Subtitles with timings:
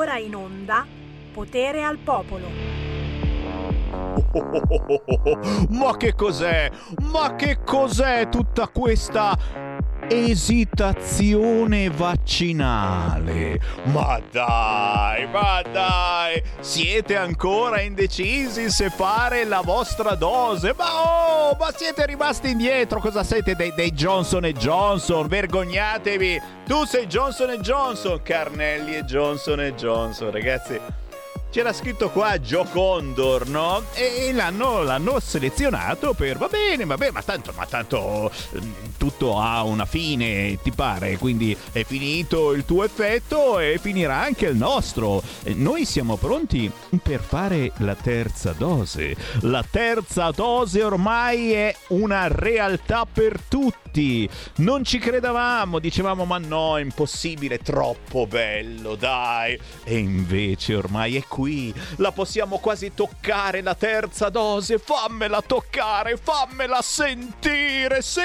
[0.00, 0.86] ora in onda
[1.30, 2.48] Potere al Popolo.
[5.68, 6.70] Ma che cos'è?
[7.12, 9.36] Ma che cos'è tutta questa
[10.10, 13.60] esitazione vaccinale?
[13.84, 20.74] Ma dai, ma dai, siete ancora indecisi se fare la vostra dose?
[20.76, 23.00] Ma oh, ma siete rimasti indietro?
[23.00, 25.28] Cosa siete dei, dei Johnson Johnson?
[25.28, 26.42] Vergognatevi!
[26.66, 30.80] Tu sei Johnson Johnson, Carnelli e Johnson Johnson, ragazzi
[31.50, 33.82] c'era scritto qua Joe Condor, no?
[33.94, 39.36] E l'hanno, l'hanno, selezionato per va bene, va bene, ma tanto, ma tanto mm, tutto
[39.38, 41.18] ha una fine, ti pare?
[41.18, 45.22] Quindi è finito il tuo effetto e finirà anche il nostro.
[45.54, 46.70] Noi siamo pronti
[47.02, 49.16] per fare la terza dose.
[49.40, 54.28] La terza dose ormai è una realtà per tutti.
[54.58, 59.58] Non ci credevamo, dicevamo ma no, è impossibile, troppo bello, dai.
[59.82, 61.74] E invece ormai è qui qui.
[61.96, 64.78] La possiamo quasi toccare la terza dose.
[64.78, 68.02] Fammela toccare, fammela sentire.
[68.02, 68.20] Sì,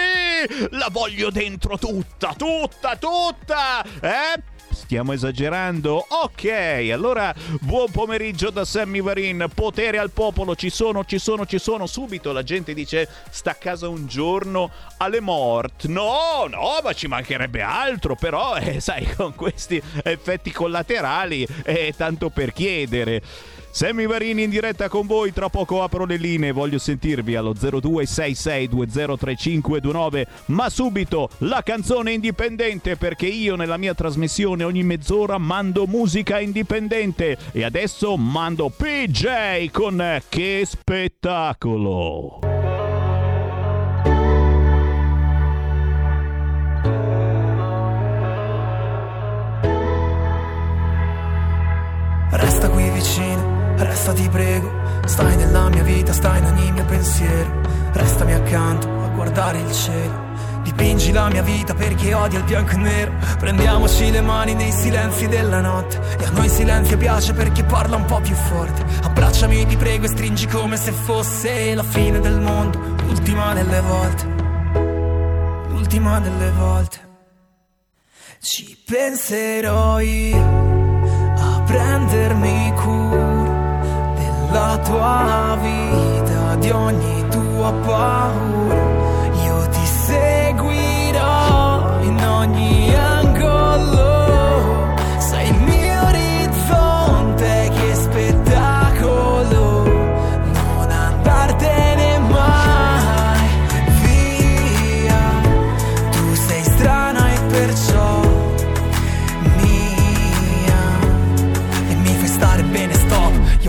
[0.72, 3.84] la voglio dentro tutta, tutta, tutta.
[4.02, 4.55] Eh?
[4.76, 6.06] Stiamo esagerando?
[6.08, 9.48] Ok, allora buon pomeriggio da Sammy Varin.
[9.52, 11.88] Potere al popolo, ci sono, ci sono, ci sono.
[11.88, 15.86] Subito la gente dice sta a casa un giorno alle mort.
[15.86, 22.30] No, no, ma ci mancherebbe altro, però, eh, sai, con questi effetti collaterali è tanto
[22.30, 23.22] per chiedere.
[23.76, 30.26] Sammy Varini in diretta con voi, tra poco apro le linee, voglio sentirvi allo 0266203529,
[30.46, 37.38] ma subito la canzone indipendente perché io nella mia trasmissione ogni mezz'ora mando musica indipendente
[37.52, 42.40] e adesso mando PJ con Che spettacolo!
[52.38, 52.85] Resta qui
[53.78, 54.72] Resta ti prego,
[55.06, 57.62] stai nella mia vita, stai in ogni mio pensiero.
[57.92, 60.24] Restami accanto a guardare il cielo.
[60.64, 63.12] Dipingi la mia vita perché odia il bianco e nero.
[63.38, 66.00] Prendiamoci le mani nei silenzi della notte.
[66.18, 68.84] E a noi il silenzio piace perché parla un po' più forte.
[69.04, 72.80] Abbracciami, ti prego, e stringi come se fosse la fine del mondo.
[73.06, 74.26] L'ultima delle volte.
[75.68, 77.04] L'ultima delle volte.
[78.40, 83.25] Ci penserò io a prendermi cura
[84.56, 88.84] la tua vita, di ogni tua paura.
[89.46, 94.15] Io ti seguirò in ogni angolo.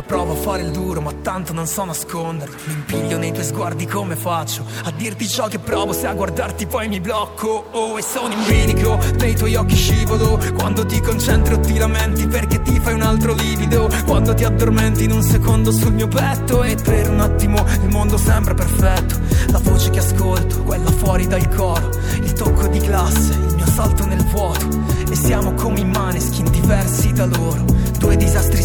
[0.06, 2.54] Provo a fare il duro, ma tanto non so nasconderlo.
[2.64, 6.66] Mi impiglio nei tuoi sguardi come faccio a dirti ciò che provo se a guardarti
[6.66, 7.66] poi mi blocco.
[7.72, 10.40] Oh, e sono in bilico, nei tuoi occhi scivolo.
[10.54, 13.88] Quando ti concentri o ti lamenti perché ti fai un altro livido.
[14.06, 18.16] Quando ti addormenti in un secondo sul mio petto e per un attimo il mondo
[18.16, 19.18] sembra perfetto.
[19.48, 21.90] La voce che ascolto, quella fuori dal coro.
[22.22, 24.68] Il tocco di classe, il mio salto nel vuoto.
[25.10, 27.64] E siamo come i maneskin diversi da loro.
[27.98, 28.62] Due disastri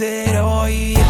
[0.00, 1.09] penserò io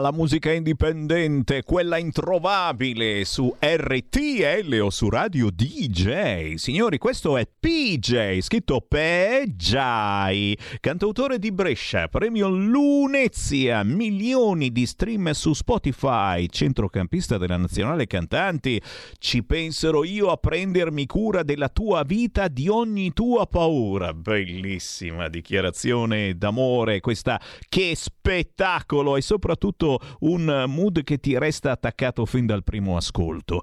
[0.00, 6.54] La musica indipendente, quella introvabile su RTL o su Radio DJ.
[6.54, 15.52] Signori, questo è PJ, scritto Pejai, cantautore di Brescia, premio Lunezia, milioni di stream su
[15.52, 18.80] Spotify, centrocampista della Nazionale Cantanti.
[19.18, 24.14] Ci penserò io a prendermi cura della tua vita, di ogni tua paura.
[24.14, 29.86] Bellissima dichiarazione d'amore, questa che spettacolo e soprattutto
[30.20, 33.62] un mood che ti resta attaccato fin dal primo ascolto.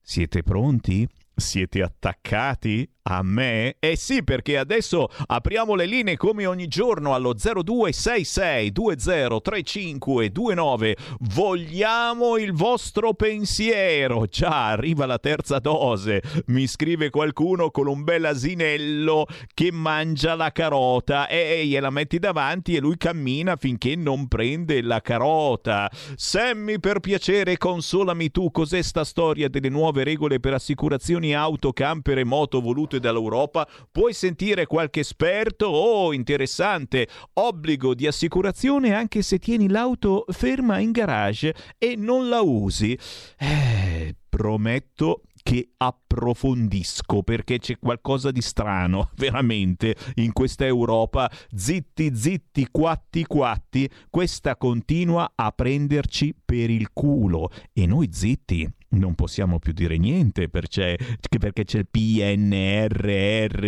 [0.00, 1.08] Siete pronti?
[1.34, 2.88] Siete attaccati?
[3.08, 3.76] A me?
[3.78, 10.96] Eh sì, perché adesso apriamo le linee come ogni giorno allo 0266 203529.
[11.20, 14.26] Vogliamo il vostro pensiero.
[14.26, 16.20] Già, arriva la terza dose.
[16.46, 22.74] Mi scrive qualcuno con un bel asinello che mangia la carota e gliela metti davanti
[22.74, 25.88] e lui cammina finché non prende la carota.
[26.16, 28.50] Sammy, per piacere, consolami tu.
[28.50, 33.68] Cos'è sta storia delle nuove regole per assicurazioni auto, camper e moto volute venute dall'Europa,
[33.90, 40.78] puoi sentire qualche esperto o oh, interessante obbligo di assicurazione anche se tieni l'auto ferma
[40.78, 42.98] in garage e non la usi.
[43.38, 51.30] Eh, prometto che approfondisco perché c'è qualcosa di strano veramente in questa Europa.
[51.54, 57.50] Zitti zitti quatti quatti questa continua a prenderci per il culo.
[57.72, 60.96] E noi zitti non possiamo più dire niente perché,
[61.38, 63.64] perché c'è il PNRR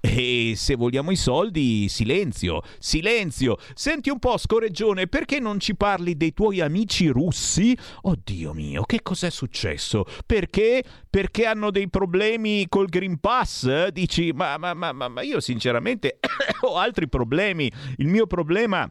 [0.00, 3.56] e se vogliamo i soldi silenzio, silenzio.
[3.74, 7.76] Senti un po' scorreggione, perché non ci parli dei tuoi amici russi?
[8.02, 10.04] Oddio mio, che cos'è successo?
[10.24, 10.84] Perché?
[11.08, 13.88] Perché hanno dei problemi col Green Pass?
[13.88, 16.18] Dici, ma, ma, ma, ma io sinceramente
[16.62, 17.70] ho altri problemi.
[17.96, 18.90] Il mio problema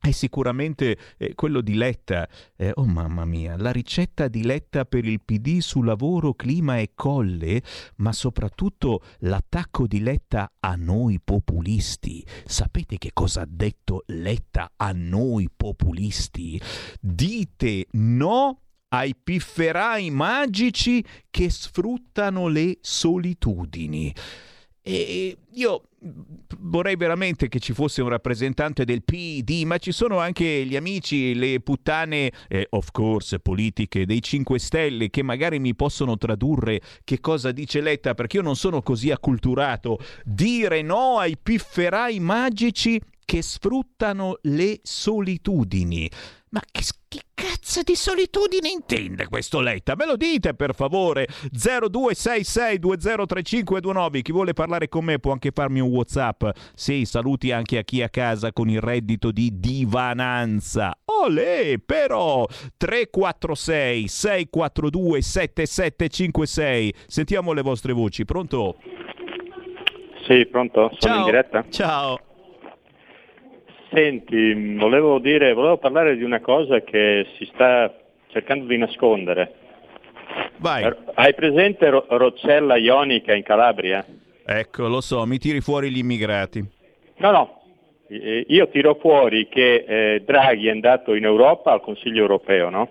[0.00, 2.28] è sicuramente eh, quello di Letta.
[2.56, 6.92] Eh, oh mamma mia, la ricetta di Letta per il PD su lavoro, clima e
[6.94, 7.62] colle,
[7.96, 12.24] ma soprattutto l'attacco di Letta a noi populisti.
[12.44, 16.60] Sapete che cosa ha detto Letta a noi populisti?
[17.00, 24.14] Dite no ai pifferai magici che sfruttano le solitudini.
[24.90, 25.82] E io
[26.60, 31.34] vorrei veramente che ci fosse un rappresentante del PD, ma ci sono anche gli amici,
[31.34, 37.20] le puttane, eh, of course, politiche dei 5 Stelle che magari mi possono tradurre che
[37.20, 39.98] cosa dice Letta, perché io non sono così acculturato.
[40.24, 42.98] Dire no ai pifferai magici
[43.28, 46.10] che sfruttano le solitudini.
[46.48, 49.96] Ma che, che, cazzo di solitudine intende questo Letta?
[49.96, 51.28] Me lo dite per favore.
[51.52, 54.22] 0266203529.
[54.22, 56.42] Chi vuole parlare con me può anche farmi un WhatsApp.
[56.72, 60.98] Sì, saluti anche a chi a casa con il reddito di divananza.
[61.04, 62.46] Olè, però
[62.78, 66.94] 346 642 7756.
[67.06, 68.24] Sentiamo le vostre voci.
[68.24, 68.78] Pronto?
[70.26, 70.88] Sì, pronto?
[70.96, 71.18] Sono Ciao.
[71.18, 71.66] in diretta?
[71.68, 72.20] Ciao.
[73.90, 77.92] Senti, volevo dire, volevo parlare di una cosa che si sta
[78.28, 79.52] cercando di nascondere.
[80.58, 80.92] Vai.
[81.14, 84.04] Hai presente Ro- Roccella Ionica in Calabria?
[84.44, 86.62] Ecco, lo so, mi tiri fuori gli immigrati.
[87.16, 87.62] No, no,
[88.08, 92.88] io tiro fuori che eh, Draghi è andato in Europa al Consiglio europeo, no?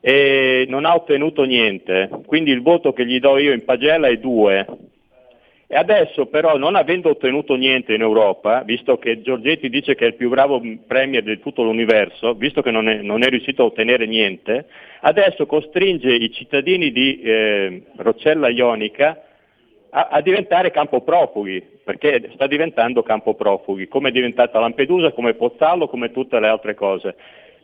[0.00, 4.16] E non ha ottenuto niente, quindi il voto che gli do io in pagella è
[4.18, 4.66] due.
[5.68, 10.08] E adesso però, non avendo ottenuto niente in Europa, visto che Giorgetti dice che è
[10.08, 13.66] il più bravo premier di tutto l'universo, visto che non è, non è riuscito a
[13.66, 14.66] ottenere niente,
[15.00, 19.22] adesso costringe i cittadini di eh, Roccella Ionica
[19.90, 25.34] a, a, diventare campo profughi, perché sta diventando campo profughi, come è diventata Lampedusa, come
[25.34, 27.16] Pozzallo, come tutte le altre cose.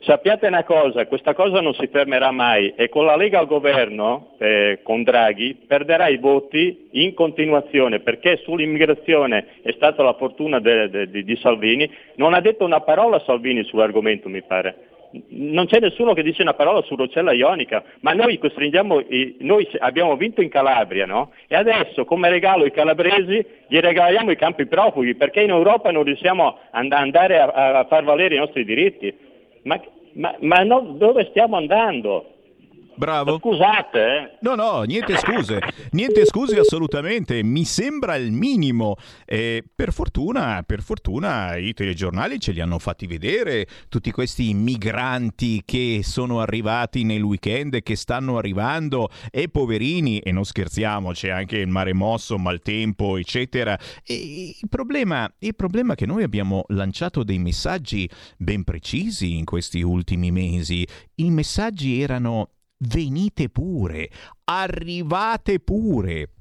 [0.05, 4.35] Sappiate una cosa, questa cosa non si fermerà mai e con la Lega al governo,
[4.39, 10.91] eh, con Draghi, perderà i voti in continuazione perché sull'immigrazione è stata la fortuna de,
[10.91, 14.75] de, de, di Salvini, non ha detto una parola Salvini sull'argomento mi pare.
[15.29, 19.05] Non c'è nessuno che dice una parola su Rocella Ionica, ma noi costringiamo,
[19.39, 21.31] noi abbiamo vinto in Calabria, no?
[21.47, 26.03] E adesso come regalo ai calabresi gli regaliamo i campi profughi perché in Europa non
[26.03, 29.31] riusciamo ad andare a, a far valere i nostri diritti.
[29.63, 29.81] Ma,
[30.15, 32.32] ma, ma no, dove stiamo andando?
[33.03, 33.39] Bravo.
[33.39, 33.99] Scusate.
[33.99, 34.39] Eh.
[34.43, 35.59] No, no, niente scuse.
[35.91, 37.43] Niente scuse assolutamente.
[37.43, 38.95] Mi sembra il minimo.
[39.25, 45.63] Eh, per fortuna, per fortuna i telegiornali ce li hanno fatti vedere tutti questi migranti
[45.65, 51.57] che sono arrivati nel weekend che stanno arrivando e poverini e non scherziamo, c'è anche
[51.57, 53.77] il mare mosso, maltempo, eccetera.
[54.07, 59.45] E il problema, il problema è che noi abbiamo lanciato dei messaggi ben precisi in
[59.45, 60.87] questi ultimi mesi.
[61.17, 62.49] I messaggi erano
[62.89, 64.11] venite pure,
[64.45, 66.35] arrivate pure.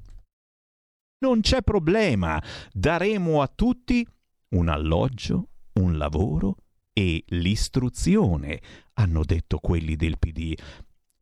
[1.18, 4.06] Non c'è problema, daremo a tutti
[4.50, 6.56] un alloggio, un lavoro
[6.92, 8.60] e l'istruzione,
[8.94, 10.58] hanno detto quelli del PD.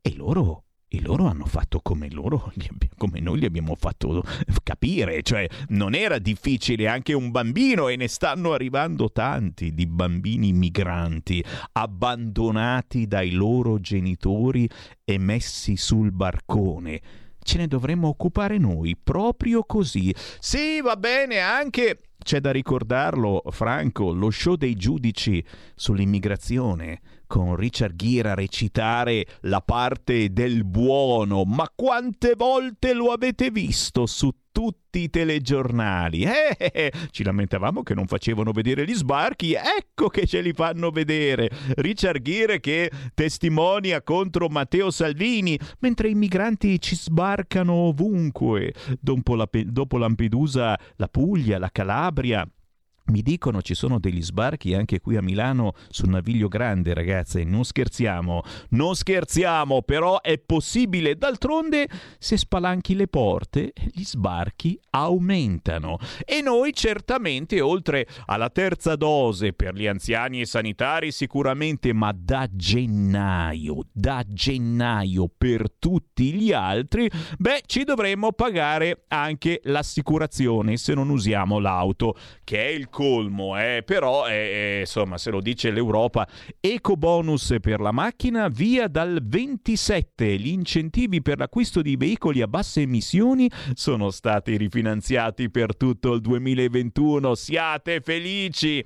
[0.01, 2.51] E loro e loro hanno fatto come, loro,
[2.97, 4.21] come noi gli abbiamo fatto
[4.61, 10.51] capire, cioè non era difficile anche un bambino e ne stanno arrivando tanti di bambini
[10.51, 14.69] migranti abbandonati dai loro genitori
[15.05, 17.01] e messi sul barcone
[17.43, 20.13] ce ne dovremmo occupare noi, proprio così.
[20.39, 25.43] Sì, va bene, anche c'è da ricordarlo, Franco, lo show dei giudici
[25.73, 26.99] sull'immigrazione
[27.31, 31.43] con Richard Gere a recitare la parte del buono.
[31.45, 36.23] Ma quante volte lo avete visto su tutti i telegiornali?
[36.23, 40.51] Eh, eh, eh, ci lamentavamo che non facevano vedere gli sbarchi, ecco che ce li
[40.51, 41.49] fanno vedere.
[41.75, 48.73] Richard Gere che testimonia contro Matteo Salvini, mentre i migranti ci sbarcano ovunque.
[48.99, 52.45] Dopo, la, dopo Lampedusa, la Puglia, la Calabria,
[53.05, 57.43] mi dicono ci sono degli sbarchi anche qui a Milano sul Naviglio Grande, ragazze.
[57.43, 61.15] Non scherziamo, non scherziamo, però è possibile.
[61.15, 61.87] D'altronde,
[62.19, 65.97] se spalanchi le porte, gli sbarchi aumentano.
[66.25, 72.47] E noi certamente, oltre alla terza dose per gli anziani e sanitari, sicuramente, ma da
[72.51, 81.09] gennaio, da gennaio per tutti gli altri, beh, ci dovremmo pagare anche l'assicurazione se non
[81.09, 83.81] usiamo l'auto, che è il colmo, eh?
[83.83, 86.27] però eh, eh, insomma se lo dice l'Europa,
[86.59, 92.47] eco bonus per la macchina via dal 27, gli incentivi per l'acquisto di veicoli a
[92.47, 98.85] basse emissioni sono stati rifinanziati per tutto il 2021, siate felici!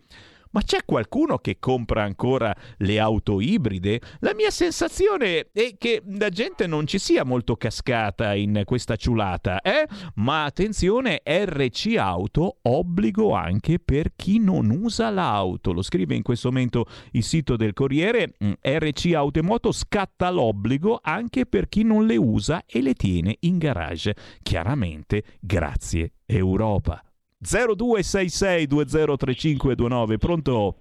[0.55, 3.99] Ma c'è qualcuno che compra ancora le auto ibride?
[4.19, 9.59] La mia sensazione è che la gente non ci sia molto cascata in questa ciulata,
[9.59, 9.85] eh?
[10.15, 15.73] Ma attenzione, RC Auto obbligo anche per chi non usa l'auto.
[15.73, 18.35] Lo scrive in questo momento il sito del Corriere.
[18.41, 22.93] Mm, RC Auto e Moto scatta l'obbligo anche per chi non le usa e le
[22.93, 24.15] tiene in garage.
[24.41, 27.04] Chiaramente, grazie Europa.
[27.45, 30.75] 0266203529, pronto?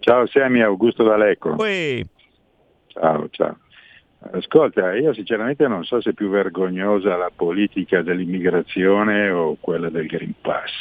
[0.00, 1.54] Ciao Semi, Augusto D'Alecco.
[1.58, 2.02] Uè.
[2.88, 3.58] Ciao, ciao.
[4.32, 10.06] Ascolta, io sinceramente non so se è più vergognosa la politica dell'immigrazione o quella del
[10.06, 10.72] Green Pass.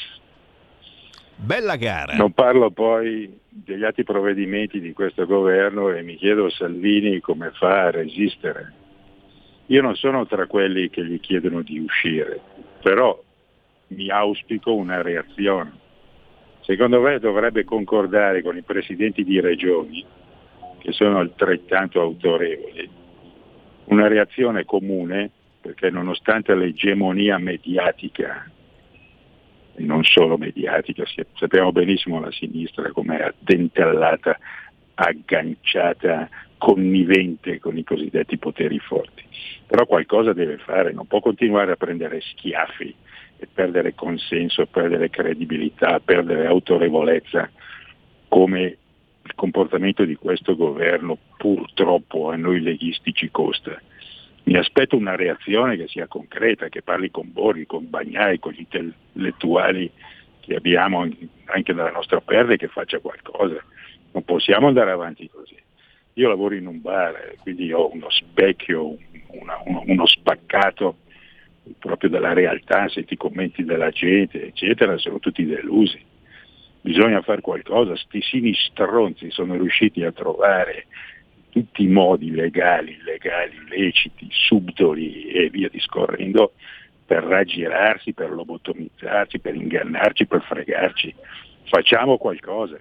[1.36, 2.16] Bella gara.
[2.16, 7.88] Non parlo poi degli altri provvedimenti di questo governo e mi chiedo Salvini come fa
[7.88, 8.74] a resistere.
[9.68, 12.40] Io non sono tra quelli che gli chiedono di uscire,
[12.82, 13.22] però
[13.88, 15.82] mi auspico una reazione.
[16.62, 20.06] Secondo me dovrebbe concordare con i presidenti di regioni,
[20.80, 22.90] che sono altrettanto autorevoli,
[23.86, 25.30] una reazione comune,
[25.62, 28.50] perché nonostante l'egemonia mediatica,
[29.76, 31.04] e non solo mediatica,
[31.36, 34.38] sappiamo benissimo la sinistra come è addentellata,
[34.96, 39.24] agganciata, connivente con i cosiddetti poteri forti.
[39.68, 42.96] Però qualcosa deve fare, non può continuare a prendere schiaffi
[43.38, 47.50] e perdere consenso, perdere credibilità, perdere autorevolezza
[48.28, 48.78] come
[49.24, 53.80] il comportamento di questo governo purtroppo a noi leghisti ci costa.
[54.44, 58.66] Mi aspetto una reazione che sia concreta, che parli con Borghi, con Bagnai, con gli
[58.70, 59.90] intellettuali
[60.42, 61.08] che abbiamo
[61.46, 63.64] anche dalla nostra pelle che faccia qualcosa.
[64.12, 65.56] Non possiamo andare avanti così.
[66.16, 68.98] Io lavoro in un bar, quindi ho uno specchio,
[69.28, 70.98] una, uno, uno spaccato
[71.80, 76.00] proprio dalla realtà, senti i commenti della gente, eccetera, sono tutti delusi.
[76.82, 80.88] Bisogna fare qualcosa, sti sinistronzi sono riusciti a trovare
[81.50, 86.54] tutti i modi legali, illegali, illeciti, subdoli e via discorrendo
[87.06, 91.14] per raggirarsi, per lobotomizzarci, per ingannarci, per fregarci.
[91.66, 92.78] Facciamo qualcosa.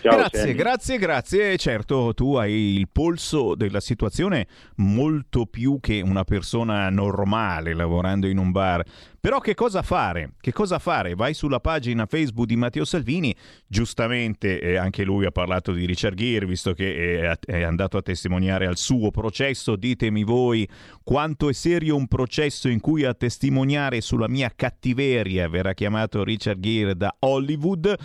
[0.00, 0.54] Ciao, grazie, Sammy.
[0.54, 1.56] grazie, grazie.
[1.56, 4.46] Certo, tu hai il polso della situazione
[4.76, 8.84] molto più che una persona normale lavorando in un bar.
[9.26, 10.34] Però che cosa fare?
[10.40, 11.16] Che cosa fare?
[11.16, 13.34] Vai sulla pagina Facebook di Matteo Salvini,
[13.66, 18.02] giustamente eh, anche lui ha parlato di Richard Gere, visto che è, è andato a
[18.02, 19.74] testimoniare al suo processo.
[19.74, 20.68] Ditemi voi
[21.02, 26.60] quanto è serio un processo in cui a testimoniare sulla mia cattiveria verrà chiamato Richard
[26.60, 27.96] Gere da Hollywood.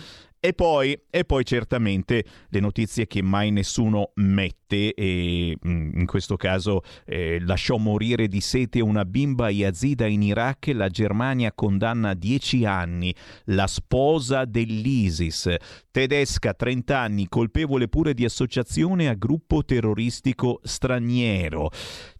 [0.44, 6.36] E poi, e poi, certamente le notizie che mai nessuno mette, e mm, in questo
[6.36, 12.14] caso eh, lasciò morire di sete una bimba yazida in Iraq, la Germania condanna a
[12.14, 15.54] 10 anni la sposa dell'ISIS,
[15.92, 21.70] tedesca 30 anni, colpevole pure di associazione a gruppo terroristico straniero.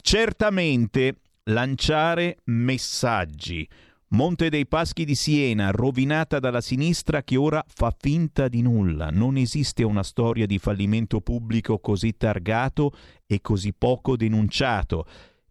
[0.00, 3.68] Certamente lanciare messaggi
[4.12, 9.08] Monte dei Paschi di Siena, rovinata dalla sinistra che ora fa finta di nulla.
[9.08, 12.92] Non esiste una storia di fallimento pubblico così targato
[13.26, 15.06] e così poco denunciato.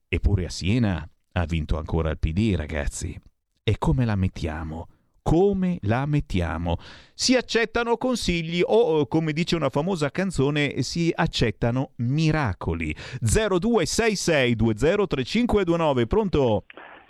[0.08, 3.20] Eppure a Siena ha vinto ancora il PD, ragazzi.
[3.64, 4.90] E come la mettiamo?
[5.24, 6.78] Come la mettiamo?
[7.16, 12.96] Si accettano consigli o, come dice una famosa canzone, si accettano miracoli.
[13.24, 16.66] 0266203529, pronto?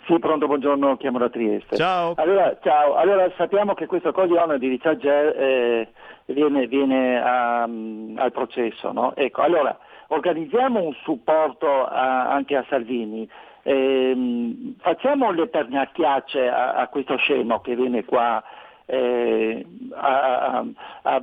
[0.06, 1.76] Sì, pronto, buongiorno, chiamo da Trieste.
[1.76, 2.14] Ciao.
[2.16, 2.96] Allora, ciao.
[2.96, 5.88] allora sappiamo che questo coglione di Richard Gere eh,
[6.32, 9.14] viene, viene a, al processo, no?
[9.14, 9.78] Ecco, allora,
[10.08, 13.28] organizziamo un supporto a, anche a Salvini,
[13.62, 18.42] eh, facciamo le pernacchiacce a, a, questo scemo che viene qua
[18.86, 20.64] eh, a,
[21.02, 21.22] a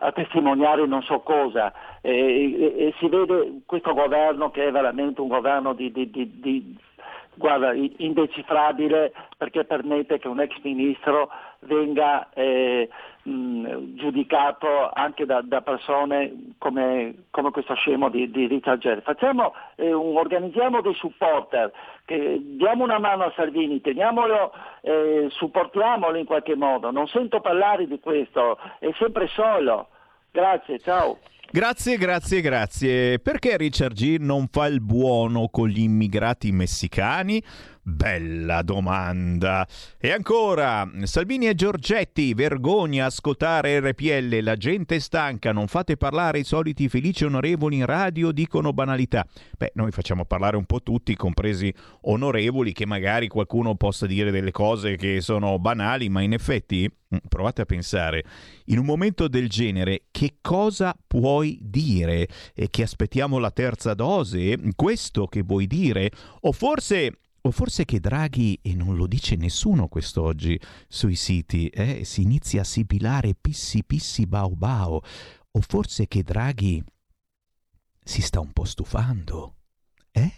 [0.00, 1.72] a testimoniare non so cosa.
[2.00, 6.40] E, e, e, si vede questo governo che è veramente un governo di, di, di,
[6.40, 6.76] di
[7.38, 11.30] guarda, indecifrabile perché permette che un ex ministro
[11.60, 12.88] venga eh,
[13.22, 19.00] mh, giudicato anche da, da persone come, come, questo scemo di, di Richard Gere.
[19.00, 21.72] Facciamo, eh, un, organizziamo dei supporter,
[22.04, 24.52] che, diamo una mano a Salvini, teniamolo,
[24.82, 26.90] eh, supportiamolo in qualche modo.
[26.90, 29.88] Non sento parlare di questo, è sempre solo.
[30.30, 31.18] Grazie, ciao.
[31.50, 33.18] Grazie, grazie, grazie.
[33.20, 37.42] Perché Richard G non fa il buono con gli immigrati messicani?
[37.88, 39.66] Bella domanda.
[39.98, 46.40] E ancora, Salvini e Giorgetti, vergogna ascoltare RPL, la gente è stanca, non fate parlare
[46.40, 49.26] i soliti felici onorevoli in radio, dicono banalità.
[49.56, 54.52] Beh, noi facciamo parlare un po' tutti, compresi onorevoli, che magari qualcuno possa dire delle
[54.52, 58.22] cose che sono banali, ma in effetti, mm, provate a pensare,
[58.66, 62.28] in un momento del genere, che cosa puoi dire?
[62.54, 64.58] E che aspettiamo la terza dose?
[64.76, 66.10] Questo che vuoi dire?
[66.40, 72.04] O forse o forse che Draghi, e non lo dice nessuno quest'oggi sui siti, eh,
[72.04, 75.00] si inizia a sibilare pissi pissi bau bau.
[75.50, 76.82] O forse che Draghi
[78.02, 79.54] si sta un po' stufando.
[80.10, 80.34] Eh?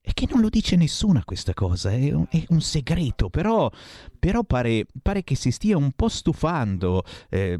[0.00, 3.70] E che non lo dice nessuno questa cosa, è un, è un segreto, però,
[4.18, 7.04] però pare, pare, che si stia un po' stufando.
[7.28, 7.58] Eh,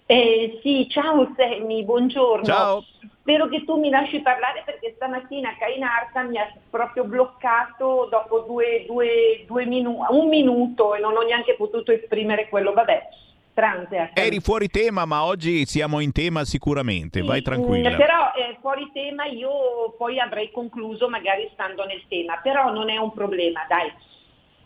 [0.08, 2.44] Eh, sì, ciao Sammy, buongiorno.
[2.44, 2.86] Ciao.
[3.22, 8.86] Spero che tu mi lasci parlare perché stamattina Cainarca mi ha proprio bloccato dopo due,
[8.88, 12.72] due, due minu- un minuto e non ho neanche potuto esprimere quello.
[12.72, 13.08] Vabbè,
[13.56, 14.12] transe.
[14.14, 17.90] Eri fuori tema, ma oggi siamo in tema sicuramente, sì, vai tranquilla.
[17.90, 22.92] Mm, però eh, fuori tema io poi avrei concluso magari stando nel tema, però non
[22.92, 23.92] è un problema, dai.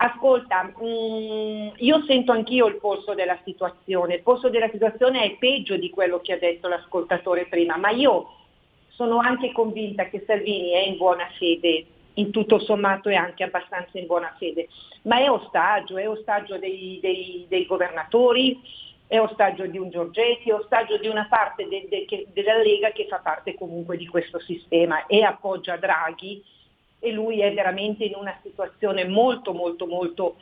[0.02, 5.38] Ascolta, mh, mm, io sento anch'io il polso della situazione, il polso della situazione è
[5.38, 8.32] peggio di quello che ha detto l'ascoltatore prima, ma io
[8.90, 13.98] sono anche convinta che Salvini è in buona fede in tutto sommato è anche abbastanza
[13.98, 14.68] in buona fede,
[15.04, 18.60] ma è ostaggio, è ostaggio dei, dei, dei governatori,
[19.08, 23.08] è ostaggio di un Giorgetti, è ostaggio di una parte de, de, della Lega che
[23.08, 26.44] fa parte comunque di questo sistema e appoggia Draghi
[27.00, 30.36] e lui è veramente in una situazione molto molto molto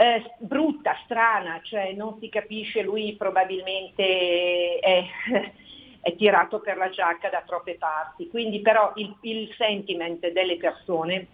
[0.00, 5.04] eh, brutta, strana, cioè non si capisce, lui probabilmente è,
[6.00, 11.26] è, tirato per la giacca da troppe parti, quindi però il, il sentiment delle persone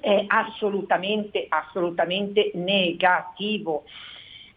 [0.00, 3.82] è assolutamente, assolutamente negativo.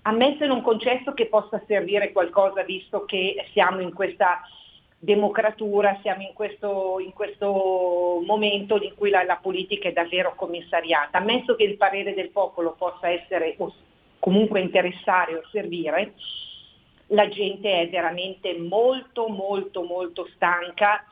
[0.03, 4.41] Ammesso in un concesso che possa servire qualcosa visto che siamo in questa
[4.99, 11.19] democratura, siamo in questo, in questo momento in cui la, la, politica è davvero commissariata.
[11.19, 13.73] Ammesso che il parere del popolo possa essere o
[14.19, 16.13] comunque interessare o servire,
[17.07, 21.05] la gente è veramente molto molto molto stanca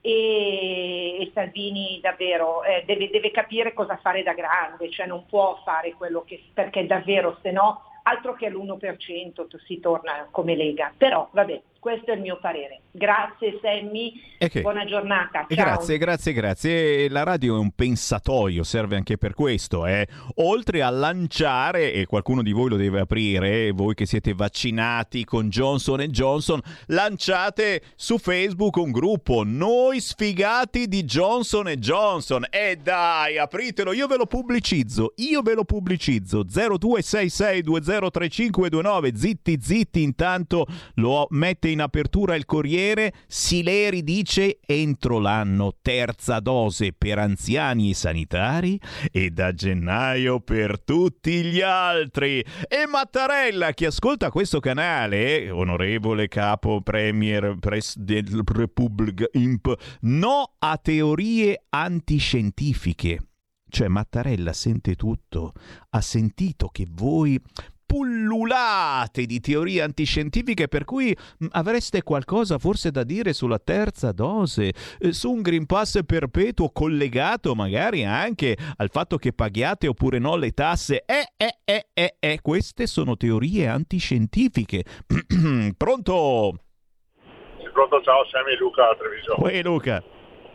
[0.00, 5.62] e, e Salvini davvero eh, deve, deve, capire cosa fare da grande, cioè non può
[5.64, 11.26] fare quello che perché davvero se no altro che all'1% si torna come Lega, però
[11.30, 12.80] vabbè, questo è il mio parere.
[12.92, 14.62] Grazie Sammy, okay.
[14.62, 15.44] buona giornata.
[15.46, 15.54] Ciao.
[15.54, 17.10] Grazie, grazie, grazie.
[17.10, 19.84] La radio è un pensatoio, serve anche per questo.
[19.84, 20.08] Eh.
[20.36, 25.50] Oltre a lanciare, e qualcuno di voi lo deve aprire, voi che siete vaccinati con
[25.50, 32.46] Johnson Johnson, lanciate su Facebook un gruppo Noi sfigati di Johnson Johnson.
[32.48, 36.44] E dai, apritelo, io ve lo pubblicizzo, io ve lo pubblicizzo.
[36.44, 45.76] 0266203529, zitti zitti, intanto lo mette in in apertura il Corriere, Sileri dice entro l'anno
[45.82, 48.80] terza dose per anziani e sanitari
[49.12, 52.42] e da gennaio per tutti gli altri.
[52.66, 60.78] E Mattarella, chi ascolta questo canale, onorevole capo premier pres del Repubblica Imp, no a
[60.78, 63.18] teorie antiscientifiche.
[63.68, 65.52] Cioè Mattarella sente tutto,
[65.90, 67.40] ha sentito che voi
[67.84, 74.72] pullulate di teorie antiscientifiche per cui mm, avreste qualcosa forse da dire sulla terza dose,
[74.98, 80.36] eh, su un Green Pass perpetuo collegato magari anche al fatto che paghiate oppure no
[80.36, 81.04] le tasse.
[81.06, 82.38] Eh, eh, eh, eh, eh.
[82.42, 84.84] queste sono teorie antiscientifiche.
[85.76, 86.58] Pronto?
[87.72, 89.34] Pronto, ciao, Sammy Luca Treviso.
[89.38, 90.02] Uè Luca.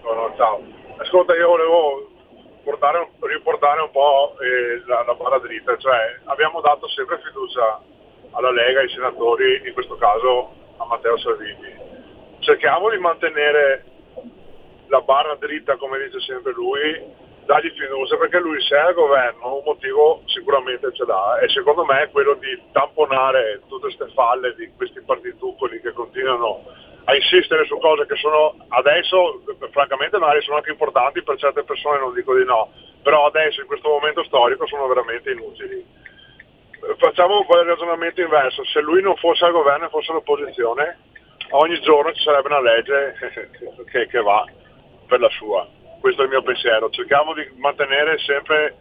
[0.03, 0.61] No, ciao.
[0.97, 2.09] Ascolta, io volevo
[2.69, 7.81] portare, riportare un po' eh, la, la, barra dritta, cioè abbiamo dato sempre fiducia
[8.31, 11.73] alla Lega, ai senatori, in questo caso a Matteo Salvini.
[12.39, 13.85] Cerchiamo di mantenere
[14.87, 19.55] la barra dritta come dice sempre lui, dargli fiducia perché lui se è al governo
[19.55, 24.53] un motivo sicuramente ce l'ha e secondo me è quello di tamponare tutte queste falle
[24.53, 26.61] di questi partitucoli che continuano
[27.09, 29.41] a insistere su cose che sono adesso,
[29.71, 33.67] francamente magari sono anche importanti per certe persone, non dico di no, però adesso in
[33.67, 35.83] questo momento storico sono veramente inutili.
[36.97, 40.99] Facciamo un po' il ragionamento inverso, se lui non fosse al governo e fosse all'opposizione,
[41.49, 43.15] ogni giorno ci sarebbe una legge
[43.89, 44.45] che, che va
[45.07, 45.67] per la sua.
[45.99, 46.91] Questo è il mio pensiero.
[46.91, 48.77] Cerchiamo di mantenere sempre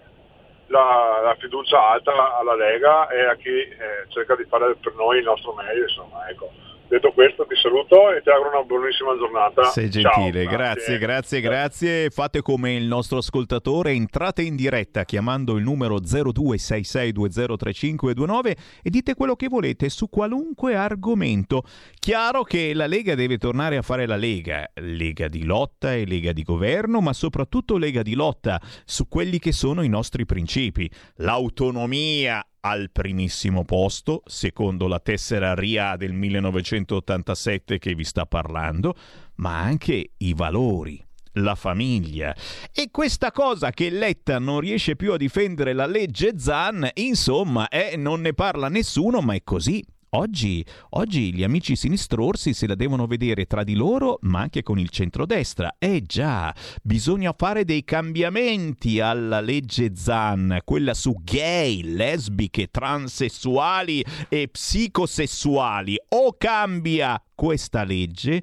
[0.67, 5.17] la, la, fiducia alta alla Lega e a chi eh, cerca di fare per noi
[5.19, 5.85] il nostro meglio.
[5.85, 6.68] Insomma, ecco.
[6.89, 9.65] Detto questo ti saluto e ti auguro una buonissima giornata.
[9.65, 12.09] Sei gentile, Ciao, grazie, grazie, grazie.
[12.09, 19.37] Fate come il nostro ascoltatore, entrate in diretta chiamando il numero 0266203529 e dite quello
[19.37, 21.63] che volete su qualunque argomento.
[21.99, 26.33] Chiaro che la Lega deve tornare a fare la Lega, Lega di lotta e Lega
[26.33, 30.91] di governo, ma soprattutto Lega di lotta su quelli che sono i nostri principi.
[31.17, 38.95] L'autonomia al primissimo posto, secondo la tessera RIA del 1987 che vi sta parlando,
[39.37, 42.35] ma anche i valori, la famiglia.
[42.73, 47.97] E questa cosa che Letta non riesce più a difendere la legge Zan, insomma, eh,
[47.97, 49.85] non ne parla nessuno, ma è così.
[50.11, 54.79] Oggi, oggi, gli amici sinistrorsi se la devono vedere tra di loro, ma anche con
[54.79, 55.75] il centrodestra.
[55.79, 64.49] Eh già, bisogna fare dei cambiamenti alla legge Zan, quella su gay, lesbiche, transessuali e
[64.49, 65.99] psicosessuali.
[66.09, 68.43] O cambia questa legge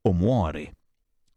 [0.00, 0.74] o muore.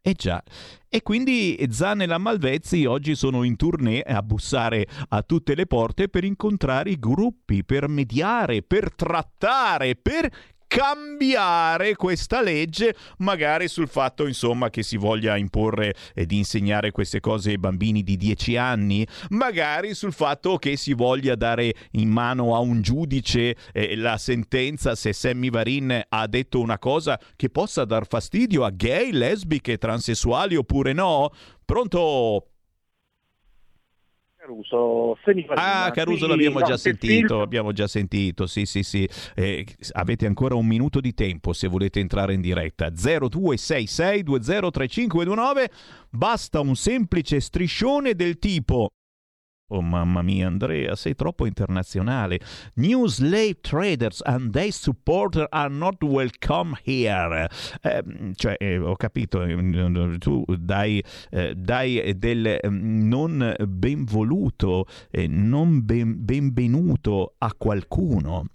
[0.07, 0.39] Eh già.
[0.87, 5.65] E quindi Zan e la Malvezzi oggi sono in tournée a bussare a tutte le
[5.65, 10.31] porte per incontrare i gruppi, per mediare, per trattare, per
[10.67, 17.19] cambiare questa legge, magari sul fatto insomma che si voglia imporre e di insegnare queste
[17.19, 22.55] cose ai bambini di 10 anni, magari sul fatto che si voglia dare in mano
[22.55, 27.85] a un giudice eh, la sentenza se Sammy Varin ha detto una cosa che possa
[27.85, 31.29] dar fastidio a gay, lesbiche, transessuali oppure no.
[31.63, 32.49] Pronto?
[34.45, 35.17] Caruso,
[35.55, 39.09] Ah, Caruso l'abbiamo già sentito, abbiamo già sentito, sì sì sì.
[39.33, 42.91] Eh, avete ancora un minuto di tempo se volete entrare in diretta.
[42.91, 45.65] 0266203529,
[46.11, 48.91] basta un semplice striscione del tipo
[49.69, 52.39] Oh mamma mia Andrea, sei troppo internazionale.
[52.75, 57.49] New slave traders and their supporters are not welcome here.
[57.81, 58.03] Eh,
[58.35, 64.85] cioè, eh, ho capito, eh, tu dai, eh, dai del mm, non benvoluto,
[65.29, 68.45] non ben, benvenuto a qualcuno.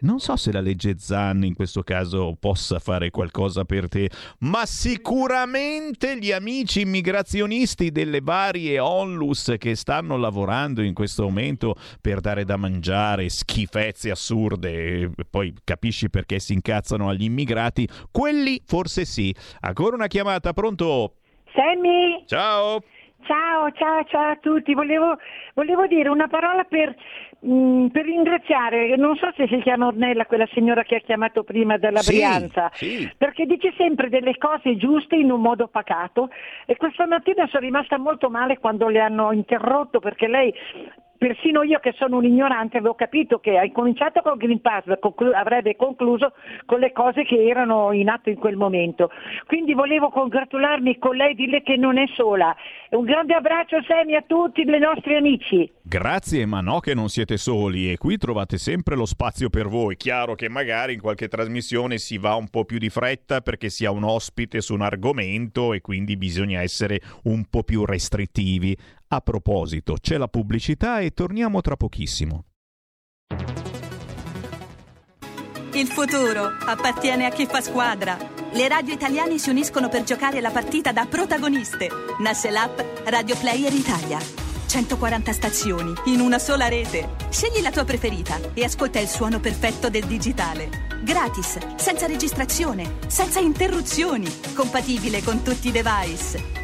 [0.00, 4.10] Non so se la legge Zan in questo caso possa fare qualcosa per te,
[4.40, 12.20] ma sicuramente gli amici immigrazionisti delle varie onlus che stanno lavorando in questo momento per
[12.20, 19.34] dare da mangiare schifezze assurde, poi capisci perché si incazzano agli immigrati, quelli forse sì.
[19.60, 21.16] Ancora una chiamata, pronto?
[21.52, 22.24] Sammy?
[22.26, 22.82] Ciao!
[23.30, 24.74] Ciao, ciao, ciao a tutti.
[24.74, 25.16] Volevo,
[25.54, 26.92] volevo dire una parola per,
[27.38, 31.44] mh, mm, per, ringraziare, non so se si chiama Ornella, quella signora che ha chiamato
[31.44, 33.08] prima dalla sì, Brianza, sì.
[33.16, 36.28] perché dice sempre delle cose giuste in un modo pacato
[36.66, 40.52] e questa mattina sono rimasta molto male quando le hanno interrotto perché lei
[41.20, 45.34] persino io che sono un ignorante avevo capito che hai cominciato con Green Pass, conclu-
[45.34, 46.32] avrebbe concluso
[46.64, 49.10] con le cose che erano in atto in quel momento.
[49.46, 52.56] Quindi volevo congratularmi con lei, dirle che non è sola.
[52.92, 55.70] Un grande abbraccio Semi a tutti i nostri amici.
[55.82, 59.98] Grazie, ma no che non siete soli e qui trovate sempre lo spazio per voi.
[59.98, 63.84] Chiaro che magari in qualche trasmissione si va un po' più di fretta perché si
[63.84, 68.74] ha un ospite su un argomento e quindi bisogna essere un po' più restrittivi.
[69.12, 72.44] A proposito, c'è la pubblicità e torniamo tra pochissimo.
[75.72, 78.16] Il futuro appartiene a chi fa squadra.
[78.52, 81.88] Le radio italiane si uniscono per giocare la partita da protagoniste.
[82.20, 84.20] Nasce l'app Radio Player Italia.
[84.66, 87.16] 140 stazioni in una sola rete.
[87.30, 90.68] Scegli la tua preferita e ascolta il suono perfetto del digitale.
[91.02, 96.59] Gratis, senza registrazione, senza interruzioni, compatibile con tutti i device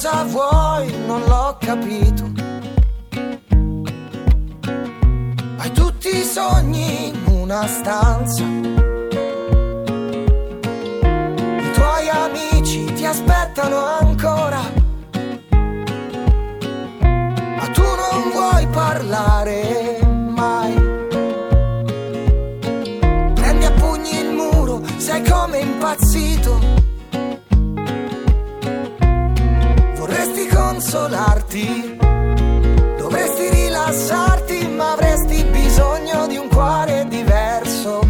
[0.00, 2.30] Cosa vuoi, non l'ho capito.
[5.58, 8.42] Hai tutti i sogni in una stanza.
[11.66, 14.62] I tuoi amici ti aspettano ancora.
[17.56, 19.69] Ma tu non vuoi parlare
[30.90, 31.98] consolarti.
[32.98, 38.00] Dovresti rilassarti, ma avresti bisogno di un cuore diverso.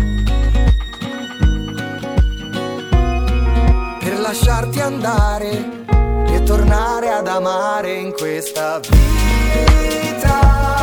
[4.00, 5.84] Per lasciarti andare
[6.28, 10.79] e tornare ad amare in questa vita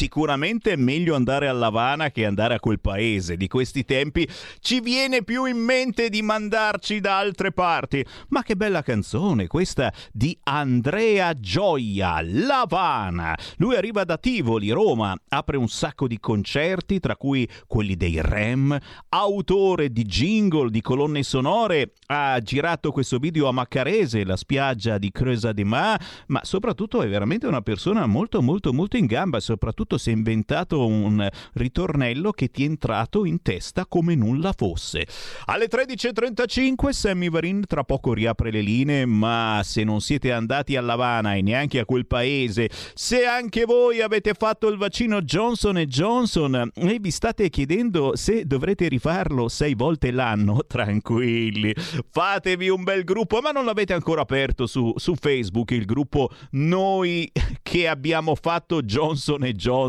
[0.00, 3.36] Sicuramente è meglio andare a Lavana che andare a quel paese.
[3.36, 4.26] Di questi tempi
[4.60, 8.02] ci viene più in mente di mandarci da altre parti.
[8.28, 13.36] Ma che bella canzone questa di Andrea Gioia, Lavana.
[13.58, 18.78] Lui arriva da Tivoli, Roma, apre un sacco di concerti, tra cui quelli dei Rem,
[19.10, 25.10] autore di jingle, di colonne sonore, ha girato questo video a Maccarese, la spiaggia di
[25.12, 29.88] Creusa de Mar, ma soprattutto è veramente una persona molto molto molto in gamba, soprattutto
[29.98, 35.06] si è inventato un ritornello che ti è entrato in testa come nulla fosse.
[35.46, 40.80] Alle 13.35 Sammy Varin tra poco riapre le linee, ma se non siete andati a
[40.80, 46.70] Lavana e neanche a quel paese, se anche voi avete fatto il vaccino Johnson Johnson
[46.74, 51.74] e vi state chiedendo se dovrete rifarlo sei volte l'anno, tranquilli,
[52.10, 57.30] fatevi un bel gruppo, ma non l'avete ancora aperto su, su Facebook, il gruppo Noi
[57.62, 59.79] che abbiamo fatto Johnson Johnson.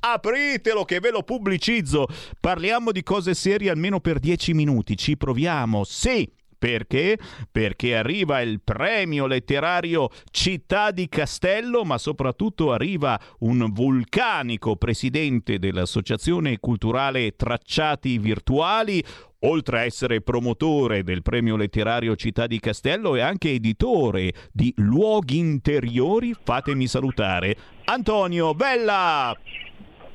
[0.00, 2.06] Apritelo che ve lo pubblicizzo.
[2.38, 5.84] Parliamo di cose serie almeno per 10 minuti, ci proviamo.
[5.84, 6.30] Sì.
[6.64, 7.18] Perché?
[7.52, 16.58] Perché arriva il premio letterario Città di Castello, ma soprattutto arriva un vulcanico presidente dell'Associazione
[16.60, 19.04] Culturale Tracciati Virtuali,
[19.40, 25.36] oltre a essere promotore del premio letterario Città di Castello, è anche editore di Luoghi
[25.36, 26.34] Interiori.
[26.44, 29.36] Fatemi salutare Antonio Bella!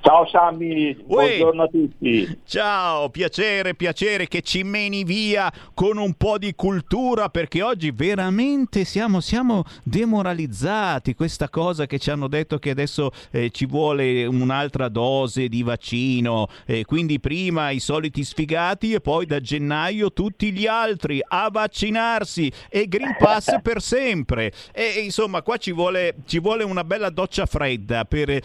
[0.01, 2.39] Ciao Sammy, buongiorno a tutti.
[2.45, 8.85] Ciao, piacere, piacere che ci meni via con un po' di cultura perché oggi veramente
[8.85, 11.15] siamo, siamo demoralizzati.
[11.15, 16.47] Questa cosa che ci hanno detto che adesso eh, ci vuole un'altra dose di vaccino,
[16.65, 22.49] eh, quindi prima i soliti sfigati e poi da gennaio tutti gli altri a vaccinarsi
[22.69, 24.53] e Green Pass per sempre.
[24.71, 28.43] E insomma, qua ci vuole, ci vuole una bella doccia fredda per eh,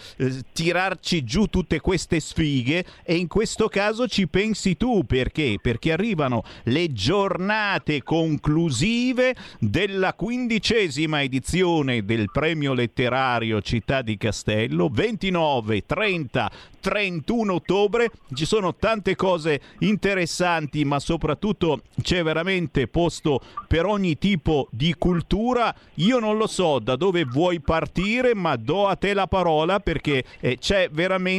[0.51, 5.57] tirarci giù tutte queste sfighe e in questo caso ci pensi tu perché?
[5.61, 15.85] Perché arrivano le giornate conclusive della quindicesima edizione del premio letterario Città di Castello 29,
[15.85, 24.17] 30, 31 ottobre ci sono tante cose interessanti ma soprattutto c'è veramente posto per ogni
[24.17, 29.13] tipo di cultura io non lo so da dove vuoi partire ma do a te
[29.13, 31.34] la parola perché eh, c'è veramente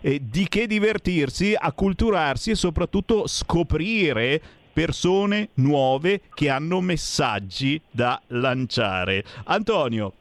[0.00, 4.40] eh, di che divertirsi acculturarsi e soprattutto scoprire
[4.72, 9.24] persone nuove che hanno messaggi da lanciare.
[9.44, 10.12] Antonio.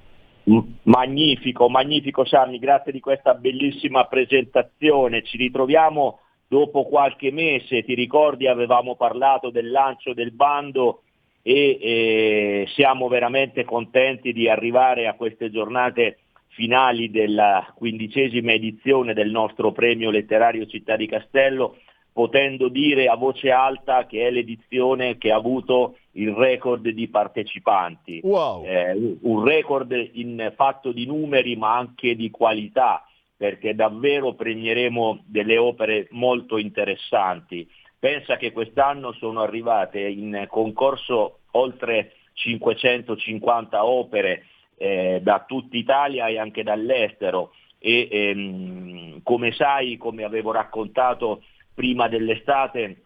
[0.84, 5.24] Magnifico, magnifico Sammy, grazie di questa bellissima presentazione.
[5.24, 11.04] Ci ritroviamo dopo qualche mese, ti ricordi avevamo parlato del lancio del bando
[11.44, 16.18] e eh, siamo veramente contenti di arrivare a queste giornate
[16.60, 21.78] finali della quindicesima edizione del nostro premio letterario Città di Castello,
[22.12, 28.20] potendo dire a voce alta che è l'edizione che ha avuto il record di partecipanti.
[28.26, 28.66] Wow.
[28.66, 33.06] Eh, un record in fatto di numeri ma anche di qualità,
[33.38, 37.66] perché davvero premieremo delle opere molto interessanti.
[37.98, 44.44] Pensa che quest'anno sono arrivate in concorso oltre 550 opere
[44.80, 47.52] eh, da tutta Italia e anche dall'estero.
[47.78, 53.04] E ehm, come sai, come avevo raccontato prima dell'estate,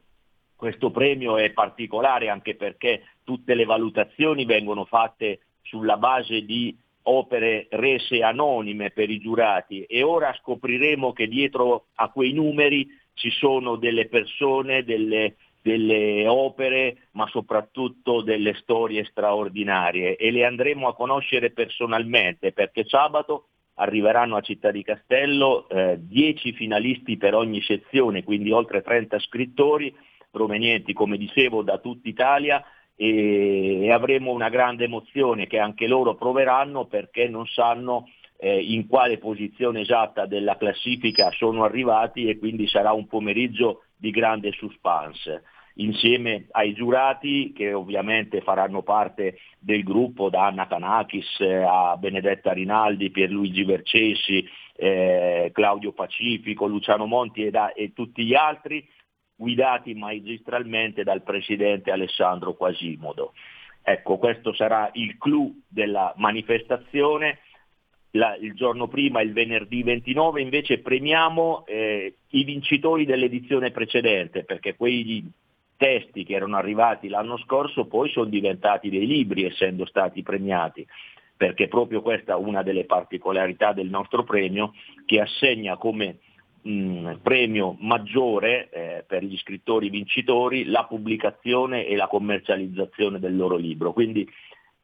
[0.55, 7.67] questo premio è particolare anche perché tutte le valutazioni vengono fatte sulla base di opere
[7.71, 9.83] rese anonime per i giurati.
[9.83, 17.07] E ora scopriremo che dietro a quei numeri ci sono delle persone, delle, delle opere,
[17.11, 20.17] ma soprattutto delle storie straordinarie.
[20.17, 25.65] E le andremo a conoscere personalmente perché sabato arriveranno a Città di Castello
[25.97, 29.95] 10 eh, finalisti per ogni sezione, quindi oltre 30 scrittori
[30.29, 32.63] provenienti, come dicevo, da tutta Italia
[32.95, 38.87] e, e avremo una grande emozione che anche loro proveranno perché non sanno eh, in
[38.87, 45.43] quale posizione esatta della classifica sono arrivati e quindi sarà un pomeriggio di grande suspense
[45.75, 52.51] insieme ai giurati che ovviamente faranno parte del gruppo da Anna Canakis eh, a Benedetta
[52.51, 58.87] Rinaldi, Pierluigi Vercesi, eh, Claudio Pacifico, Luciano Monti e, da, e tutti gli altri,
[59.35, 63.33] guidati magistralmente dal presidente Alessandro Quasimodo.
[63.81, 67.39] Ecco, questo sarà il clou della manifestazione
[68.15, 74.75] la, il giorno prima, il venerdì 29, invece premiamo eh, i vincitori dell'edizione precedente, perché
[74.75, 75.03] quei
[75.83, 80.87] testi che erano arrivati l'anno scorso poi sono diventati dei libri essendo stati premiati,
[81.35, 84.73] perché proprio questa è una delle particolarità del nostro premio
[85.05, 86.19] che assegna come
[86.61, 93.57] mh, premio maggiore eh, per gli scrittori vincitori la pubblicazione e la commercializzazione del loro
[93.57, 93.91] libro.
[93.91, 94.25] Quindi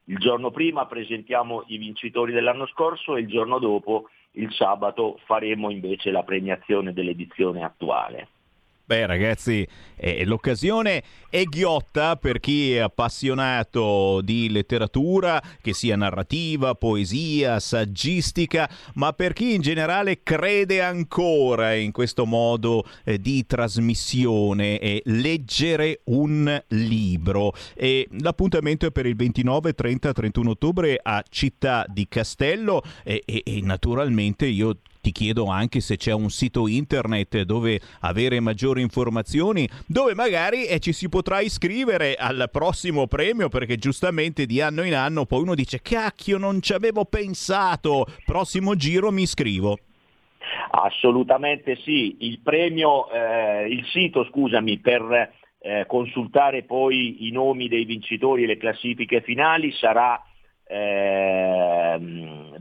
[0.04, 5.70] il giorno prima presentiamo i vincitori dell'anno scorso e il giorno dopo, il sabato, faremo
[5.70, 8.28] invece la premiazione dell'edizione attuale.
[8.90, 9.68] Beh ragazzi,
[9.98, 18.68] eh, l'occasione è ghiotta per chi è appassionato di letteratura, che sia narrativa, poesia, saggistica,
[18.96, 26.00] ma per chi in generale crede ancora in questo modo eh, di trasmissione e leggere
[26.06, 27.54] un libro.
[27.76, 33.44] E l'appuntamento è per il 29, 30, 31 ottobre a Città di Castello e, e,
[33.46, 39.68] e naturalmente io ti chiedo anche se c'è un sito internet dove avere maggiori informazioni,
[39.88, 44.96] dove magari eh, ci si potrà iscrivere al prossimo premio, perché giustamente di anno in
[44.96, 49.78] anno poi uno dice cacchio non ci avevo pensato, prossimo giro mi iscrivo.
[50.72, 57.86] Assolutamente sì, il premio, eh, il sito scusami per eh, consultare poi i nomi dei
[57.86, 60.22] vincitori e le classifiche finali sarà
[60.72, 62.00] eh,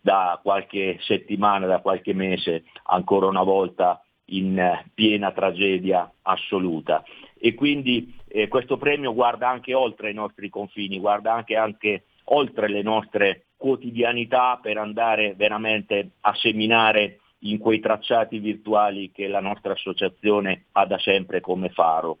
[0.00, 7.04] da qualche settimana, da qualche mese, ancora una volta in eh, piena tragedia assoluta.
[7.38, 12.68] E quindi eh, questo premio guarda anche oltre i nostri confini, guarda anche, anche oltre
[12.68, 19.72] le nostre quotidianità per andare veramente a seminare in quei tracciati virtuali che la nostra
[19.72, 22.18] associazione ha da sempre come faro.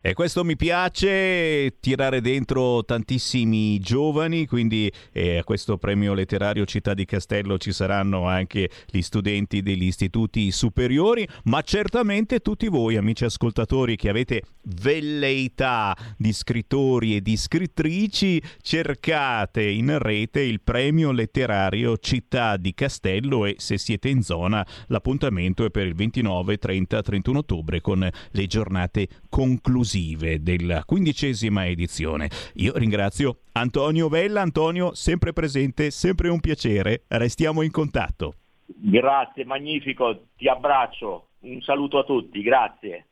[0.00, 6.94] E questo mi piace, tirare dentro tantissimi giovani, quindi eh, a questo premio letterario Città
[6.94, 13.24] di Castello ci saranno anche gli studenti degli istituti superiori, ma certamente tutti voi amici
[13.24, 21.98] ascoltatori che avete velleità di scrittori e di scrittrici, cercate in rete il premio letterario
[21.98, 27.38] Città di Castello e se siete in zona l'appuntamento è per il 29, 30, 31
[27.38, 32.30] ottobre con le giornate conclusive della quindicesima edizione.
[32.54, 34.40] Io ringrazio Antonio Vella.
[34.40, 37.02] Antonio, sempre presente, sempre un piacere.
[37.06, 38.36] Restiamo in contatto.
[38.64, 41.32] Grazie, magnifico, ti abbraccio.
[41.40, 43.08] Un saluto a tutti, grazie.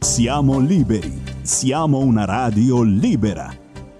[0.00, 3.48] Siamo liberi, siamo una radio libera.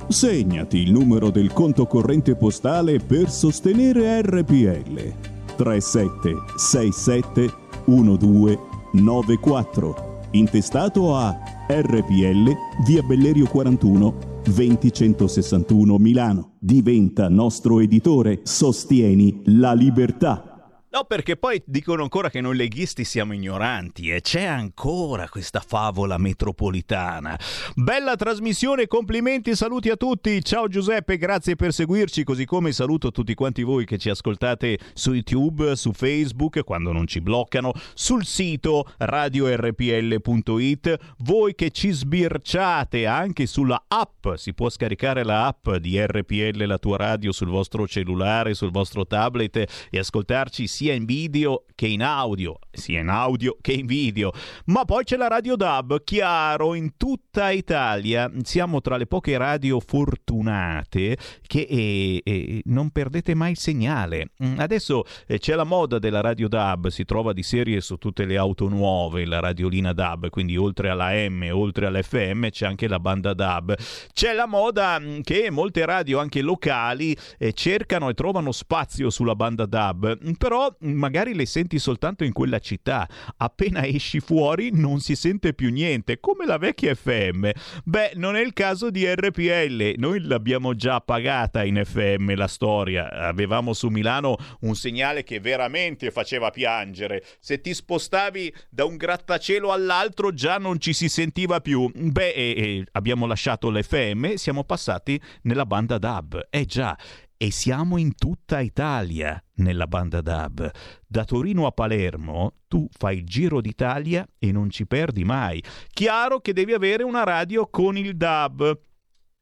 [0.07, 5.15] Segnati il numero del conto corrente postale per sostenere RPL
[5.57, 7.51] 3767
[7.87, 12.51] 1294 intestato a RPL
[12.85, 16.53] via Bellerio 41 20161 Milano.
[16.59, 20.50] Diventa nostro editore, sostieni la libertà.
[20.93, 26.19] No, perché poi dicono ancora che noi leghisti siamo ignoranti e c'è ancora questa favola
[26.19, 27.39] metropolitana.
[27.77, 30.43] Bella trasmissione, complimenti, saluti a tutti.
[30.43, 35.13] Ciao Giuseppe, grazie per seguirci, così come saluto tutti quanti voi che ci ascoltate su
[35.13, 43.47] YouTube, su Facebook, quando non ci bloccano, sul sito radiorpl.it, voi che ci sbirciate anche
[43.47, 48.55] sulla app, si può scaricare la app di RPL, la tua radio sul vostro cellulare,
[48.55, 53.73] sul vostro tablet e ascoltarci sia in video che in audio, sia in audio che
[53.73, 54.33] in video.
[54.67, 59.79] Ma poi c'è la Radio DAB, chiaro, in tutta Italia siamo tra le poche radio
[59.79, 64.31] fortunate che eh, eh, non perdete mai il segnale.
[64.43, 68.25] Mm, adesso eh, c'è la moda della Radio DAB, si trova di serie su tutte
[68.25, 73.01] le auto nuove, la radiolina DAB, quindi oltre alla M, oltre all'FM c'è anche la
[73.01, 73.77] banda DAB.
[74.15, 79.35] C'è la moda mm, che molte radio anche locali eh, cercano e trovano spazio sulla
[79.35, 80.33] banda DAB, mm,
[80.81, 83.09] magari le senti soltanto in quella città.
[83.37, 87.49] Appena esci fuori non si sente più niente, come la vecchia FM.
[87.85, 93.11] Beh, non è il caso di RPL, noi l'abbiamo già pagata in FM la storia.
[93.11, 97.25] Avevamo su Milano un segnale che veramente faceva piangere.
[97.41, 101.91] Se ti spostavi da un grattacielo all'altro già non ci si sentiva più.
[101.95, 106.49] Beh, e, e abbiamo lasciato l'FM, siamo passati nella banda DAB.
[106.51, 106.97] Eh già,
[107.43, 110.71] e siamo in tutta Italia nella banda DAB.
[111.07, 115.65] Da Torino a Palermo tu fai il giro d'Italia e non ci perdi mai.
[115.91, 118.79] Chiaro che devi avere una radio con il DAB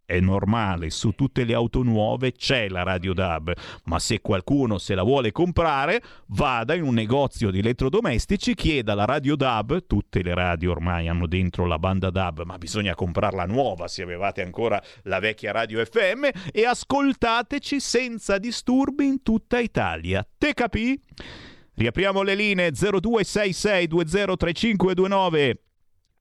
[0.09, 3.53] è normale, su tutte le auto nuove c'è la radio DAB,
[3.85, 9.05] ma se qualcuno se la vuole comprare, vada in un negozio di elettrodomestici, chieda la
[9.05, 13.87] radio DAB, tutte le radio ormai hanno dentro la banda DAB, ma bisogna comprarla nuova
[13.87, 20.27] se avevate ancora la vecchia radio FM e ascoltateci senza disturbi in tutta Italia.
[20.39, 20.99] Te capì?
[21.75, 25.68] Riapriamo le linee 0266203529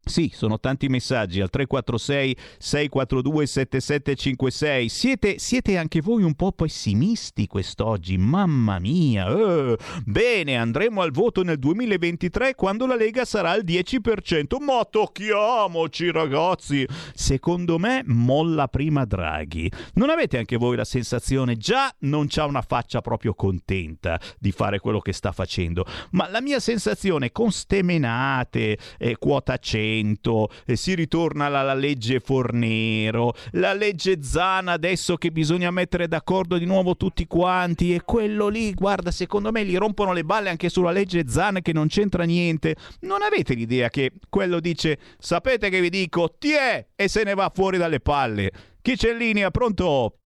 [0.08, 4.89] sì, sono tanti messaggi al 346 642 7756.
[4.89, 9.28] Siete, siete anche voi un po' pessimisti quest'oggi, mamma mia.
[9.28, 14.62] Eh, bene, andremo al voto nel 2023 quando la Lega sarà al 10%.
[14.62, 16.88] Ma tocchiamoci ragazzi.
[17.14, 19.70] Secondo me molla prima Draghi.
[19.95, 24.80] Non avete anche voi la sensazione già non c'ha una faccia proprio contenta di fare
[24.80, 30.75] quello che sta facendo, ma la mia sensazione con stemenate, eh, quota 100 Parlamento, eh,
[30.75, 36.95] si ritorna alla legge Fornero, la legge Zana adesso che bisogna mettere d'accordo di nuovo
[36.95, 41.27] tutti quanti e quello lì, guarda, secondo me gli rompono le balle anche sulla legge
[41.27, 42.75] Zana che non c'entra niente.
[43.01, 47.33] Non avete l'idea che quello dice sapete che vi dico, ti è e se ne
[47.33, 48.51] va fuori dalle palle.
[48.81, 49.51] Chi c'è in linea?
[49.51, 50.19] Pronto?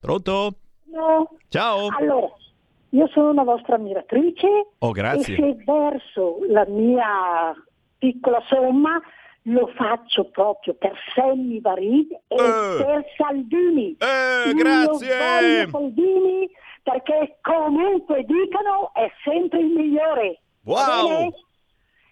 [0.00, 0.60] Pronto?
[0.90, 1.28] No.
[1.48, 1.88] Ciao.
[1.98, 2.28] Allora,
[2.90, 7.54] io sono una vostra ammiratrice oh, e se verso la mia
[7.98, 9.00] piccola somma
[9.42, 12.84] lo faccio proprio per Sammy Varid e eh.
[12.84, 13.96] per Salvini.
[13.98, 15.68] Eh, Io grazie.
[15.70, 16.50] Salvini
[16.82, 20.40] perché comunque dicano è sempre il migliore.
[20.64, 21.32] Wow.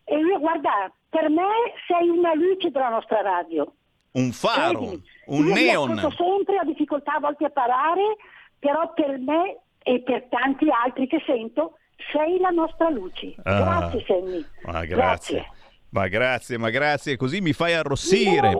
[0.05, 1.49] E io guarda, per me
[1.87, 3.71] sei una luce della nostra radio.
[4.13, 5.99] un faro, Vedi, un io neon.
[5.99, 8.17] ascolto sempre, ho difficoltà a volte a parlare,
[8.59, 11.79] però per me e per tanti altri che sento
[12.13, 13.35] sei la nostra luce.
[13.45, 13.89] Ah.
[13.89, 14.45] Grazie Sammy.
[14.65, 15.51] Ma grazie.
[15.91, 18.53] Ma grazie, ma grazie, così mi fai arrossire.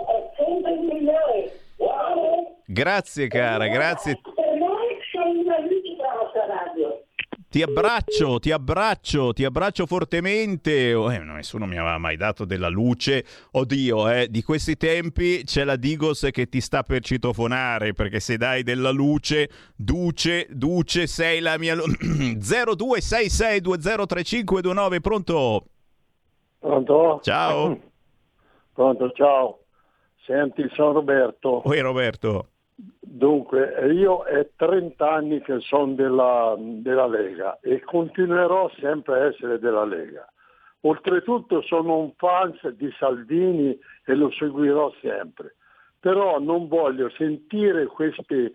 [2.65, 4.21] Grazie cara, grazie.
[4.23, 7.03] Per noi sei una luce della nostra radio.
[7.49, 10.93] Ti abbraccio, ti abbraccio, ti abbraccio fortemente.
[10.95, 13.25] Oh, eh, nessuno mi aveva mai dato della luce.
[13.53, 18.37] Oddio, eh, di questi tempi c'è la Digos che ti sta per citofonare perché se
[18.37, 21.97] dai della luce, duce, duce, sei la mia luce.
[22.37, 25.67] 0266203529, pronto?
[26.59, 27.21] Pronto?
[27.23, 27.79] Ciao.
[28.75, 29.61] Pronto, ciao.
[30.27, 31.67] Senti, sono Roberto.
[31.67, 32.49] Oi Roberto.
[32.79, 39.59] Dunque, io è 30 anni che sono della, della Lega e continuerò sempre a essere
[39.59, 40.31] della Lega.
[40.81, 45.57] Oltretutto sono un fan di Salvini e lo seguirò sempre.
[45.99, 48.53] Però non voglio sentire questi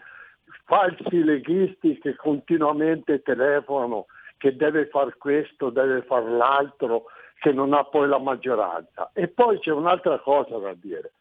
[0.66, 4.06] falsi leghisti che continuamente telefonano
[4.38, 7.06] che deve far questo, deve far l'altro,
[7.40, 9.12] che non ha poi la maggioranza.
[9.14, 11.14] E poi c'è un'altra cosa da dire.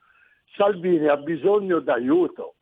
[0.55, 2.57] Salvini ha bisogno d'aiuto.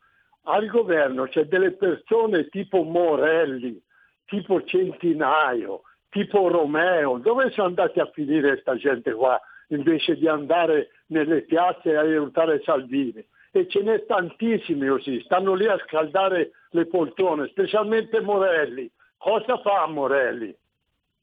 [0.50, 3.78] Al governo c'è delle persone tipo Morelli,
[4.24, 7.18] tipo Centinaio, tipo Romeo.
[7.18, 9.38] Dove sono andati a finire questa gente qua
[9.68, 13.22] invece di andare nelle piazze a aiutare Salvini?
[13.52, 18.90] E ce n'è tantissimi così, stanno lì a scaldare le poltrone, specialmente Morelli.
[19.18, 20.54] Cosa fa Morelli?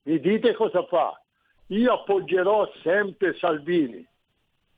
[0.04, 1.20] Mi dite cosa fa?
[1.70, 4.08] Io appoggerò sempre Salvini.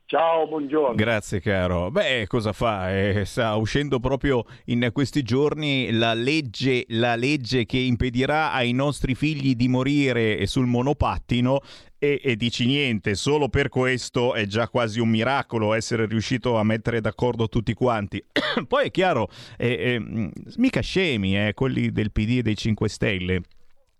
[0.10, 0.96] Ciao, buongiorno.
[0.96, 1.92] Grazie caro.
[1.92, 2.98] Beh, cosa fa?
[2.98, 9.16] Eh, sta uscendo proprio in questi giorni la legge, la legge che impedirà ai nostri
[9.16, 11.60] figli di morire sul monopattino
[12.00, 16.64] e, e dici niente, solo per questo è già quasi un miracolo essere riuscito a
[16.64, 18.24] mettere d'accordo tutti quanti.
[18.66, 19.28] Poi è chiaro,
[19.58, 23.42] eh, eh, mica scemi, eh, quelli del PD e dei 5 Stelle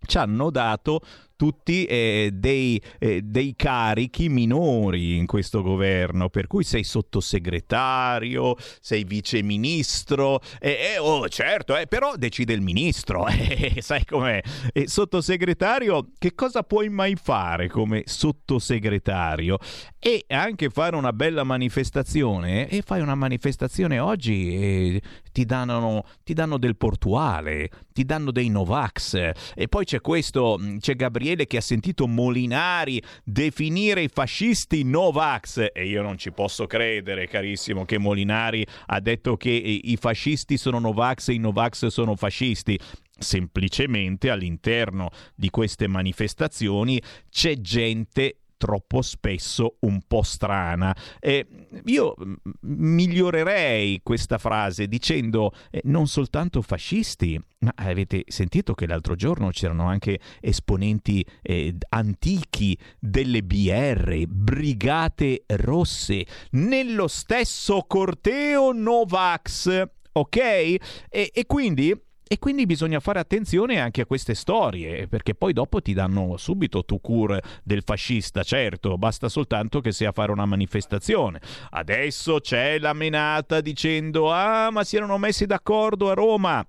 [0.06, 1.02] ci hanno dato
[1.38, 9.06] tutti eh, dei, eh, dei, carichi minori in questo governo, per cui sei sottosegretario, sei
[9.06, 13.26] viceministro, eh, oh certo, però decide il ministro,
[13.80, 14.42] sai com'è?
[14.86, 19.60] Sottosegretario, che cosa puoi mai fare come sottosegretario?
[20.00, 26.34] E anche fare una bella manifestazione, e fai una manifestazione oggi e ti danno, ti
[26.34, 31.62] danno del portuale, ti danno dei Novax, e poi c'è questo, c'è Gabriele che ha
[31.62, 38.66] sentito Molinari definire i fascisti Novax e io non ci posso credere, carissimo, che Molinari
[38.88, 42.80] ha detto che i fascisti sono Novax e i Novax sono fascisti.
[43.20, 50.96] Semplicemente all'interno di queste manifestazioni c'è gente troppo spesso un po' strana.
[51.20, 51.46] Eh,
[51.86, 52.16] io
[52.62, 59.88] migliorerei questa frase dicendo eh, non soltanto fascisti, ma avete sentito che l'altro giorno c'erano
[59.88, 70.38] anche esponenti eh, antichi delle BR, Brigate Rosse, nello stesso corteo Novax, ok?
[70.38, 70.80] E,
[71.10, 71.96] e quindi
[72.28, 76.84] e quindi bisogna fare attenzione anche a queste storie, perché poi dopo ti danno subito
[76.84, 81.40] tu cur del fascista, certo, basta soltanto che sia a fare una manifestazione.
[81.72, 86.66] Adesso c'è la menata dicendo "Ah, ma si erano messi d'accordo a Roma"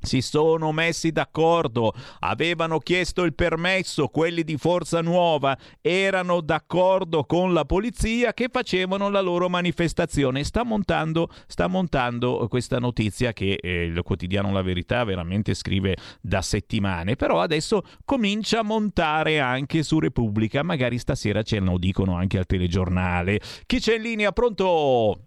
[0.00, 7.52] si sono messi d'accordo, avevano chiesto il permesso, quelli di Forza Nuova erano d'accordo con
[7.52, 10.44] la polizia che facevano la loro manifestazione.
[10.44, 16.42] Sta montando, sta montando questa notizia che eh, il quotidiano La Verità veramente scrive da
[16.42, 22.38] settimane, però adesso comincia a montare anche su Repubblica, magari stasera ce lo dicono anche
[22.38, 23.40] al telegiornale.
[23.66, 24.32] Chi c'è in linea?
[24.32, 25.18] Pronto?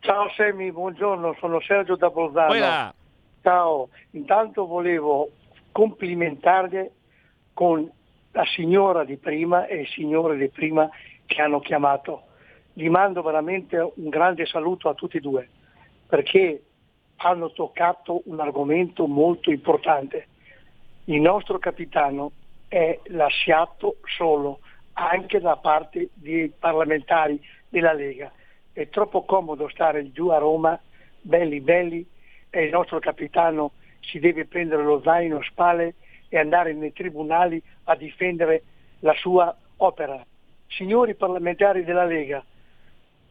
[0.00, 2.48] Ciao Semi, buongiorno, sono Sergio da Bolzano.
[3.48, 5.30] Ciao, intanto volevo
[5.72, 6.92] complimentarle
[7.54, 7.90] con
[8.32, 10.86] la signora di prima e il signore di prima
[11.24, 12.24] che hanno chiamato.
[12.74, 15.48] Gli mando veramente un grande saluto a tutti e due
[16.06, 16.62] perché
[17.16, 20.26] hanno toccato un argomento molto importante.
[21.04, 22.32] Il nostro capitano
[22.68, 24.58] è lasciato solo
[24.92, 28.30] anche da parte dei parlamentari della Lega.
[28.74, 30.78] È troppo comodo stare giù a Roma,
[31.22, 32.06] belli belli,
[32.50, 35.94] e il nostro capitano si deve prendere lo zaino a spalle
[36.28, 38.62] e andare nei tribunali a difendere
[39.00, 40.24] la sua opera.
[40.66, 42.44] Signori parlamentari della Lega,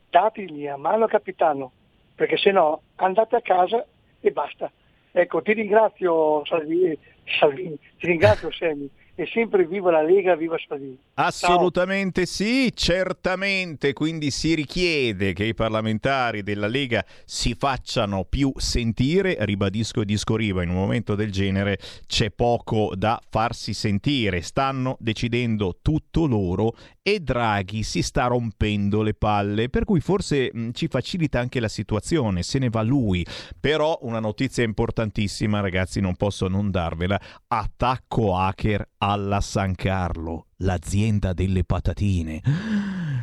[0.09, 1.71] dategli a mano capitano,
[2.15, 3.85] perché se no andate a casa
[4.19, 4.71] e basta.
[5.11, 6.97] Ecco, ti ringrazio Salvini,
[7.39, 8.89] Salvini ti ringrazio Semi
[9.19, 10.95] e sempre viva la Lega, viva Spadini.
[11.15, 19.35] Assolutamente sì, certamente, quindi si richiede che i parlamentari della Lega si facciano più sentire,
[19.39, 24.97] ribadisco e disco riva, in un momento del genere c'è poco da farsi sentire, stanno
[24.99, 30.87] decidendo tutto loro e Draghi si sta rompendo le palle, per cui forse mh, ci
[30.87, 33.25] facilita anche la situazione, se ne va lui.
[33.59, 41.31] Però una notizia importantissima, ragazzi, non posso non darvela, attacco hacker alla San Carlo, l'azienda
[41.31, 42.41] delle patatine.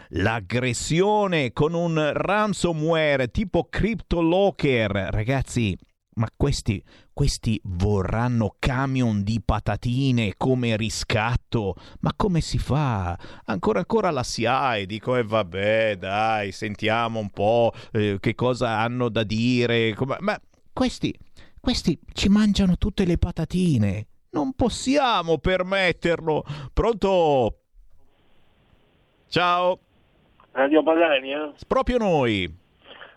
[0.09, 5.77] L'aggressione con un ransomware tipo CryptoLocker, ragazzi,
[6.15, 6.83] ma questi,
[7.13, 11.75] questi vorranno camion di patatine come riscatto.
[12.01, 13.19] Ma come si fa?
[13.45, 18.79] Ancora ancora la SIAE, dico, e eh, vabbè, dai, sentiamo un po' eh, che cosa
[18.79, 19.95] hanno da dire.
[20.21, 20.41] Ma
[20.73, 21.15] questi,
[21.61, 24.07] questi ci mangiano tutte le patatine.
[24.35, 26.43] Non possiamo permetterlo.
[26.73, 27.59] Pronto?
[29.29, 29.79] Ciao.
[30.51, 31.53] Radio Padania?
[31.69, 32.63] Proprio noi.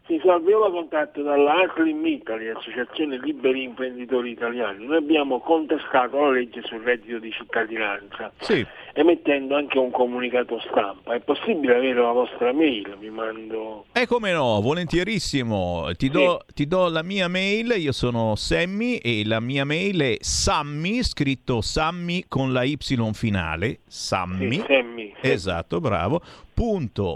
[0.07, 4.85] Sì, salve, io la contatto dalla Aslim Italy, Associazione Liberi Imprenditori Italiani.
[4.85, 8.65] Noi abbiamo contestato la legge sul reddito di cittadinanza, sì.
[8.93, 11.13] emettendo anche un comunicato stampa.
[11.13, 12.95] È possibile avere la vostra mail?
[12.97, 13.87] Vi mando...
[13.91, 15.89] E come no, volentierissimo.
[15.97, 16.53] Ti do, sì.
[16.53, 21.59] ti do la mia mail, io sono Sammy e la mia mail è Sammy, scritto
[21.59, 22.77] Sammy con la Y
[23.11, 24.53] finale, Sammy.
[24.53, 25.13] Sì, Sammy.
[25.19, 26.21] Esatto, bravo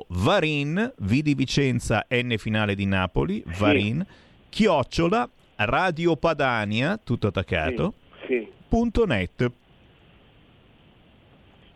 [0.10, 4.46] Varin, V di Vicenza, N finale di Napoli, Varin, sì.
[4.50, 7.96] chiocciola, Radio Padania, tutto attaccato,
[8.28, 8.48] sì, sì.
[8.70, 9.52] punto net.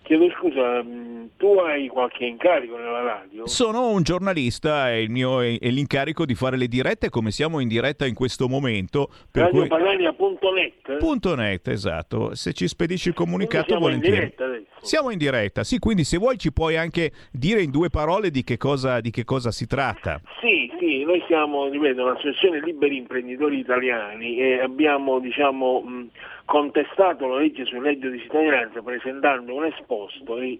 [0.05, 3.47] Chiedo scusa, mm, tu hai qualche incarico nella radio?
[3.47, 7.59] Sono un giornalista e il mio è, è l'incarico di fare le dirette come siamo
[7.59, 9.09] in diretta in questo momento.
[9.31, 10.99] Per Radiopadania.net?
[10.99, 11.35] Cui...
[11.35, 12.35] .net, esatto.
[12.35, 14.15] Se ci spedisci il comunicato siamo volentieri.
[14.15, 14.65] In diretta adesso.
[14.85, 18.43] Siamo in diretta, sì, quindi se vuoi ci puoi anche dire in due parole di
[18.43, 20.21] che cosa, di che cosa si tratta.
[20.39, 26.09] Sì, sì, noi siamo, ripeto, un'associazione liberi imprenditori italiani e abbiamo, diciamo, mh,
[26.45, 30.59] contestato la legge sul reddito di cittadinanza presentando un esposto e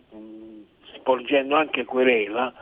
[0.95, 2.53] sporgendo anche querela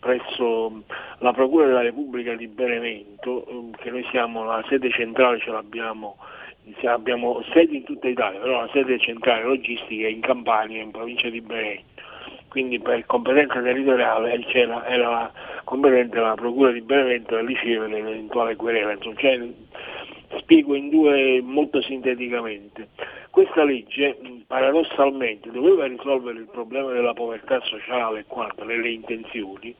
[0.00, 0.82] presso
[1.18, 3.44] la Procura della Repubblica di Benevento,
[3.76, 6.16] che noi siamo, la sede centrale ce l'abbiamo
[6.84, 11.28] abbiamo sedi in tutta Italia, però la sede centrale logistica è in Campania, in provincia
[11.28, 12.02] di Benevento.
[12.48, 15.32] Quindi per competenza territoriale era la
[15.64, 18.92] competente la Procura di Benevento a ricevere l'eventuale querela.
[18.92, 19.48] Insomma, cioè,
[20.38, 22.88] spiego in due molto sinteticamente.
[23.30, 29.74] Questa legge paradossalmente doveva risolvere il problema della povertà sociale quanto nelle intenzioni,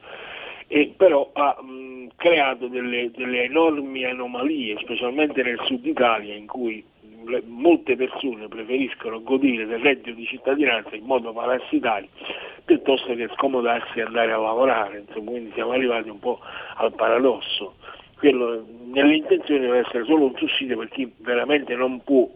[0.67, 6.85] e però ha mh, creato delle, delle, enormi anomalie, specialmente nel sud Italia, in cui
[7.47, 12.09] molte persone preferiscono godere del reddito di cittadinanza in modo parassitario
[12.65, 15.05] piuttosto che scomodarsi e andare a lavorare.
[15.07, 16.39] Insomma, quindi siamo arrivati un po'
[16.77, 17.75] al paradosso.
[18.21, 22.29] Quello, nelle intenzioni deve essere solo un sussidio per chi veramente non può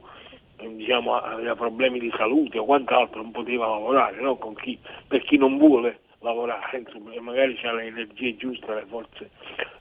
[0.56, 4.38] diciamo, aveva problemi di salute o quant'altro non poteva lavorare, no?
[4.60, 9.30] chi, per chi non vuole lavorare, insomma, magari c'ha le energie giuste, le forze.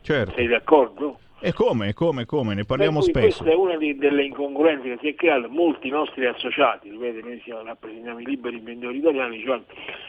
[0.02, 0.34] Certo.
[0.36, 1.20] Sei d'accordo?
[1.40, 3.44] E come, come, come, ne parliamo per spesso.
[3.44, 7.42] Questa è una di, delle incongruenze che si è creata, molti nostri associati, ripeto, noi
[7.44, 9.62] siamo, rappresentiamo i liberi imprenditori italiani, cioè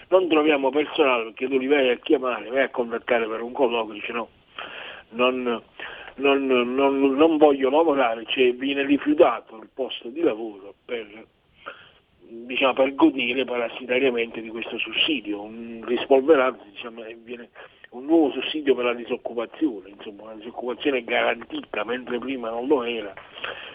[0.09, 3.95] non troviamo personale perché tu li vai a chiamare, vai a contattare per un colloquio,
[3.95, 4.29] dice no,
[5.15, 5.63] non,
[6.17, 11.27] non, non, non voglio lavorare, cioè viene rifiutato il posto di lavoro per
[12.27, 17.51] diciamo, per godere parassitariamente di questo sussidio, un rispolverato diciamo, viene
[17.91, 23.15] un nuovo sussidio per la disoccupazione, insomma una disoccupazione garantita mentre prima non lo era,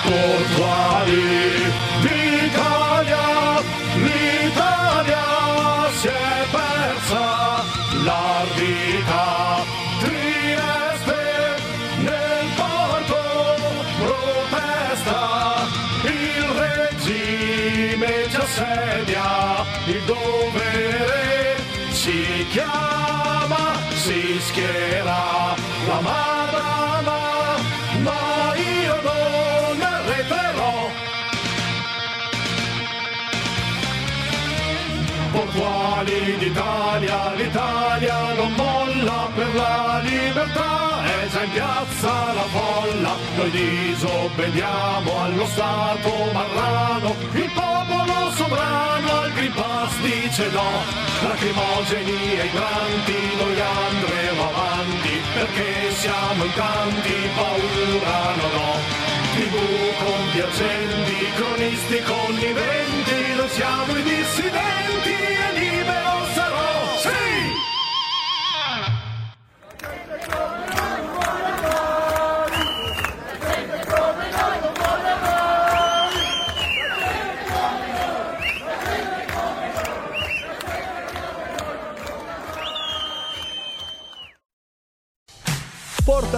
[0.04, 1.49] Portuali
[24.50, 25.56] schiera.
[25.88, 27.20] La madama,
[28.06, 30.74] ma io non arreterò.
[35.32, 43.52] Portuali d'Italia, l'Italia non molla per la libertà, è già in piazza la folla, noi
[43.52, 47.79] disobbediamo allo Stato marrano, il popolo
[48.40, 50.72] sovrano al Green Pass dice no,
[51.28, 58.76] lacrimogeni e idranti, noi andremo avanti, perché siamo in tanti, paura non ho.
[59.36, 59.56] TV
[60.06, 65.39] compiacenti, cronisti conniventi, noi siamo i dissidenti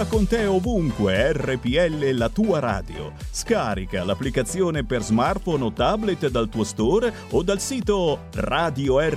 [0.02, 3.12] Porta con te ovunque RPL la tua radio.
[3.30, 9.10] Scarica l'applicazione per smartphone o tablet dal tuo store o dal sito radiorpl.it.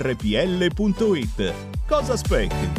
[1.86, 2.70] Cosa aspetti?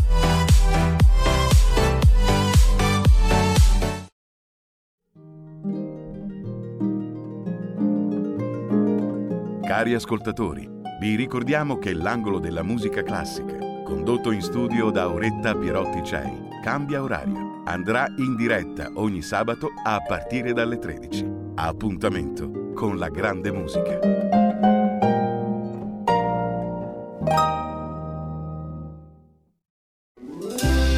[9.64, 16.04] Cari ascoltatori, vi ricordiamo che l'angolo della musica classica, condotto in studio da Auretta Pierotti
[16.04, 17.47] Cei, cambia orario.
[17.68, 21.26] Andrà in diretta ogni sabato a partire dalle 13.
[21.56, 24.00] Appuntamento con la grande musica.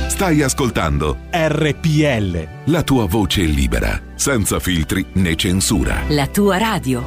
[0.10, 2.48] Stai ascoltando RPL.
[2.66, 6.04] la tua voce libera, senza filtri né censura.
[6.10, 7.04] La tua radio.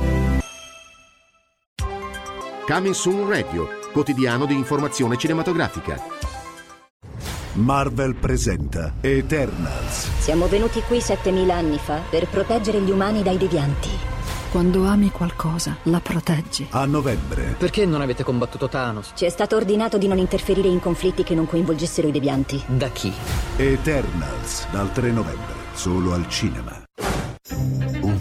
[2.66, 6.21] Coming Soon Radio, quotidiano di informazione cinematografica.
[7.54, 10.08] Marvel presenta Eternals.
[10.20, 13.90] Siamo venuti qui 7000 anni fa per proteggere gli umani dai devianti.
[14.50, 16.66] Quando ami qualcosa, la proteggi.
[16.70, 17.54] A novembre.
[17.58, 19.12] Perché non avete combattuto Thanos?
[19.14, 22.62] Ci è stato ordinato di non interferire in conflitti che non coinvolgessero i devianti.
[22.66, 23.12] Da chi?
[23.56, 26.82] Eternals, dal 3 novembre, solo al cinema.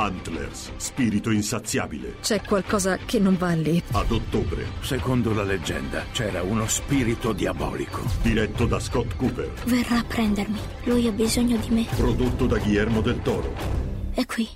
[0.00, 2.16] Antlers, spirito insaziabile.
[2.22, 3.82] C'è qualcosa che non va lì.
[3.92, 8.00] Ad ottobre, Secondo la leggenda c'era uno spirito diabolico.
[8.22, 9.52] diretto da Scott Cooper.
[9.66, 10.58] Verrà a prendermi.
[10.84, 11.86] Lui ha bisogno di me.
[11.94, 13.54] Prodotto da Guillermo del Toro.
[14.14, 14.48] È qui.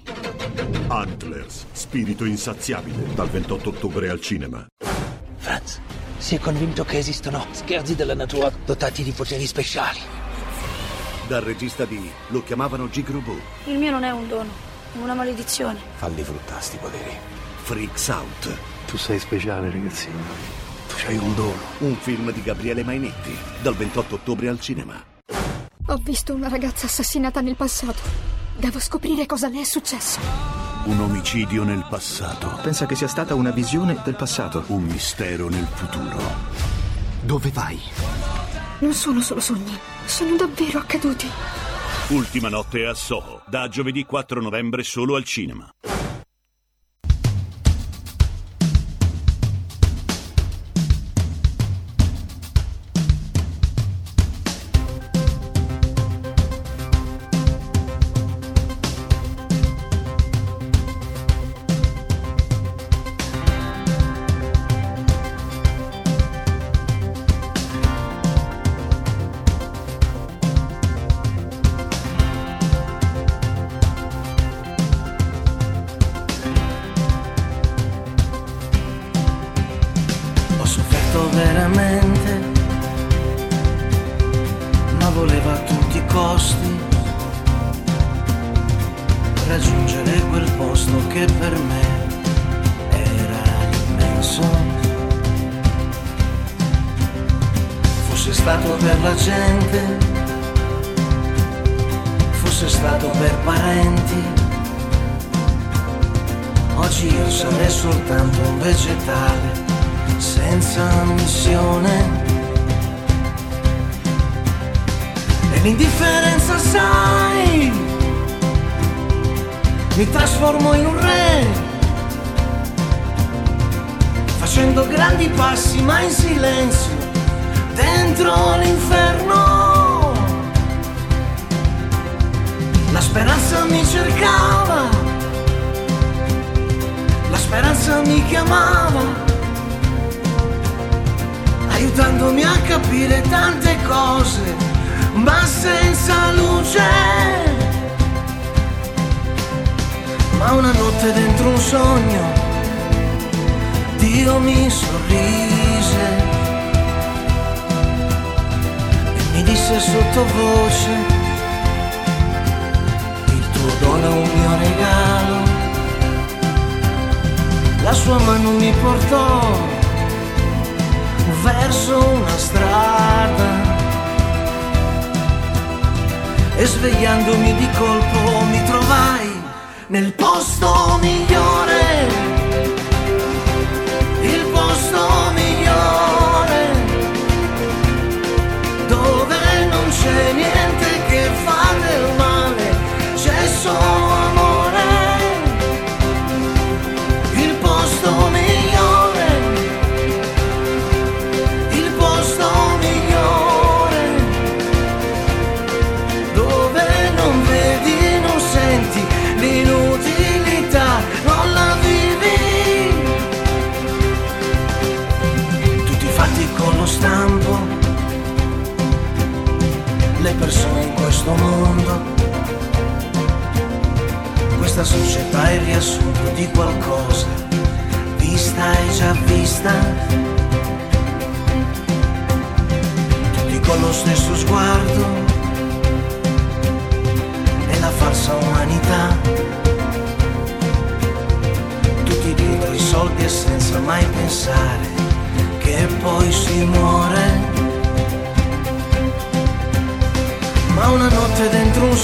[0.89, 4.67] Antlers, spirito insaziabile, dal 28 ottobre al cinema.
[5.37, 5.79] Franz,
[6.17, 9.99] si è convinto che esistono scherzi della natura dotati di poteri speciali.
[11.29, 13.37] Dal regista di Lo chiamavano Gigrobo.
[13.67, 14.51] Il mio non è un dono,
[15.01, 15.79] una maledizione.
[15.97, 17.17] Falli fruttare sti poteri.
[17.63, 18.57] Freaks Out.
[18.87, 20.19] Tu sei speciale, ragazzino.
[20.89, 21.59] Tu c'hai un dono.
[21.79, 25.03] Un film di Gabriele Mainetti, dal 28 ottobre al cinema.
[25.87, 28.01] Ho visto una ragazza assassinata nel passato.
[28.57, 30.19] Devo scoprire cosa le è successo.
[30.85, 32.59] Un omicidio nel passato.
[32.63, 34.65] Pensa che sia stata una visione del passato.
[34.69, 36.23] Un mistero nel futuro.
[37.23, 37.81] Dove vai?
[38.79, 41.27] Non sono solo sogni, sono davvero accaduti.
[42.11, 45.67] Ultima notte a Soho, da giovedì 4 novembre solo al cinema.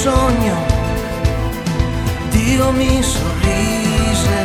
[0.03, 0.57] sogno,
[2.31, 4.39] Dio mi sorrise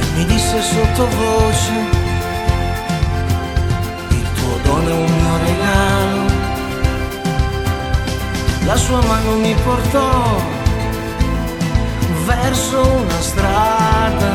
[0.00, 1.72] e mi disse sottovoce,
[4.08, 6.22] il tuo dono è un mio regalo,
[8.64, 10.40] la sua mano mi portò
[12.24, 14.32] verso una strada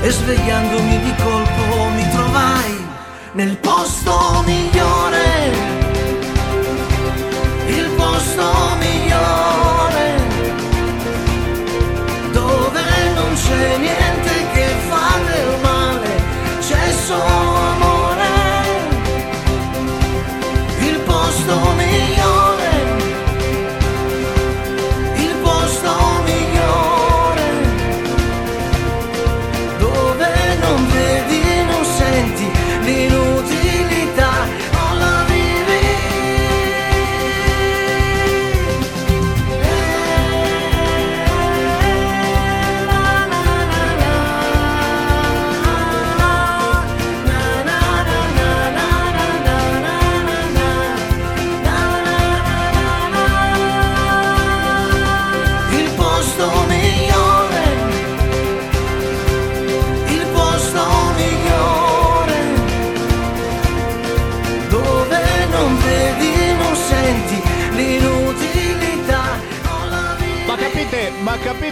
[0.00, 2.81] e svegliandomi di colpo mi trovai
[3.34, 5.52] nel posto migliore,
[7.66, 10.16] il posto migliore,
[12.32, 12.82] dove
[13.14, 14.21] non c'è niente.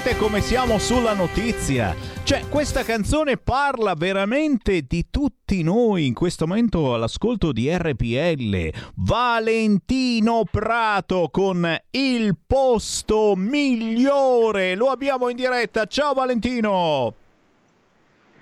[0.01, 1.95] Sapete come siamo sulla notizia?
[2.23, 8.71] Cioè, questa canzone parla veramente di tutti noi in questo momento all'ascolto di RPL.
[8.95, 14.75] Valentino Prato con il posto migliore.
[14.75, 15.85] Lo abbiamo in diretta.
[15.85, 17.15] Ciao Valentino!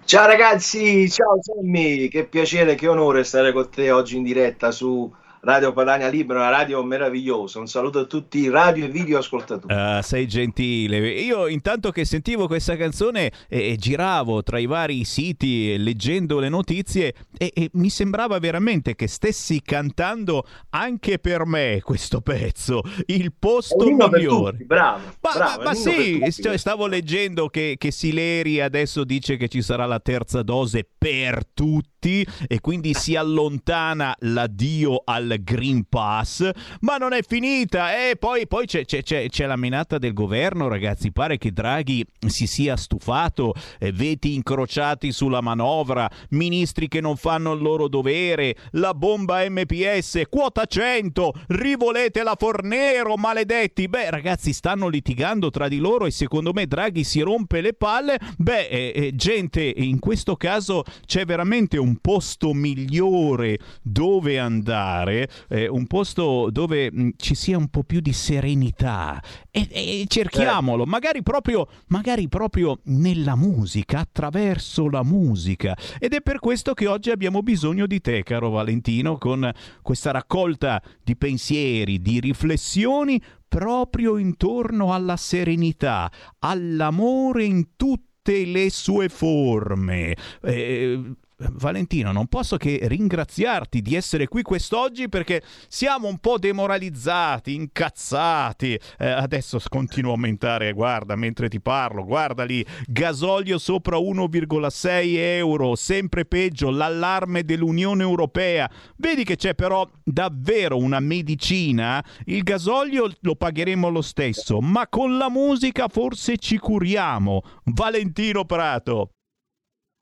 [0.05, 5.13] Ciao ragazzi, ciao Sammy, che piacere, che onore stare con te oggi in diretta su
[5.49, 7.59] Radio Padania Libera, una radio meravigliosa.
[7.59, 9.73] Un saluto a tutti i radio e video ascoltatori.
[9.73, 10.99] Uh, sei gentile.
[10.99, 16.51] Io intanto che sentivo questa canzone e, e giravo tra i vari siti leggendo le
[16.51, 23.33] notizie e, e, mi sembrava veramente che stessi cantando anche per me questo pezzo, il
[23.33, 24.51] posto migliore.
[24.51, 29.39] Tutti, bravo, ma, bravo, ma, ma sì, cioè, stavo leggendo che, che Sileri adesso dice
[29.39, 35.85] che ci sarà la terza dose per tutti e quindi si allontana l'addio al Green
[35.89, 37.95] Pass, ma non è finita.
[37.95, 41.13] E poi, poi c'è, c'è, c'è, c'è, la menata del governo, ragazzi.
[41.13, 47.53] Pare che Draghi si sia stufato, eh, veti incrociati sulla manovra, ministri che non fanno
[47.53, 53.89] il loro dovere, la bomba MPS, quota 100, rivolete la Fornero, maledetti.
[53.89, 58.19] Beh, ragazzi, stanno litigando tra di loro e secondo me Draghi si rompe le palle.
[58.37, 65.18] Beh, eh, eh, gente, in questo caso c'è veramente un posto migliore dove andare
[65.49, 70.85] eh, un posto dove mh, ci sia un po' più di serenità e, e cerchiamolo,
[70.85, 70.91] certo.
[70.91, 75.77] magari, proprio, magari proprio nella musica, attraverso la musica.
[75.99, 79.51] Ed è per questo che oggi abbiamo bisogno di te, caro Valentino, con
[79.83, 86.11] questa raccolta di pensieri, di riflessioni proprio intorno alla serenità,
[86.41, 90.15] all'amore in tutte le sue forme.
[90.43, 97.55] Eh, Valentino, non posso che ringraziarti di essere qui quest'oggi perché siamo un po' demoralizzati,
[97.55, 98.79] incazzati.
[98.99, 105.77] Eh, adesso continuo a aumentare, guarda, mentre ti parlo, guarda lì, gasolio sopra 1,6 euro,
[105.77, 108.69] sempre peggio, l'allarme dell'Unione Europea.
[108.97, 112.05] Vedi che c'è però davvero una medicina?
[112.25, 117.43] Il gasolio lo pagheremo lo stesso, ma con la musica forse ci curiamo.
[117.65, 119.13] Valentino Prato.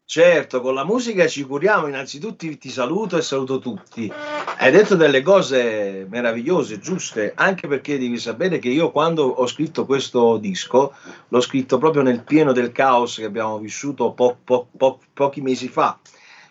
[0.09, 4.11] Certo, con la musica ci curiamo, innanzitutto ti saluto e saluto tutti.
[4.59, 9.85] Hai detto delle cose meravigliose, giuste, anche perché devi sapere che io quando ho scritto
[9.85, 10.95] questo disco,
[11.27, 15.67] l'ho scritto proprio nel pieno del caos che abbiamo vissuto po- po- po- pochi mesi
[15.67, 15.99] fa.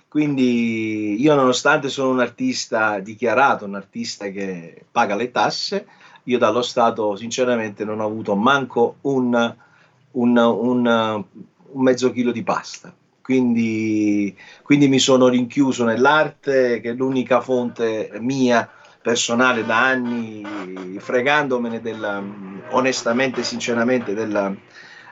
[0.09, 5.87] Quindi io nonostante sono un artista dichiarato, un artista che paga le tasse,
[6.23, 9.55] io dallo Stato sinceramente non ho avuto manco un,
[10.11, 11.25] un, un,
[11.71, 12.93] un mezzo chilo di pasta
[13.25, 18.69] quindi, quindi mi sono rinchiuso nell'arte, che è l'unica fonte mia
[19.01, 20.45] personale da anni,
[20.99, 22.23] fregandomene della,
[22.69, 24.53] onestamente, sinceramente, della,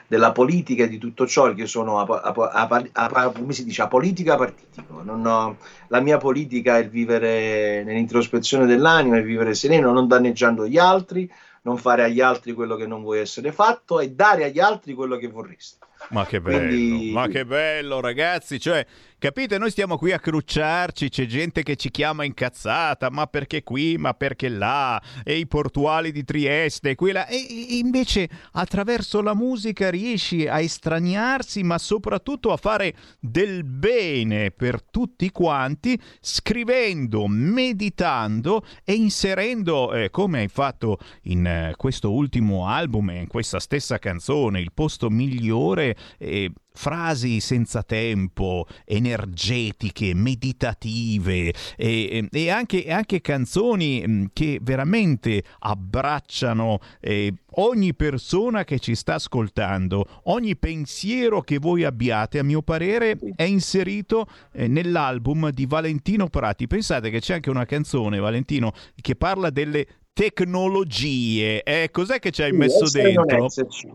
[0.05, 5.01] della politica e di tutto ciò, che sono come si dice, apolitica partitico.
[5.03, 5.57] Ho,
[5.87, 11.27] la mia politica è il vivere nell'introspezione dell'anima, il vivere sereno, non danneggiando gli altri,
[11.63, 15.17] non fare agli altri quello che non vuoi essere fatto e dare agli altri quello
[15.17, 15.77] che vorresti.
[16.09, 17.11] Ma che bello, Quindi...
[17.11, 18.85] ma che bello ragazzi, cioè
[19.23, 19.57] Capite?
[19.57, 24.13] Noi stiamo qui a crucciarci, c'è gente che ci chiama incazzata, ma perché qui, ma
[24.13, 27.25] perché là, e i portuali di Trieste, qui là.
[27.27, 27.37] E
[27.69, 35.31] invece attraverso la musica riesci a estraniarsi, ma soprattutto a fare del bene per tutti
[35.31, 43.21] quanti, scrivendo, meditando e inserendo, eh, come hai fatto in eh, questo ultimo album e
[43.21, 45.95] in questa stessa canzone, il posto migliore.
[46.17, 56.79] Eh, frasi senza tempo, energetiche, meditative e, e anche, anche, canzoni mm, che veramente abbracciano
[56.99, 63.17] eh, ogni persona che ci sta ascoltando, ogni pensiero che voi abbiate, a mio parere,
[63.35, 66.65] è inserito eh, nell'album di Valentino Prati.
[66.65, 71.61] Pensate che c'è anche una canzone, Valentino, che parla delle tecnologie.
[71.61, 73.37] Eh, cos'è che ci hai messo essere dentro?
[73.37, 73.87] Non esserci.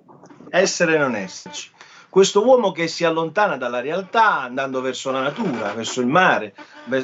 [0.51, 1.70] Essere non esserci
[2.09, 6.55] questo uomo che si allontana dalla realtà andando verso la natura, verso il mare,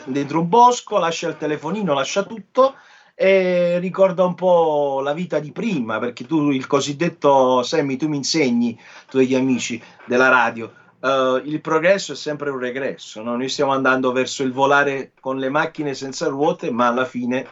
[0.04, 2.74] dentro un bosco, lascia il telefonino, lascia tutto
[3.14, 8.16] e ricorda un po' la vita di prima, perché tu il cosiddetto Sammy, tu mi
[8.16, 8.78] insegni,
[9.08, 13.36] tu e gli amici della radio, uh, il progresso è sempre un regresso, no?
[13.36, 17.46] noi stiamo andando verso il volare con le macchine senza ruote, ma alla fine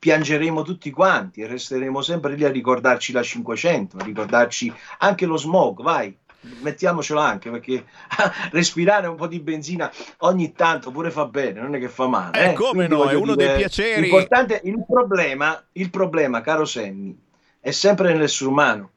[0.00, 5.36] piangeremo tutti quanti e resteremo sempre lì a ricordarci la 500, a ricordarci anche lo
[5.36, 6.16] smog, vai,
[6.62, 7.84] mettiamocelo anche perché
[8.50, 12.40] respirare un po' di benzina ogni tanto pure fa bene, non è che fa male.
[12.40, 12.52] Eh, eh?
[12.54, 14.04] come Quindi no, è uno dire, dei piaceri.
[14.06, 17.14] Importante, il problema, il problema, caro Sammy,
[17.60, 18.90] è sempre nell'essere umano.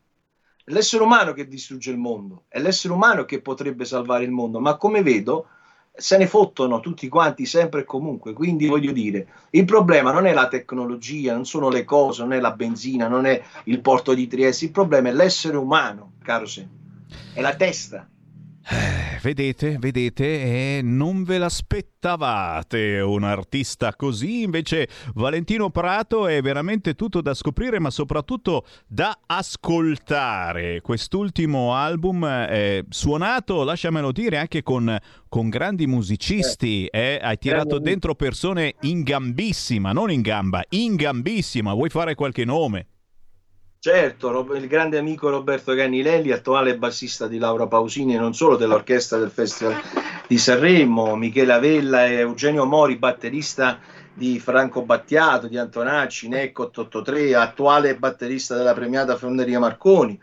[0.63, 4.61] È l'essere umano che distrugge il mondo, è l'essere umano che potrebbe salvare il mondo,
[4.61, 5.47] ma come vedo
[5.95, 8.33] se ne fottono tutti quanti sempre e comunque.
[8.33, 12.39] Quindi voglio dire, il problema non è la tecnologia, non sono le cose, non è
[12.39, 16.67] la benzina, non è il porto di Trieste, il problema è l'essere umano, caro Sam,
[17.33, 18.07] è la testa.
[19.23, 20.25] Eh, vedete, vedete,
[20.77, 27.79] eh, non ve l'aspettavate un artista così, invece Valentino Prato è veramente tutto da scoprire,
[27.79, 30.81] ma soprattutto da ascoltare.
[30.81, 34.95] Quest'ultimo album è suonato, lasciamelo dire, anche con,
[35.29, 41.73] con grandi musicisti, eh, hai tirato dentro persone in gambissima, non in gamba, in gambissima,
[41.73, 42.87] vuoi fare qualche nome?
[43.85, 49.17] Certo, il grande amico Roberto Ganilelli, attuale bassista di Laura Pausini e non solo dell'orchestra
[49.17, 49.75] del Festival
[50.25, 53.77] di Sanremo, Michele Avella e Eugenio Mori, batterista
[54.13, 60.17] di Franco Battiato, di Antonacci, Necco 883, attuale batterista della premiata Fonderia Marconi.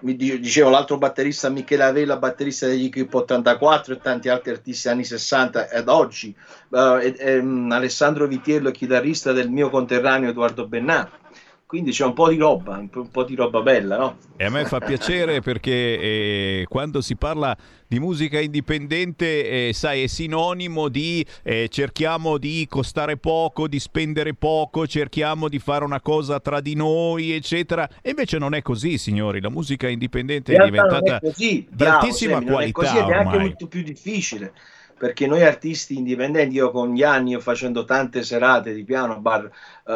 [0.00, 5.04] Mi dicevo l'altro batterista Michele Avella, batterista degli Equip 84 e tanti altri artisti anni
[5.04, 6.34] 60 ed oggi.
[6.70, 11.23] Uh, e, e, um, Alessandro Vitiello, chitarrista del mio conterraneo Edoardo Bennato
[11.66, 14.16] quindi c'è un po' di roba, un po' di roba bella, no?
[14.36, 20.02] E a me fa piacere perché eh, quando si parla di musica indipendente, eh, sai,
[20.02, 26.00] è sinonimo di eh, cerchiamo di costare poco, di spendere poco, cerchiamo di fare una
[26.00, 27.88] cosa tra di noi, eccetera.
[28.02, 29.40] E invece non è così, signori.
[29.40, 32.80] La musica indipendente è diventata è così, di altissima Sammy, qualità.
[32.80, 33.24] Non è così, è ormai.
[33.24, 34.52] anche molto più difficile
[34.96, 39.50] perché noi artisti indipendenti, io con gli anni ho facendo tante serate di piano bar,
[39.86, 39.92] eh,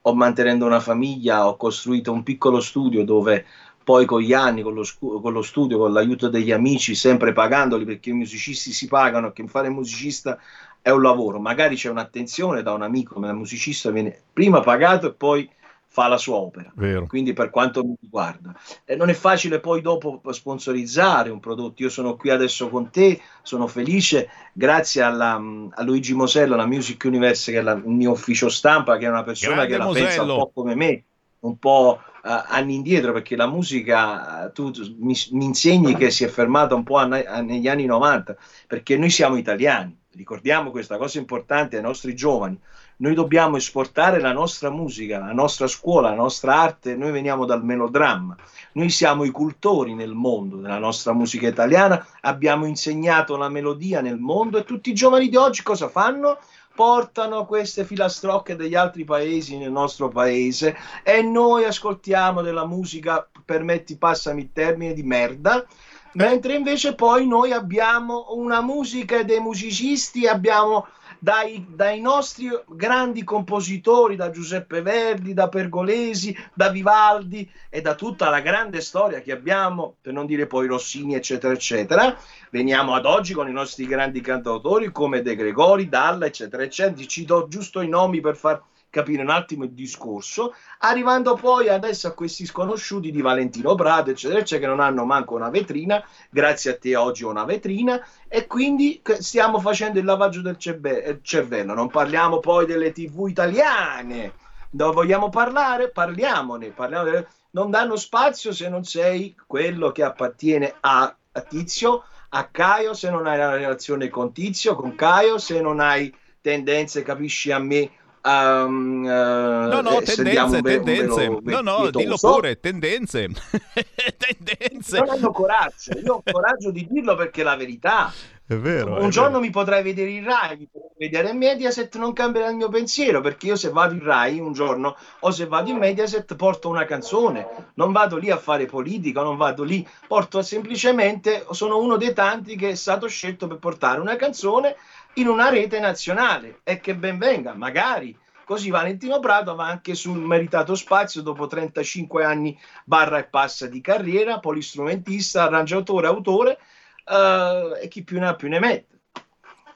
[0.00, 3.44] ho, mantenendo una famiglia, ho costruito un piccolo studio dove
[3.82, 7.84] poi con gli anni, con lo, con lo, studio, con l'aiuto degli amici, sempre pagandoli
[7.84, 10.38] perché i musicisti si pagano, che fare musicista
[10.80, 15.08] è un lavoro, magari c'è un'attenzione da un amico, ma il musicista viene prima pagato
[15.08, 15.48] e poi
[15.92, 16.72] fa la sua opera.
[16.74, 17.06] Vero.
[17.06, 18.58] Quindi per quanto mi riguarda.
[18.82, 21.82] E non è facile poi dopo sponsorizzare un prodotto.
[21.82, 27.04] Io sono qui adesso con te, sono felice, grazie alla, a Luigi Mosello, la Music
[27.04, 29.84] Universe, che è la, il mio ufficio stampa, che è una persona Grande che la
[29.84, 30.06] Mosello.
[30.06, 31.04] pensa un po' come me,
[31.40, 36.24] un po' uh, anni indietro, perché la musica, tu, tu mi, mi, insegni che si
[36.24, 38.34] è fermata un po' a, a, negli anni 90,
[38.66, 39.94] perché noi siamo italiani.
[40.14, 42.58] Ricordiamo questa cosa importante ai nostri giovani
[43.02, 47.64] noi dobbiamo esportare la nostra musica, la nostra scuola, la nostra arte, noi veniamo dal
[47.64, 48.36] melodramma,
[48.74, 54.18] noi siamo i cultori nel mondo della nostra musica italiana, abbiamo insegnato la melodia nel
[54.18, 56.38] mondo e tutti i giovani di oggi cosa fanno?
[56.74, 63.96] Portano queste filastrocche degli altri paesi nel nostro paese e noi ascoltiamo della musica, permetti,
[63.96, 65.66] passami il termine, di merda,
[66.12, 70.86] mentre invece poi noi abbiamo una musica dei musicisti, abbiamo
[71.22, 78.28] dai, dai, nostri grandi compositori, da Giuseppe Verdi, da Pergolesi, da Vivaldi e da tutta
[78.28, 82.18] la grande storia che abbiamo, per non dire poi Rossini, eccetera, eccetera.
[82.50, 87.06] Veniamo ad oggi con i nostri grandi cantautori come De Gregori, Dalla, eccetera, eccetera.
[87.06, 88.60] Ci do giusto i nomi per far
[88.92, 94.40] capire un attimo il discorso, arrivando poi adesso a questi sconosciuti di Valentino Prato, eccetera,
[94.40, 98.46] eccetera, che non hanno manco una vetrina, grazie a te oggi ho una vetrina, e
[98.46, 104.34] quindi stiamo facendo il lavaggio del cerve- cervello, non parliamo poi delle tv italiane,
[104.68, 105.88] dove vogliamo parlare?
[105.88, 107.26] Parliamone, parliamo delle...
[107.52, 113.08] non danno spazio se non sei quello che appartiene a, a Tizio, a Caio, se
[113.08, 117.90] non hai la relazione con Tizio, con Caio, se non hai tendenze, capisci a me,
[118.24, 121.28] Um, no, no, tendenze, ve- tendenze.
[121.42, 123.26] velo, no, no, dillo pure, tendenze.
[124.16, 124.98] tendenze.
[124.98, 128.12] Non hanno coraggio, io ho coraggio di dirlo perché è la verità.
[128.44, 129.00] È vero.
[129.00, 129.40] Un è giorno vero.
[129.40, 133.20] mi potrai vedere in Rai, mi potrai vedere in Mediaset, non cambierà il mio pensiero,
[133.20, 136.84] perché io se vado in Rai un giorno o se vado in Mediaset porto una
[136.84, 142.12] canzone, non vado lì a fare politica, non vado lì, porto semplicemente, sono uno dei
[142.12, 144.76] tanti che è stato scelto per portare una canzone
[145.14, 148.18] in una rete nazionale e che ben venga, magari.
[148.44, 153.80] Così Valentino Prato va anche sul meritato spazio dopo 35 anni barra e passa di
[153.80, 156.58] carriera, polistrumentista, arrangiatore, autore
[157.06, 158.90] eh, e chi più ne ha più ne mette.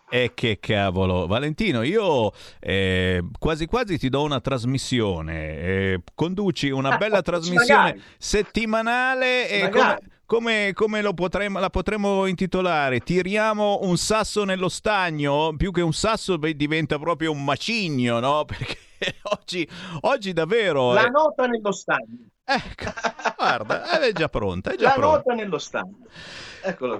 [0.08, 6.96] E che cavolo, Valentino, io eh, quasi quasi ti do una trasmissione, eh, conduci una
[6.98, 8.02] bella trasmissione magari.
[8.18, 9.98] settimanale e come.
[10.26, 13.00] Come, come lo potremmo, la potremmo intitolare?
[13.00, 15.54] Tiriamo un sasso nello stagno?
[15.56, 18.44] Più che un sasso beh, diventa proprio un macigno, no?
[18.46, 18.76] Perché
[19.22, 19.66] oggi,
[20.02, 20.92] oggi davvero...
[20.92, 22.28] La eh, nota nello stagno.
[22.48, 22.92] Ecco,
[23.36, 25.16] guarda, è già pronta, è già La pronta.
[25.16, 25.98] nota nello stagno.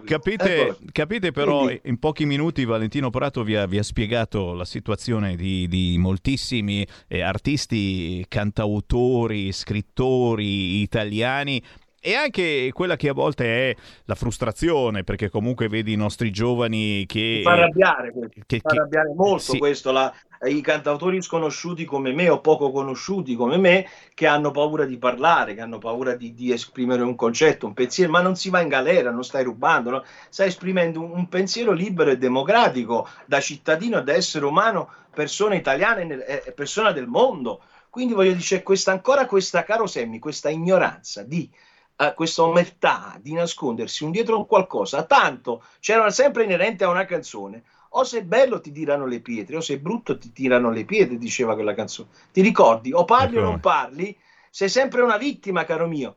[0.05, 4.65] Capite, capite però, Quindi- in pochi minuti Valentino Prato vi ha, vi ha spiegato la
[4.65, 11.61] situazione di, di moltissimi eh, artisti, cantautori, scrittori italiani
[12.07, 17.05] e anche quella che a volte è la frustrazione, perché comunque vedi i nostri giovani
[17.05, 17.41] che...
[17.43, 19.59] Fa arrabbiare, questo, che- fa arrabbiare molto sì.
[19.59, 20.15] questo, la-
[20.45, 25.55] i cantautori sconosciuti come me o poco conosciuti come me che hanno paura di parlare,
[25.55, 28.69] che hanno paura di, di esprimere un concetto, un pensiero, ma non si va in
[28.69, 30.05] galera, non stai rubando, no?
[30.29, 35.57] stai esprimendo un, un pensiero libero e democratico da cittadino e da essere umano, persona
[35.57, 37.63] italiana e e persona del mondo.
[37.91, 41.51] Quindi voglio dire, c'è questa, ancora questa, caro Semmi, questa ignoranza di
[41.97, 47.05] eh, questa omertà di nascondersi un dietro un qualcosa, tanto c'era sempre inerente a una
[47.05, 47.65] canzone.
[47.91, 51.55] O sei bello ti tirano le pietre, o sei brutto ti tirano le pietre, diceva
[51.55, 52.09] quella canzone.
[52.31, 52.93] Ti ricordi?
[52.93, 53.49] O parli o Ecco.
[53.49, 54.15] non parli,
[54.51, 56.17] sei sempre una vittima, caro mio.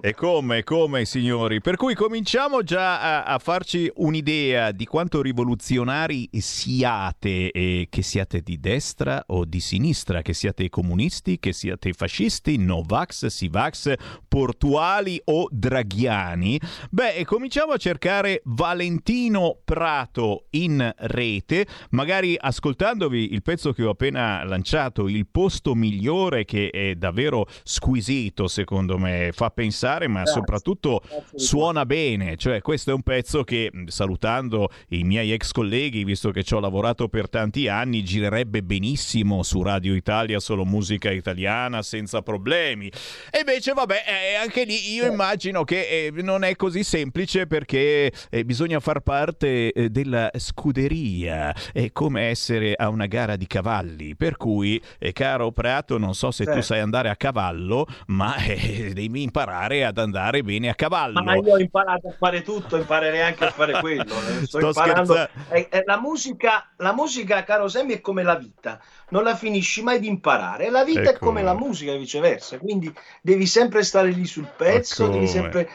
[0.00, 1.60] E come, come signori?
[1.60, 8.42] Per cui cominciamo già a, a farci un'idea di quanto rivoluzionari siate, e che siate
[8.42, 13.94] di destra o di sinistra, che siate comunisti, che siate fascisti, Novax, Sivax,
[14.28, 16.60] portuali o draghiani.
[16.90, 24.44] Beh, cominciamo a cercare Valentino Prato in rete, magari ascoltandovi il pezzo che ho appena
[24.44, 30.32] lanciato, Il posto migliore, che è davvero squisito secondo me, fa pensare, ma Grazie.
[30.32, 32.36] soprattutto Grazie suona bene.
[32.36, 36.60] Cioè, questo è un pezzo che, salutando i miei ex colleghi, visto che ci ho
[36.60, 42.88] lavorato per tanti anni, girerebbe benissimo su Radio Italia, solo musica italiana, senza problemi.
[43.30, 48.12] E invece, vabbè, eh, anche lì io immagino che eh, non è così semplice perché
[48.30, 51.54] eh, bisogna far parte eh, della scuderia.
[51.72, 54.16] È come essere a una gara di cavalli.
[54.16, 56.66] Per cui, eh, caro Prato, non so se tu Certo.
[56.66, 61.22] sai andare a cavallo, ma eh, devi imparare ad andare bene a cavallo.
[61.22, 64.14] Ma io ho imparato a fare tutto, imparerei anche a fare quello.
[64.26, 65.14] eh, Sto, Sto imparando.
[65.14, 65.30] scherzando.
[65.50, 69.82] E- e la, musica, la musica, caro Semmi, è come la vita, non la finisci
[69.82, 70.70] mai di imparare.
[70.70, 71.26] La vita è Ecco.
[71.26, 72.58] come la musica, e viceversa.
[72.58, 72.92] Quindi
[73.22, 75.70] devi sempre stare lì sul pezzo, Ma devi sempre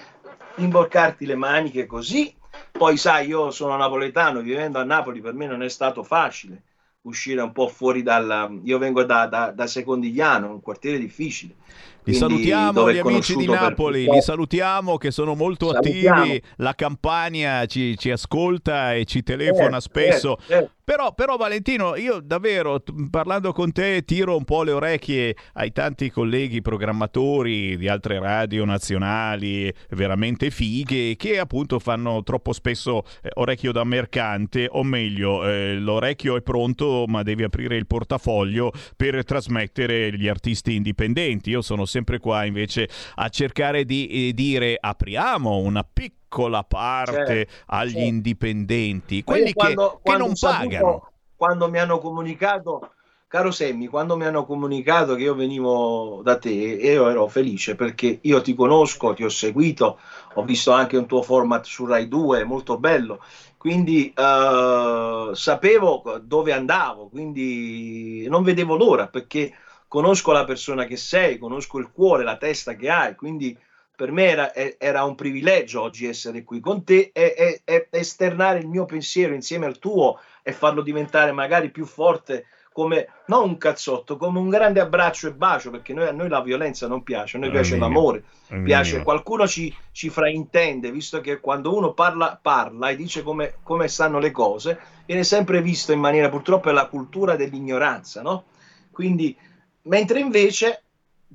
[0.56, 2.36] imborcarti le maniche così.
[2.76, 6.64] Poi, sai, io sono napoletano, vivendo a Napoli per me non è stato facile
[7.02, 8.62] uscire un po' fuori dal...
[8.64, 11.58] Io vengo da, da, da Secondigliano, un quartiere difficile.
[12.06, 16.22] Li salutiamo gli amici di per Napoli, li salutiamo che sono molto Salutiamo.
[16.22, 20.36] attivi, la campagna ci, ci ascolta e ci telefona Certo, spesso.
[20.40, 20.72] certo, certo.
[20.86, 26.10] Però, però Valentino, io davvero parlando con te tiro un po' le orecchie ai tanti
[26.10, 33.72] colleghi programmatori di altre radio nazionali veramente fighe che appunto fanno troppo spesso eh, orecchio
[33.72, 40.14] da mercante o meglio eh, l'orecchio è pronto ma devi aprire il portafoglio per trasmettere
[40.18, 41.50] gli artisti indipendenti.
[41.52, 46.23] Io sono sempre qua invece a cercare di eh, dire apriamo una piccola
[46.68, 48.04] parte Certo, agli certo.
[48.06, 51.08] indipendenti, quelli quando- che, che quando non ho saputo- pagano.
[51.36, 52.94] Quando mi hanno comunicato,
[53.28, 58.20] caro Semmi, quando mi hanno comunicato che io venivo da te, io ero felice perché
[58.22, 60.00] io ti conosco, ti ho seguito,
[60.36, 63.20] ho visto anche un tuo format su Rai 2, molto bello.
[63.58, 69.54] Quindi eh, sapevo dove andavo, quindi non vedevo l'ora perché
[69.88, 73.58] conosco la persona che sei, conosco il cuore, la testa che hai, quindi
[73.96, 78.68] per me era, era un privilegio oggi essere qui con te e, e- esternare il
[78.68, 84.18] mio pensiero insieme al tuo e farlo diventare magari più forte come non un cazzotto,
[84.18, 87.40] come un grande abbraccio e bacio, perché noi- a noi la violenza non piace, a
[87.40, 88.24] noi piace minimo, l'amore,
[88.64, 93.88] piace qualcuno ci, ci fraintende, visto che quando uno parla, parla e dice come, come
[93.88, 98.46] stanno le cose, viene sempre visto in maniera, purtroppo è la cultura dell'ignoranza, no?
[98.92, 99.38] Quindi,
[99.84, 100.83] mentre invece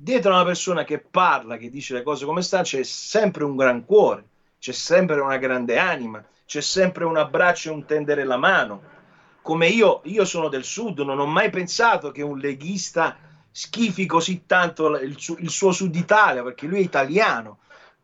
[0.01, 3.85] dietro una persona che parla, che dice le cose come stanno, c'è sempre un gran
[3.85, 4.23] cuore,
[4.57, 8.97] c'è sempre una grande anima, c'è sempre un abbraccio e un tendere la mano.
[9.41, 13.17] Come io, io sono del sud, non ho mai pensato che un leghista
[13.51, 17.59] schifi così tanto il, il suo sud Italia, perché lui è italiano.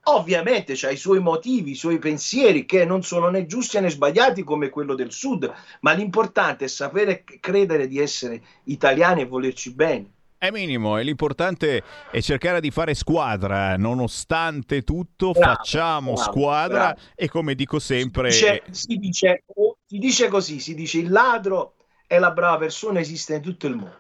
[0.08, 4.44] Ovviamente ha i suoi motivi, i suoi pensieri che non sono né giusti né sbagliati
[4.44, 10.15] come quello del sud, ma l'importante è sapere credere di essere italiani e volerci bene.
[10.38, 16.94] È minimo e l'importante è cercare di fare squadra, nonostante tutto Bravo, facciamo bravo, squadra
[16.94, 17.00] bravo.
[17.16, 18.30] e come dico sempre...
[18.30, 21.76] Dice- si, dice, oh, si dice così, si dice il ladro
[22.08, 23.98] e la brava persona esiste in tutto il mondo.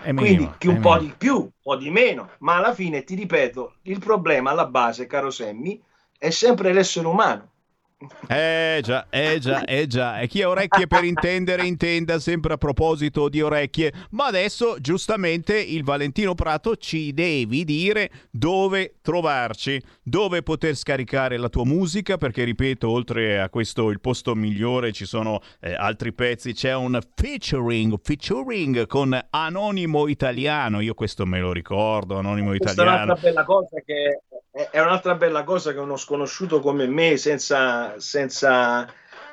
[0.00, 1.10] è minimo, Quindi chi un è po' minimo.
[1.10, 5.06] di più, un po' di meno, ma alla fine ti ripeto, il problema alla base,
[5.06, 5.82] caro Semmi,
[6.18, 7.52] è sempre l'essere umano.
[8.28, 10.20] Eh già, eh già, eh già.
[10.20, 13.90] E chi ha orecchie per intendere, intenda sempre a proposito di orecchie.
[14.10, 21.48] Ma adesso, giustamente, il Valentino Prato ci devi dire dove trovarci, dove poter scaricare la
[21.48, 26.52] tua musica, perché ripeto, oltre a questo il posto migliore ci sono eh, altri pezzi,
[26.52, 30.80] c'è un featuring, featuring con Anonimo Italiano.
[30.80, 33.04] Io questo me lo ricordo, Anonimo Questa è Italiano.
[33.04, 34.20] un'altra bella cosa che
[34.70, 38.86] è un'altra bella cosa che uno sconosciuto come me, senza, senza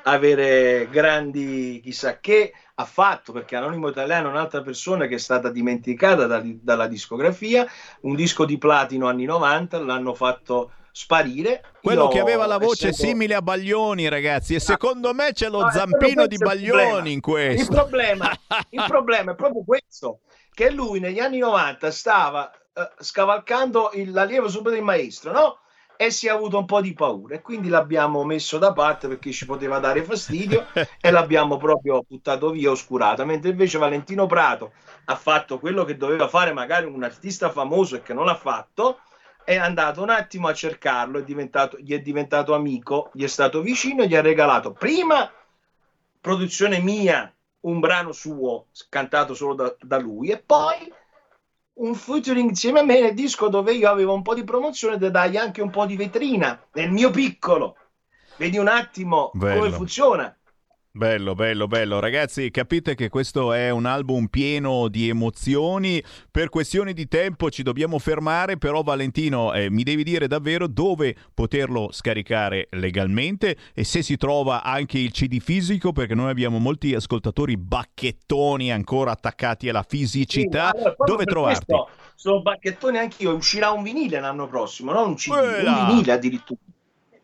[0.06, 5.48] avere grandi chissà che, ha fatto, perché Anonimo Italiano è un'altra persona che è stata
[5.50, 7.66] dimenticata da- dalla discografia,
[8.02, 11.62] un disco di platino anni 90, l'hanno fatto sparire.
[11.82, 15.48] Quello Io, che aveva la voce essendo- simile a Baglioni, ragazzi, e secondo me c'è
[15.48, 16.40] lo No, zampino di il.
[16.40, 17.72] Baglioni in Il questo.
[17.72, 18.30] problema,
[18.70, 20.20] il problema è proprio questo,
[20.52, 25.58] che lui negli anni 90 stava eh, scavalcando il- l'allievo subito del maestro, no?
[25.96, 27.36] E si è avuto un po' di paura.
[27.36, 30.66] E quindi l'abbiamo messo da parte perché ci poteva dare fastidio
[31.00, 34.72] e l'abbiamo proprio buttato via oscurata, mentre invece Valentino Prato
[35.06, 39.00] ha fatto quello che doveva fare magari un artista famoso e che non l'ha fatto,
[39.44, 43.60] è andato un attimo a cercarlo, è diventato, gli è diventato amico, gli è stato
[43.60, 45.30] vicino gli ha regalato prima
[46.20, 47.30] produzione mia,
[47.60, 50.90] un brano suo cantato solo da, da lui e poi
[51.76, 55.10] un featuring insieme a me nel disco dove io avevo un po' di promozione da
[55.10, 57.76] dargli anche un po' di vetrina nel mio piccolo.
[58.36, 59.70] Vedi un attimo come Bello.
[59.70, 60.36] funziona.
[60.96, 61.98] Bello, bello, bello.
[61.98, 66.00] Ragazzi, capite che questo è un album pieno di emozioni.
[66.30, 71.16] Per questioni di tempo ci dobbiamo fermare, però Valentino, eh, mi devi dire davvero dove
[71.34, 76.94] poterlo scaricare legalmente e se si trova anche il CD fisico, perché noi abbiamo molti
[76.94, 80.70] ascoltatori bacchettoni ancora attaccati alla fisicità.
[80.72, 81.74] Sì, allora, dove trovarti?
[82.14, 83.34] Sono bacchettone anch'io.
[83.34, 85.76] Uscirà un vinile l'anno prossimo, non un CD, Quella!
[85.76, 86.60] un vinile addirittura.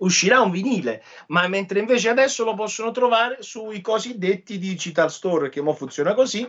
[0.00, 5.60] Uscirà un vinile, ma mentre invece adesso lo possono trovare sui cosiddetti digital store, che
[5.60, 6.48] mo funziona così.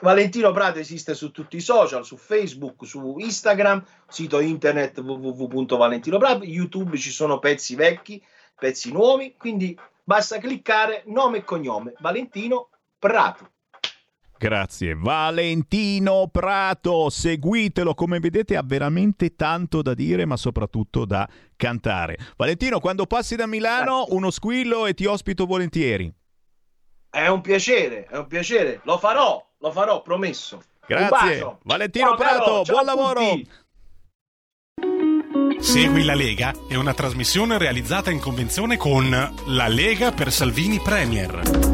[0.00, 6.96] Valentino Prato esiste su tutti i social, su Facebook, su Instagram, sito internet www.valentinoprato, YouTube
[6.96, 8.22] ci sono pezzi vecchi,
[8.58, 13.50] pezzi nuovi, quindi basta cliccare nome e cognome, Valentino Prato.
[14.38, 14.94] Grazie.
[14.94, 22.18] Valentino Prato, seguitelo, come vedete ha veramente tanto da dire, ma soprattutto da cantare.
[22.36, 26.12] Valentino, quando passi da Milano, uno squillo e ti ospito volentieri.
[27.08, 30.62] È un piacere, è un piacere, lo farò, lo farò, promesso.
[30.86, 31.58] Grazie.
[31.62, 33.20] Valentino Ciao, caro, Prato, ciao buon lavoro.
[33.20, 33.48] tutti.
[35.58, 39.08] Segui la Lega è una trasmissione realizzata in convenzione con
[39.46, 41.65] La Lega per Salvini Premier.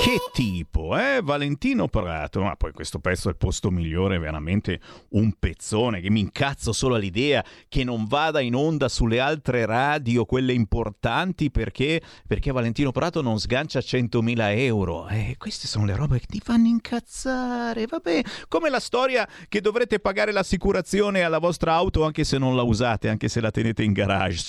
[0.00, 1.20] Che tipo, eh?
[1.22, 2.40] Valentino Prato.
[2.42, 4.80] Ma poi questo pezzo è il posto migliore, veramente
[5.10, 10.24] un pezzone che mi incazzo solo all'idea che non vada in onda sulle altre radio,
[10.24, 15.08] quelle importanti, perché, perché Valentino Prato non sgancia 100.000 euro.
[15.08, 17.86] E queste sono le robe che ti fanno incazzare.
[17.86, 22.62] Vabbè, come la storia che dovrete pagare l'assicurazione alla vostra auto anche se non la
[22.62, 24.42] usate, anche se la tenete in garage.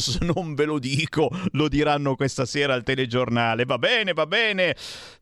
[0.00, 3.64] Sss, Non ve lo dico, lo diranno questa sera al telegiornale.
[3.64, 4.76] Va bene, va bene.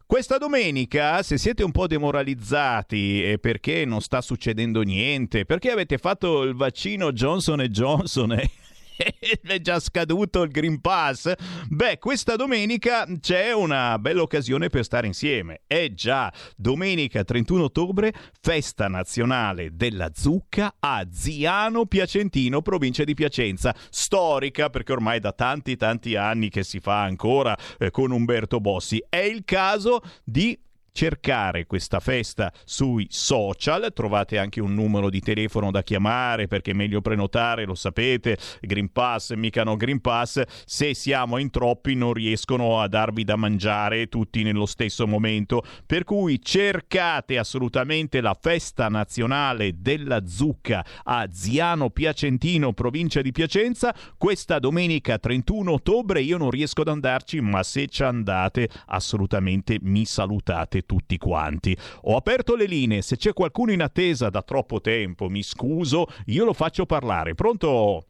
[0.07, 6.43] Questa domenica, se siete un po' demoralizzati perché non sta succedendo niente, perché avete fatto
[6.43, 8.51] il vaccino Johnson Johnson e
[9.43, 11.33] è già scaduto il Green Pass,
[11.69, 15.63] beh, questa domenica c'è una bella occasione per stare insieme.
[15.67, 23.75] Eh già, domenica 31 ottobre, festa nazionale della zucca a Ziano Piacentino, provincia di Piacenza,
[23.91, 29.05] storica perché ormai da tanti tanti anni che si fa ancora eh, con Umberto Bossi.
[29.09, 30.59] È il caso di
[30.97, 36.75] cercare questa festa sui social, trovate anche un numero di telefono da chiamare perché è
[36.75, 42.13] meglio prenotare, lo sapete, Green Pass, mica no Green Pass, se siamo in troppi non
[42.13, 48.87] riescono a darvi da mangiare tutti nello stesso momento, per cui cercate assolutamente la festa
[48.87, 56.51] nazionale della zucca a Ziano Piacentino, provincia di Piacenza, questa domenica 31 ottobre io non
[56.51, 61.77] riesco ad andarci, ma se ci andate assolutamente mi salutate tutti quanti.
[62.03, 66.45] Ho aperto le linee, se c'è qualcuno in attesa da troppo tempo, mi scuso, io
[66.45, 67.35] lo faccio parlare.
[67.35, 68.07] Pronto?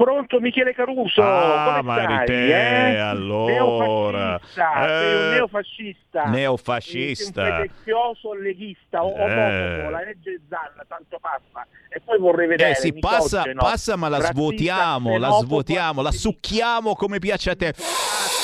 [0.00, 2.26] Pronto Michele Caruso, Ah, come stai?
[2.26, 2.98] te, eh?
[3.00, 4.40] allora.
[4.40, 6.24] Neofascista, sei un Eh, neofascista.
[6.24, 7.42] neofascista.
[7.42, 9.90] Un pretenzioso leghista, o Eh.
[9.90, 11.66] la legge Zanna, tanto passa.
[11.90, 16.00] E poi vorrei vedere Eh sì, passa, misogeno, passa, ma la razzista, svuotiamo, la svuotiamo,
[16.00, 17.74] la succhiamo come piace a te.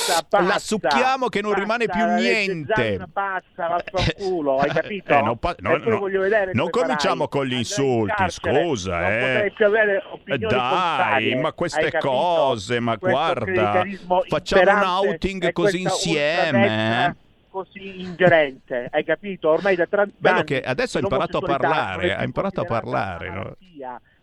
[0.07, 3.07] Basta, La succhiamo che non basta, rimane più niente.
[3.13, 5.13] Passa, vaffanculo, hai capito?
[5.13, 9.53] Eh, non pa- no, no, voglio vedere non cominciamo con gli insulti, carcere, scusa, eh.
[10.13, 13.83] opinioni Dai, ma queste cose, ma Questo guarda,
[14.29, 17.07] facciamo un outing così insieme.
[17.07, 17.25] eh?
[17.57, 19.49] così ingerente, hai capito?
[19.49, 23.31] Ormai da 30 Bello anni che adesso ha imparato a parlare, ha imparato a parlare,
[23.31, 23.57] no?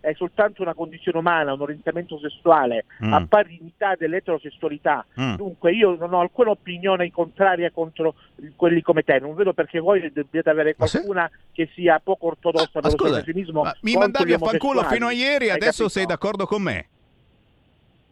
[0.03, 3.13] È soltanto una condizione umana, un orientamento sessuale Mm.
[3.13, 5.05] a pari dignità dell'eterosessualità.
[5.19, 5.35] Mm.
[5.35, 8.15] Dunque io non ho alcuna opinione contraria contro
[8.57, 12.89] quelli come te, non vedo perché voi dobbiate avere qualcuna che sia poco ortodossa nello
[12.97, 15.89] scusa, sessionismo ma mi mandavi a fanculo fino a ieri, adesso capito?
[15.89, 16.87] sei d'accordo con me?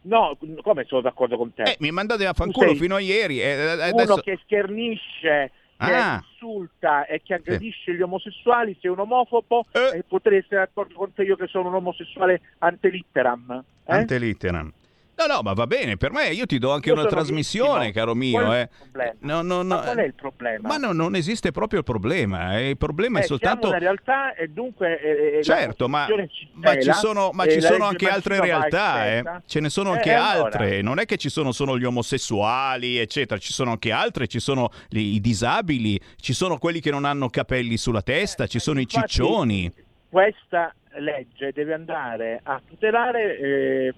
[0.04, 1.62] No, come sono d'accordo con te?
[1.62, 3.40] Eh, mi mandavi a fanculo fino a ieri.
[3.40, 4.16] e Uno adesso...
[4.16, 5.52] che schernisce,
[5.86, 6.20] che Ah.
[6.22, 11.22] insulta e che aggredisce gli omosessuali, sei un omofobo e potrei essere d'accordo con te
[11.22, 13.64] io che sono un omosessuale antelitteram.
[13.84, 13.92] Eh?
[13.92, 14.72] Ante litteram.
[15.14, 17.92] No, no, ma va bene, per me io ti do anche Io una trasmissione, vittimo.
[17.92, 18.40] caro mio.
[18.42, 19.14] Qual eh.
[19.20, 19.76] No, no, no.
[19.76, 20.68] Ma qual è il problema?
[20.68, 22.58] Ma no, non esiste proprio il problema.
[22.58, 22.70] eh.
[22.70, 23.68] Il problema Eh, è soltanto.
[23.68, 26.06] una realtà e dunque eh, eh, Certo, la ma,
[26.54, 29.22] ma ci sono, ma ci la sono anche altre realtà, eh.
[29.46, 30.44] ce ne sono anche allora?
[30.46, 30.80] altre.
[30.82, 34.70] Non è che ci sono solo gli omosessuali, eccetera, ci sono anche altre, ci sono
[34.90, 39.70] i disabili, ci sono quelli che non hanno capelli sulla testa, ci sono i ciccioni.
[40.08, 43.94] Questa legge deve andare a tutelare eh,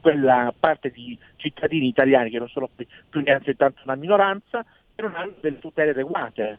[0.00, 5.02] quella parte di cittadini italiani che non sono più, più neanche tanto una minoranza che
[5.02, 6.58] non hanno delle tutele adeguate.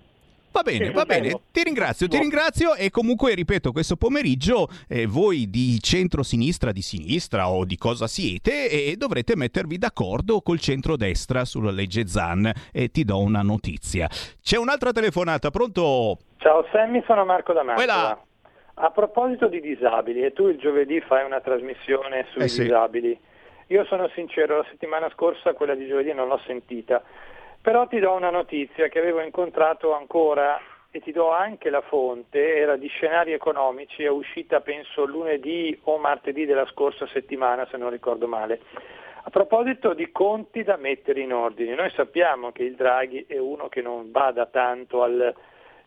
[0.56, 5.50] Va bene, va bene, ti ringrazio, ti ringrazio e comunque ripeto, questo pomeriggio eh, voi
[5.50, 11.72] di centro-sinistra, di sinistra o di cosa siete e dovrete mettervi d'accordo col centro-destra sulla
[11.72, 14.08] legge Zan e ti do una notizia.
[14.42, 16.20] C'è un'altra telefonata, pronto?
[16.38, 17.64] Ciao Sammy, sono Marco da.
[18.78, 22.64] A proposito di disabili, e tu il giovedì fai una trasmissione sui Eh sì.
[22.64, 23.18] disabili,
[23.68, 27.02] io sono sincero, la settimana scorsa quella di giovedì non l'ho sentita,
[27.62, 30.60] però ti do una notizia che avevo incontrato ancora
[30.92, 35.98] e ti do anche la fonte, era di scenari economici, è uscita penso lunedì o
[35.98, 38.60] martedì della scorsa settimana se non ricordo male.
[39.24, 43.70] A proposito di conti da mettere in ordine, noi sappiamo che il Draghi è uno
[43.70, 45.34] che non bada tanto al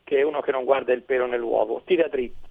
[0.04, 2.47] che è uno che non guarda il pelo nell'uovo, tira dritto.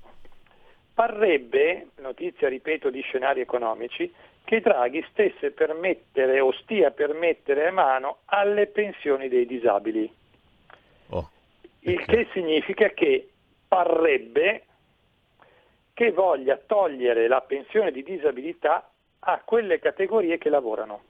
[0.98, 4.12] Parrebbe, notizia ripeto di scenari economici,
[4.44, 10.12] che Draghi stesse per mettere o stia per mettere mano alle pensioni dei disabili.
[11.82, 13.30] Il che significa che
[13.68, 14.64] parrebbe
[15.94, 21.04] che voglia togliere la pensione di disabilità a quelle categorie che lavorano.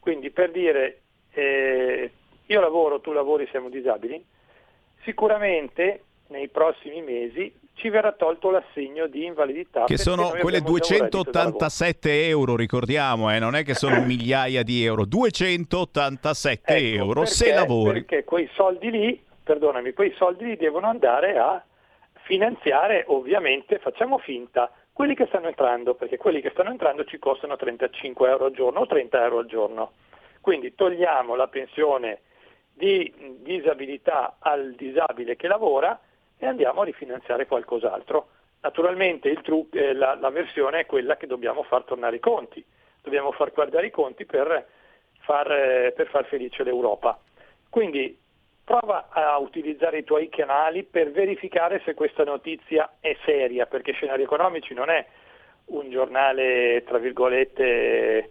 [0.00, 2.10] Quindi per dire eh,
[2.46, 4.20] io lavoro, tu lavori, siamo disabili,
[5.04, 9.84] sicuramente nei prossimi mesi ci verrà tolto l'assegno di invalidità.
[9.84, 11.58] Che sono quelle abbiamo già un reddito da lavoro.
[11.58, 17.58] 287 euro, ricordiamo, eh, non è che sono migliaia di euro, 287 euro se Perché?
[17.58, 18.04] lavori.
[18.04, 21.64] Perché quei soldi lì, perdonami, quei soldi lì devono andare a
[22.24, 27.56] finanziare, ovviamente, facciamo finta, quelli che stanno entrando, perché quelli che stanno entrando ci costano
[27.56, 29.92] 35 euro al giorno o 30 euro al giorno.
[30.40, 32.22] Quindi togliamo la pensione
[32.72, 35.98] di disabilità al disabile che lavora
[36.38, 38.28] e andiamo a rifinanziare qualcos'altro.
[38.60, 42.64] Naturalmente il tru- eh, la, la versione è quella che dobbiamo far tornare i conti,
[43.02, 44.66] dobbiamo far guardare i conti per
[45.20, 47.18] far, eh, per far felice l'Europa.
[47.68, 48.18] Quindi
[48.64, 54.22] prova a utilizzare i tuoi canali per verificare se questa notizia è seria, perché Scenari
[54.22, 55.06] Economici non è
[55.66, 58.30] un giornale, tra virgolette,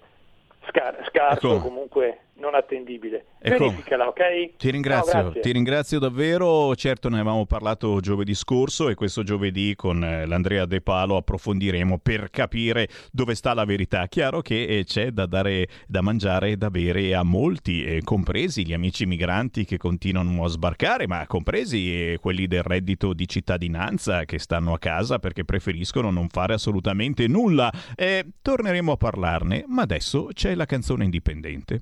[0.68, 1.64] scar- scarso Ecco.
[1.64, 3.26] comunque non attendibile.
[3.40, 3.66] Ecco.
[3.66, 4.56] Verificala, ok?
[4.58, 5.42] Ti ringrazio, grazie.
[5.42, 6.76] ti ringrazio davvero.
[6.76, 12.00] Certo, ne avevamo parlato giovedì scorso e questo giovedì con eh, l'Andrea De Palo approfondiremo
[12.00, 14.08] per capire dove sta la verità.
[14.08, 18.66] Chiaro che eh, c'è da dare da mangiare e da bere a molti, eh, compresi
[18.66, 24.26] gli amici migranti che continuano a sbarcare, ma compresi eh, quelli del reddito di cittadinanza
[24.26, 27.72] che stanno a casa perché preferiscono non fare assolutamente nulla.
[27.96, 31.82] Eh, torneremo a parlarne, ma adesso c'è la canzone indipendente.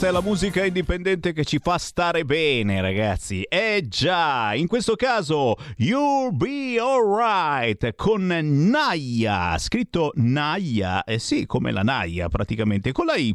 [0.00, 3.42] Questa è la musica indipendente che ci fa stare bene, ragazzi.
[3.42, 11.70] Eh già, in questo caso You'll Be Alright con Naya, scritto Naya, eh sì, come
[11.70, 13.34] la Naya praticamente, con la Y.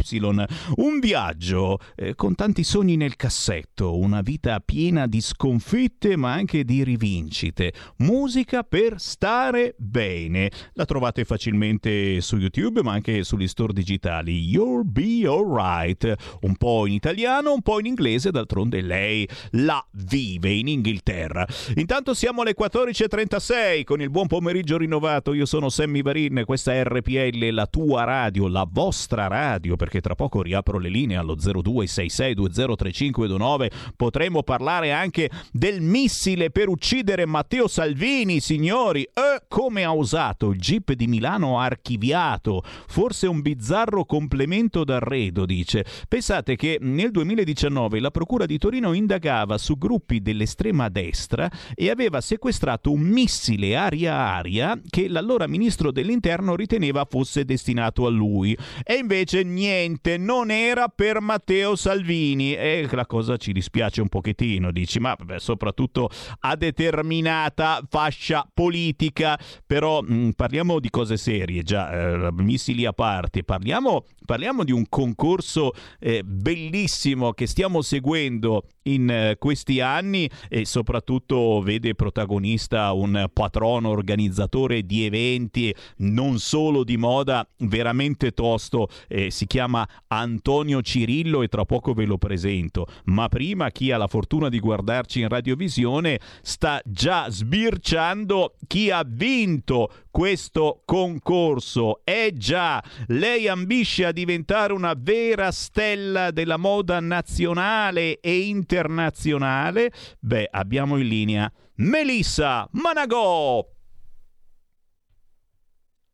[0.77, 6.63] Un viaggio eh, con tanti sogni nel cassetto, una vita piena di sconfitte ma anche
[6.63, 7.73] di rivincite.
[7.97, 10.51] Musica per stare bene.
[10.73, 14.39] La trovate facilmente su YouTube ma anche sugli store digitali.
[14.39, 20.51] You'll Be Alright un po' in italiano, un po' in inglese, d'altronde lei la vive
[20.51, 21.45] in Inghilterra.
[21.75, 26.83] Intanto siamo alle 14.36 con il buon pomeriggio rinnovato, io sono Sammy Varin, questa è
[26.83, 33.67] RPL, la tua radio, la vostra radio, perché tra poco riapro le linee allo 0266203529,
[33.95, 40.59] potremo parlare anche del missile per uccidere Matteo Salvini, signori, e come ha usato il
[40.59, 45.85] GIP di Milano archiviato, forse un bizzarro complemento d'arredo, dice.
[46.07, 52.21] Pensate che nel 2019 la Procura di Torino indagava su gruppi dell'estrema destra e aveva
[52.21, 58.57] sequestrato un missile aria-aria che l'allora ministro dell'interno riteneva fosse destinato a lui.
[58.83, 62.55] E invece niente, non era per Matteo Salvini.
[62.55, 69.37] E la cosa ci dispiace un pochettino, dici, ma vabbè, soprattutto a determinata fascia politica.
[69.65, 74.85] Però mh, parliamo di cose serie, già, eh, missili a parte, parliamo, parliamo di un
[74.89, 83.27] concorso eh, bellissimo che stiamo seguendo in eh, questi anni e soprattutto vede protagonista un
[83.31, 91.41] patrono organizzatore di eventi non solo di moda veramente tosto eh, si chiama Antonio Cirillo
[91.41, 92.87] e tra poco ve lo presento.
[93.05, 99.03] Ma prima chi ha la fortuna di guardarci in radiovisione sta già sbirciando chi ha
[99.05, 102.01] vinto questo concorso.
[102.03, 109.91] È già lei ambisce a diventare una vera stella della moda nazionale e internazionale?
[110.19, 113.63] Beh abbiamo in linea Melissa Managò.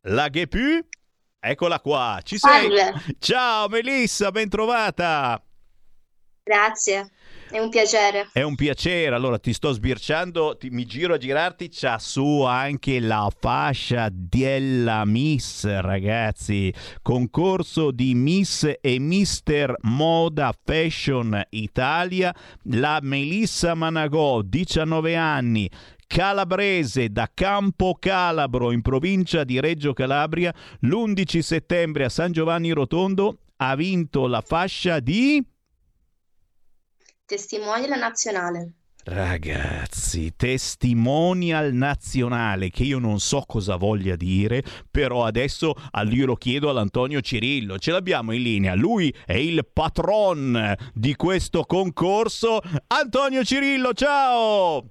[0.06, 0.86] La Ghepu
[1.40, 2.76] eccola qua ci sei?
[2.76, 3.15] Salve.
[3.19, 5.41] ciao Melissa ben trovata.
[6.44, 7.11] Grazie,
[7.52, 8.30] è un piacere.
[8.32, 12.99] È un piacere, allora ti sto sbirciando, ti- mi giro a girarti, c'ha su anche
[12.99, 16.73] la fascia della Miss, ragazzi.
[17.02, 22.34] Concorso di Miss e Mister Moda Fashion Italia,
[22.64, 25.69] la Melissa Managò, 19 anni,
[26.07, 33.40] calabrese da Campo Calabro in provincia di Reggio Calabria, l'11 settembre a San Giovanni Rotondo
[33.57, 35.45] ha vinto la fascia di...
[37.32, 38.74] Testimoni della nazionale.
[39.06, 46.36] Ragazzi, testimonial nazionale che io non so cosa voglia dire, però adesso a- io lo
[46.36, 52.60] chiedo all'Antonio Cirillo, ce l'abbiamo in linea, lui è il patron di questo concorso.
[52.88, 54.84] Antonio Cirillo, ciao!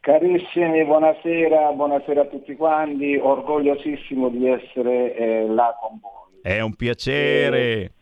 [0.00, 6.40] Carissimi, buonasera, buonasera a tutti quanti, orgogliosissimo di essere eh, là con voi.
[6.42, 7.92] È un piacere.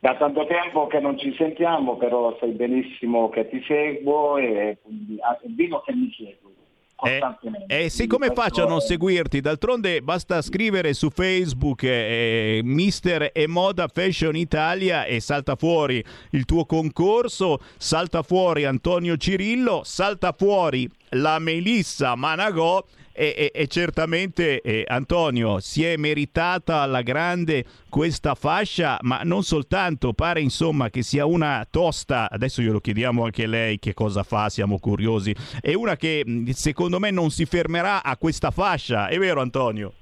[0.00, 5.16] Da tanto tempo che non ci sentiamo, però sai benissimo che ti seguo e quindi
[5.20, 6.54] ah, dico che mi segui
[6.98, 7.84] costantemente.
[7.84, 9.40] Eh sì, come faccio a non seguirti?
[9.40, 16.44] D'altronde basta scrivere su Facebook eh, Mister e Moda Fashion Italia e salta fuori il
[16.44, 22.84] tuo concorso, salta fuori Antonio Cirillo, salta fuori la Melissa Managò
[23.18, 30.12] e, e- certamente eh, Antonio si è meritata alla grande questa fascia, ma non soltanto,
[30.12, 34.78] pare insomma che sia una tosta, adesso glielo chiediamo anche lei che cosa fa, siamo
[34.78, 39.92] curiosi, è una che secondo me non si fermerà a questa fascia, è vero Antonio?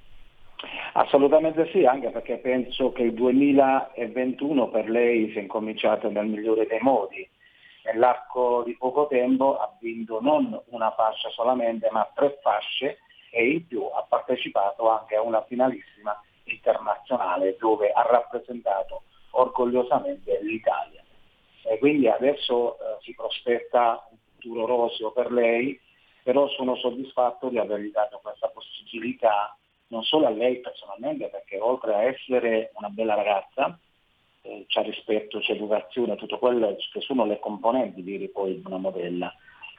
[0.93, 6.81] Assolutamente sì, anche perché penso che il 2021 per lei sia incominciato nel migliore dei
[6.81, 7.27] modi.
[7.85, 12.99] Nell'arco di poco tempo ha vinto non una fascia solamente, ma tre fasce
[13.31, 21.03] e in più ha partecipato anche a una finalissima internazionale dove ha rappresentato orgogliosamente l'Italia.
[21.65, 25.79] E quindi adesso eh, si prospetta un futuro roseo per lei,
[26.23, 29.57] però sono soddisfatto di avergli dato questa possibilità
[29.89, 33.79] non solo a lei personalmente, perché oltre a essere una bella ragazza,
[34.43, 38.79] eh, c'è rispetto, c'è educazione, tutto quello che sono le componenti direi poi di una
[38.79, 39.33] modella.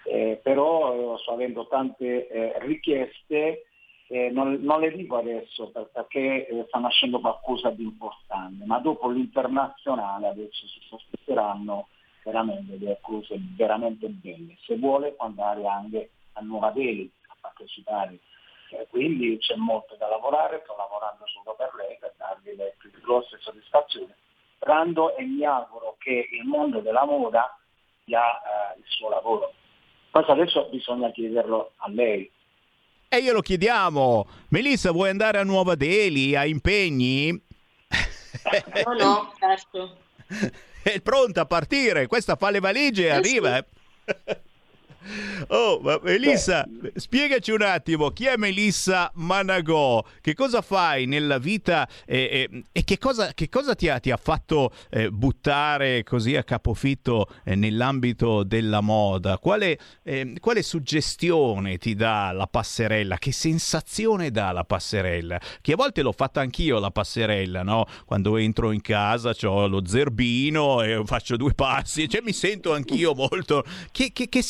[0.09, 3.65] Eh, però eh, sto avendo tante eh, richieste,
[4.07, 8.79] eh, non, non le dico adesso per- perché eh, sta nascendo qualcosa di importante, ma
[8.79, 11.89] dopo l'internazionale adesso si sospetteranno
[12.23, 14.55] veramente delle cose veramente belle.
[14.61, 18.19] Se vuole può andare anche a Nuova Delhi a partecipare.
[18.69, 22.91] Eh, quindi c'è molto da lavorare, sto lavorando solo per lei per dargli le più
[23.01, 24.13] grosse soddisfazioni,
[24.55, 27.57] sperando e mi auguro che il mondo della moda
[28.05, 28.23] dia
[28.77, 29.51] il suo lavoro.
[30.18, 32.30] Questo adesso bisogna chiederlo a lei.
[33.10, 37.31] E glielo chiediamo, Melissa vuoi andare a Nuova Delhi, a impegni?
[37.31, 39.98] No, no, certo.
[40.81, 43.57] È pronta a partire, questa fa le valigie e Eh, arriva.
[43.57, 43.65] eh.
[45.49, 50.03] Oh, ma Melissa, spiegaci un attimo, chi è Melissa Managò?
[50.21, 54.11] Che cosa fai nella vita e, e- e che, cosa, che cosa ti ha, ti
[54.11, 59.38] ha fatto eh, buttare così a capofitto eh, nell'ambito della moda?
[59.38, 63.17] Quale, eh, quale suggestione ti dà la passerella?
[63.17, 65.39] Che sensazione dà la passerella?
[65.61, 67.85] Che a volte l'ho fatta anch'io la passerella, no?
[68.05, 73.13] Quando entro in casa ho lo zerbino e faccio due passi, cioè mi sento anch'io
[73.13, 73.63] molto...
[73.91, 74.41] Che, che- che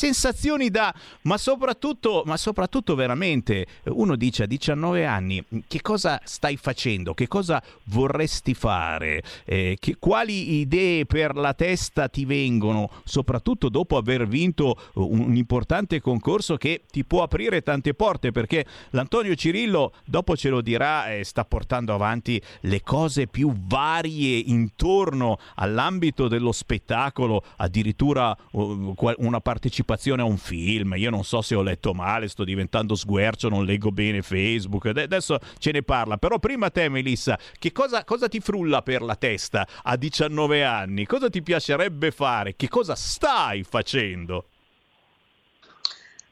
[0.47, 0.93] sensazioni dà?
[1.23, 7.13] Ma soprattutto, ma soprattutto veramente, uno dice a 19 anni, che cosa stai facendo?
[7.13, 9.21] Che cosa vorresti fare?
[9.45, 12.89] Eh, che- quali idee per la testa ti vengono?
[13.03, 19.35] Soprattutto dopo aver vinto un, importante concorso che ti può aprire tante porte, perché l'Antonio
[19.35, 26.27] Cirillo, dopo ce lo dirà, eh, sta portando avanti le cose più varie intorno all'ambito
[26.27, 30.93] dello spettacolo, addirittura uh, una partecipazione a un film.
[30.95, 34.87] Io non so se ho letto male, sto diventando sguercio, non leggo bene Facebook.
[34.87, 36.17] Ade- Adesso ce ne parla.
[36.17, 41.05] Però prima te, Melissa, che cosa, cosa ti frulla per la testa a 19 anni?
[41.05, 42.55] Cosa ti piacerebbe fare?
[42.55, 44.45] Che cosa stai facendo?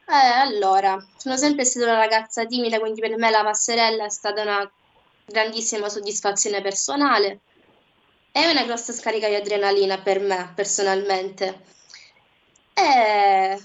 [0.07, 4.41] Eh, allora, sono sempre stata una ragazza timida, quindi per me la passerella è stata
[4.43, 4.71] una
[5.25, 7.39] grandissima soddisfazione personale
[8.31, 11.63] e una grossa scarica di adrenalina per me, personalmente.
[12.73, 13.57] È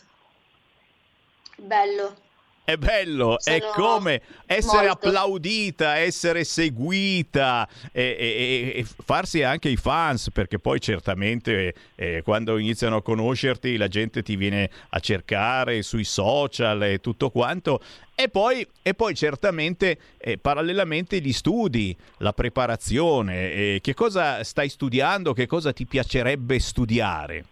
[1.61, 2.17] bello.
[2.63, 5.09] È bello, è Sono come essere molto.
[5.09, 12.59] applaudita, essere seguita e, e- e farsi anche i fans, perché poi certamente eh, quando
[12.59, 17.81] iniziano a conoscerti la gente ti viene a cercare sui social e tutto quanto.
[18.15, 24.69] E poi, e poi certamente eh, parallelamente gli studi, la preparazione, eh, che cosa stai
[24.69, 27.45] studiando, che cosa ti piacerebbe studiare?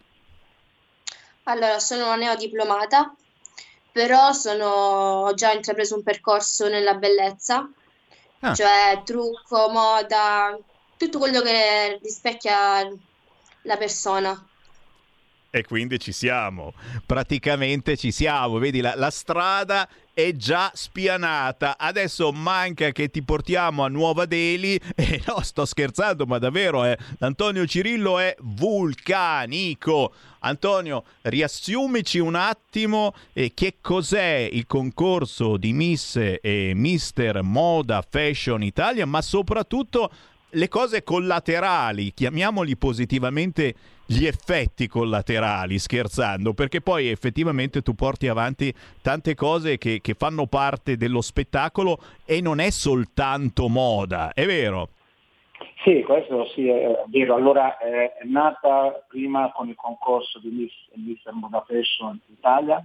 [1.45, 3.15] Allora, sono una neodiplomata,
[3.99, 7.69] però sono, ho già intrapreso un percorso nella bellezza,
[8.41, 8.55] Ah.
[8.55, 10.57] cioè trucco, moda,
[10.97, 12.89] tutto quello che rispecchia
[13.63, 14.47] la persona.
[15.51, 16.73] E quindi ci siamo,
[17.05, 19.89] praticamente ci siamo, vedi la, la strada
[20.19, 24.77] è già spianata, adesso manca che ti portiamo a Nuova Delhi.
[24.97, 30.13] E no, sto scherzando, ma davvero eh, Antonio Cirillo è vulcanico.
[30.41, 38.65] Antonio, riassumici un attimo eh, che cos'è il concorso di Miss e Mister Moda Fashion
[38.65, 40.11] Italia, ma soprattutto
[40.51, 43.75] le cose collaterali, chiamiamoli positivamente
[44.11, 48.73] gli effetti collaterali, scherzando, perché poi effettivamente tu porti avanti
[49.03, 54.89] tante cose che, che fanno parte dello spettacolo e non è soltanto moda, è vero?
[55.85, 57.35] Sì, questo sì è vero.
[57.35, 62.83] Allora eh, è nata prima con il concorso di Miss Mister Moda Fashion Italia,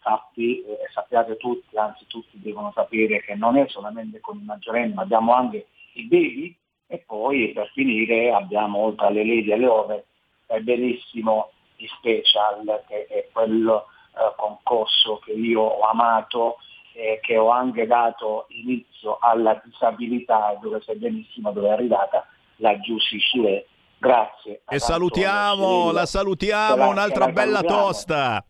[0.00, 4.94] sappi, eh, sappiate tutti, anzi tutti devono sapere che non è solamente con i maggiorenni,
[4.94, 6.54] ma abbiamo anche i baby
[6.86, 10.04] e poi per finire abbiamo oltre alle lady e alle ove
[10.50, 16.56] è benissimo i special, che è quello eh, concorso che io ho amato
[16.92, 22.78] e che ho anche dato inizio alla disabilità, dove sai benissimo dove è arrivata la
[22.80, 23.66] Giussi Sure.
[23.98, 24.62] Grazie.
[24.68, 27.82] E salutiamo, la salutiamo, la- un'altra la bella salutiamo.
[27.82, 28.44] tosta.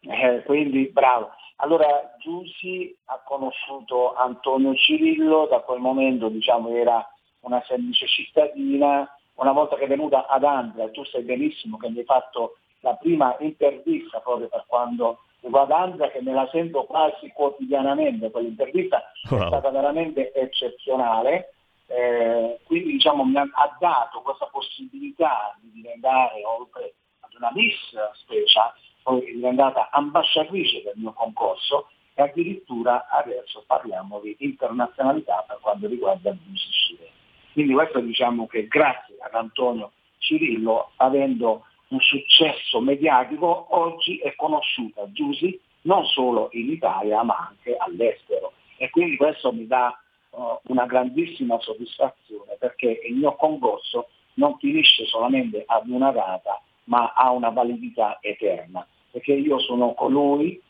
[0.00, 1.30] Eh, quindi bravo.
[1.56, 1.86] Allora
[2.18, 7.06] Giussi ha conosciuto Antonio Cirillo, da quel momento diciamo era
[7.40, 11.98] una semplice cittadina, una volta che è venuta ad Andria, tu sai benissimo che mi
[11.98, 17.30] hai fatto la prima intervista proprio per quando riguarda Andria, che me la sento quasi
[17.32, 18.98] quotidianamente, quell'intervista
[19.28, 19.46] è Wow.
[19.46, 21.54] stata veramente eccezionale,
[21.86, 27.74] eh, quindi diciamo mi ha, ha dato questa possibilità di diventare oltre ad una Miss
[28.14, 35.58] special, poi è diventata ambasciatrice del mio concorso e addirittura adesso parliamo di internazionalità per
[35.60, 37.08] quanto riguarda il musicile.
[37.52, 45.10] Quindi questo diciamo che grazie ad Antonio Cirillo, avendo un successo mediatico, oggi è conosciuta
[45.10, 48.52] Giusy non solo in Italia ma anche all'estero.
[48.76, 50.36] E quindi questo mi dà eh,
[50.68, 57.30] una grandissima soddisfazione perché il mio concorso non finisce solamente ad una data ma ha
[57.30, 58.86] una validità eterna.
[59.10, 60.60] Perché io sono colui,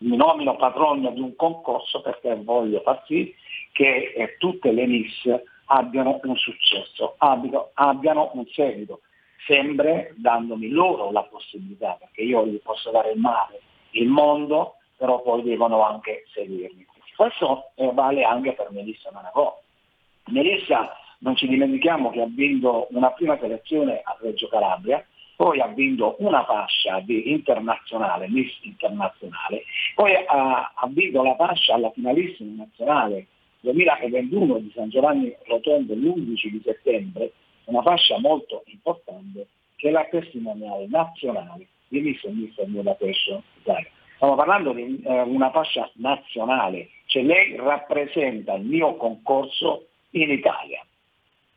[0.00, 3.34] mi nomino patrono di un concorso perché voglio far sì
[3.72, 5.26] che eh, tutte le Miss
[5.68, 9.00] abbiano un successo, abbiano, abbiano un seguito,
[9.46, 15.22] sempre dandomi loro la possibilità, perché io gli posso dare il mare, il mondo, però
[15.22, 16.86] poi devono anche seguirmi.
[17.16, 19.60] Questo vale anche per Melissa Managò.
[20.26, 25.04] Melissa, non ci dimentichiamo che ha vinto una prima selezione a Reggio Calabria
[25.38, 29.62] poi ha vinto una fascia di internazionale, Miss Internazionale,
[29.94, 33.28] poi ha, ha vinto la fascia alla finalissima nazionale
[33.60, 37.32] 2021 di San Giovanni Rotondo l'11 di settembre,
[37.64, 42.54] una fascia molto importante che è la testimoniale nazionale di Miss e Miss
[42.98, 43.88] Fashion Italia.
[44.16, 50.84] Stiamo parlando di eh, una fascia nazionale, cioè lei rappresenta il mio concorso in Italia.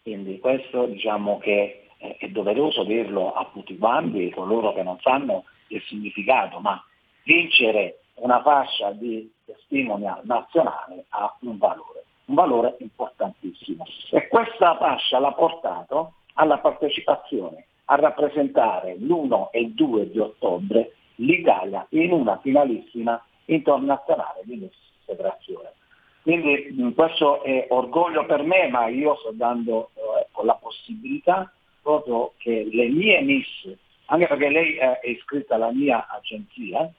[0.03, 5.81] Quindi questo diciamo che è doveroso dirlo a tutti quanti, coloro che non sanno il
[5.83, 6.83] significato, ma
[7.23, 13.85] vincere una fascia di testimonial nazionale ha un valore, un valore importantissimo.
[14.11, 20.93] E questa fascia l'ha portato alla partecipazione a rappresentare l'1 e il 2 di ottobre
[21.15, 24.76] l'Italia in una finalissima internazionale di Miss
[25.06, 25.73] Federazione.
[26.22, 31.52] Quindi mh, questo è orgoglio per me, ma io sto dando eh, ecco, la possibilità
[31.81, 33.76] proprio che le mie Miss,
[34.06, 36.91] anche perché lei eh, è iscritta alla mia agenzia,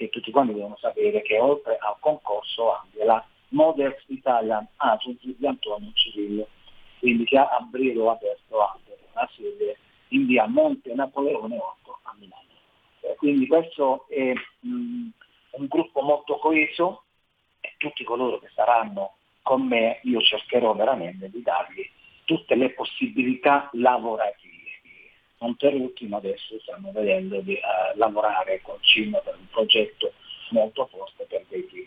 [0.00, 5.46] e tutti quanti devono sapere che oltre al concorso anche la Models Italian Agency di
[5.46, 6.46] Antonio Cirillo,
[7.00, 12.14] quindi che a Brido ha aperto anche una sede in via Monte Napoleone 8 a
[12.18, 12.42] Milano.
[13.00, 15.08] Eh, quindi questo è mh,
[15.50, 17.02] un gruppo molto coeso
[17.60, 21.88] e tutti coloro che saranno con me io cercherò veramente di dargli
[22.24, 24.57] tutte le possibilità lavorative.
[25.40, 27.60] Non per ultimo adesso stiamo vedendo di eh,
[27.94, 30.12] lavorare con Cino per un progetto
[30.50, 31.86] molto forte per dei film.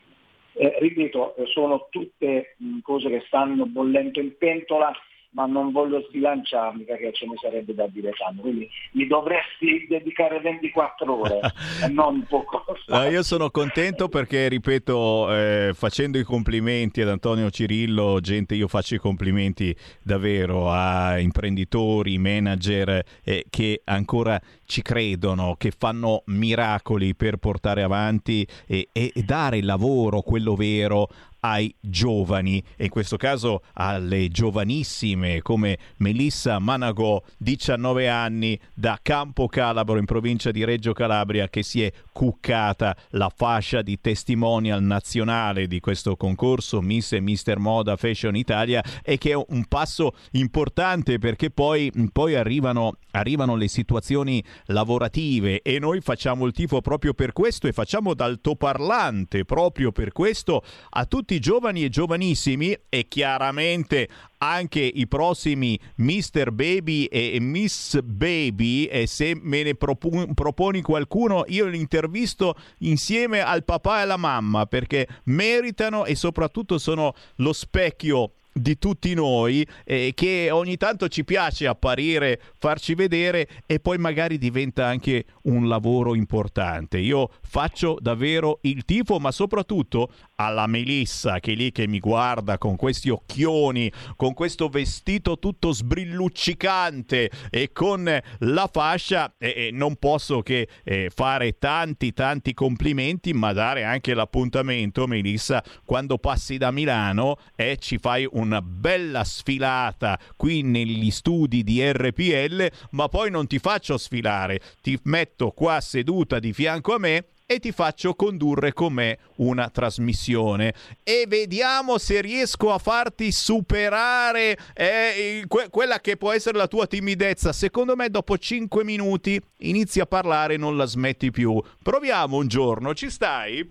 [0.53, 4.93] Eh, ripeto, eh, sono tutte mh, cose che stanno bollendo in pentola,
[5.31, 8.41] ma non voglio sbilanciarmi perché ce ne sarebbe da dire tanto.
[8.41, 11.39] Quindi mi dovresti dedicare 24 ore
[11.83, 12.63] e non poco.
[12.87, 18.67] No, io sono contento perché, ripeto, eh, facendo i complimenti ad Antonio Cirillo, gente, io
[18.67, 27.15] faccio i complimenti davvero a imprenditori, manager eh, che ancora ci credono, che fanno miracoli
[27.15, 31.07] per portare avanti e, e dare lavoro, quello vero,
[31.41, 32.63] ai giovani.
[32.75, 40.05] E in questo caso alle giovanissime come Melissa Managò 19 anni da Campo Calabro in
[40.05, 46.15] provincia di Reggio Calabria che si è cuccata la fascia di testimonial nazionale di questo
[46.15, 51.91] concorso Miss e Mister Moda Fashion Italia e che è un passo importante perché poi,
[52.11, 55.61] poi arrivano, arrivano le situazioni lavorative.
[55.61, 61.05] E noi facciamo il tifo proprio per questo e facciamo d'altoparlante proprio per questo a
[61.05, 66.51] tutti i giovani e giovanissimi e chiaramente anche i prossimi Mr.
[66.51, 73.41] Baby e Miss Baby e se me ne propu- proponi qualcuno io li intervisto insieme
[73.41, 79.65] al papà e alla mamma perché meritano e soprattutto sono lo specchio di tutti noi
[79.83, 85.67] eh, che ogni tanto ci piace apparire, farci vedere e poi magari diventa anche un
[85.67, 86.97] lavoro importante.
[86.97, 92.57] Io faccio davvero il tifo, ma soprattutto alla Melissa che è lì che mi guarda
[92.57, 99.95] con questi occhioni, con questo vestito tutto sbrilluccicante e con la fascia e, e non
[99.95, 106.71] posso che eh, fare tanti tanti complimenti, ma dare anche l'appuntamento Melissa quando passi da
[106.71, 113.47] Milano e ci fai una bella sfilata qui negli studi di RPL, ma poi non
[113.47, 118.71] ti faccio sfilare, ti metto qua seduta di fianco a me e ti faccio condurre
[118.71, 120.73] con me una trasmissione
[121.03, 126.87] e vediamo se riesco a farti superare eh, que- quella che può essere la tua
[126.87, 127.51] timidezza.
[127.51, 131.61] Secondo me dopo 5 minuti inizi a parlare e non la smetti più.
[131.83, 133.69] Proviamo un giorno, ci stai?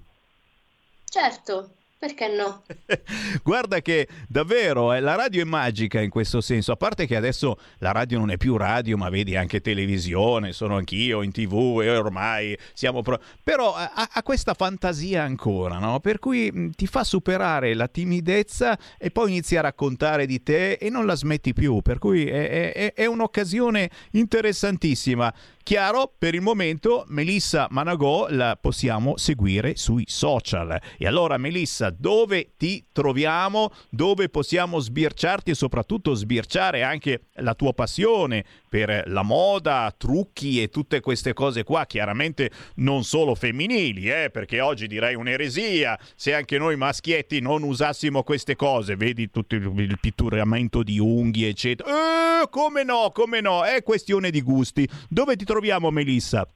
[1.06, 2.62] Certo, perché no?
[3.44, 7.58] Guarda che davvero eh, la radio è magica in questo senso, a parte che adesso
[7.76, 11.94] la radio non è più radio, ma vedi anche televisione, sono anch'io in tv e
[11.94, 13.02] ormai siamo...
[13.02, 13.20] Pro...
[13.44, 16.00] Però ha, ha questa fantasia ancora, no?
[16.00, 20.72] Per cui mh, ti fa superare la timidezza e poi inizi a raccontare di te
[20.72, 25.30] e non la smetti più, per cui è, è- è un'occasione interessantissima.
[25.62, 30.80] Chiaro, per il momento Melissa Managò la possiamo seguire sui social.
[30.98, 33.70] E allora Melissa, dove ti troviamo?
[33.88, 40.68] Dove possiamo sbirciarti e soprattutto sbirciare anche la tua passione per la moda, trucchi e
[40.68, 46.56] tutte queste cose qua, chiaramente non solo femminili, eh, perché oggi direi un'eresia se anche
[46.56, 52.42] noi maschietti non usassimo queste cose, vedi tutto il, pitturamento di unghie, eccetera.
[52.42, 54.88] Eh, come no, come no, è questione di gusti.
[55.08, 56.48] Dove ti troviamo Melissa?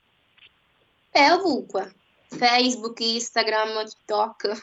[1.11, 1.95] È ovunque.
[2.29, 4.63] Facebook, Instagram, TikTok.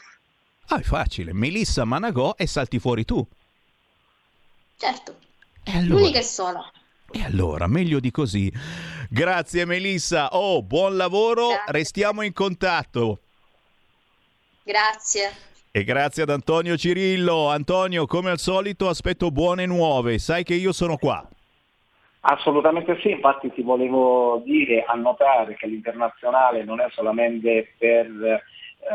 [0.68, 3.26] Ah, è facile, Melissa Managò e salti fuori tu.
[4.78, 5.18] Certo.
[5.62, 6.00] E allora?
[6.00, 6.72] L'unica e sola.
[7.10, 8.50] E allora, meglio di così.
[9.10, 10.28] Grazie Melissa.
[10.30, 13.20] Oh, buon lavoro, restiamo in contatto.
[14.62, 15.30] Grazie.
[15.70, 17.50] E grazie ad Antonio Cirillo.
[17.50, 20.18] Antonio, come al solito, aspetto buone nuove.
[20.18, 21.28] Sai che io sono qua.
[22.24, 28.42] Assolutamente sì, infatti ti volevo dire, annotare che l'internazionale non è solamente per, eh,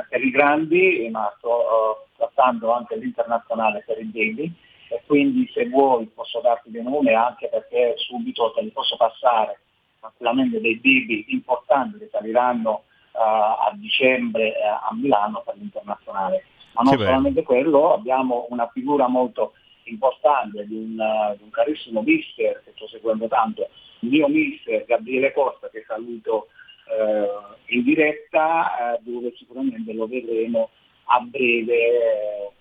[0.10, 4.54] per i grandi, ma sto eh, trattando anche l'internazionale per i baby
[4.90, 9.60] e quindi se vuoi posso darti dei nomi anche perché subito te li posso passare
[10.00, 16.46] tranquillamente dei baby importanti che saliranno eh, a dicembre eh, a Milano per l'internazionale.
[16.76, 17.06] Ma non bello.
[17.06, 19.54] solamente quello, abbiamo una figura molto
[19.90, 20.96] importante di un,
[21.38, 23.70] di un carissimo mister che sto seguendo tanto,
[24.00, 26.48] il mio mister Gabriele Costa che saluto
[26.88, 30.70] eh, in diretta, eh, dove sicuramente lo vedremo
[31.06, 32.52] a breve eh,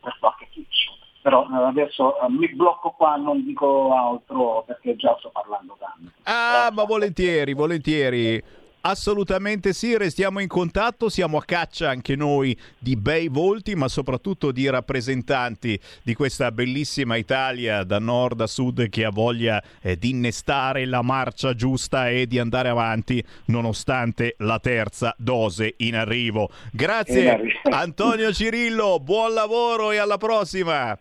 [0.00, 0.92] per qualche piccio.
[1.22, 6.12] Però eh, adesso eh, mi blocco qua, non dico altro perché già sto parlando tanto.
[6.24, 8.62] Ah, ma volentieri, volentieri.
[8.86, 14.52] Assolutamente sì, restiamo in contatto, siamo a caccia anche noi di bei volti, ma soprattutto
[14.52, 20.10] di rappresentanti di questa bellissima Italia da nord a sud che ha voglia eh, di
[20.10, 26.50] innestare la marcia giusta e di andare avanti nonostante la terza dose in arrivo.
[26.52, 27.60] In Grazie arrivo.
[27.70, 30.94] Antonio Cirillo, buon lavoro e alla prossima.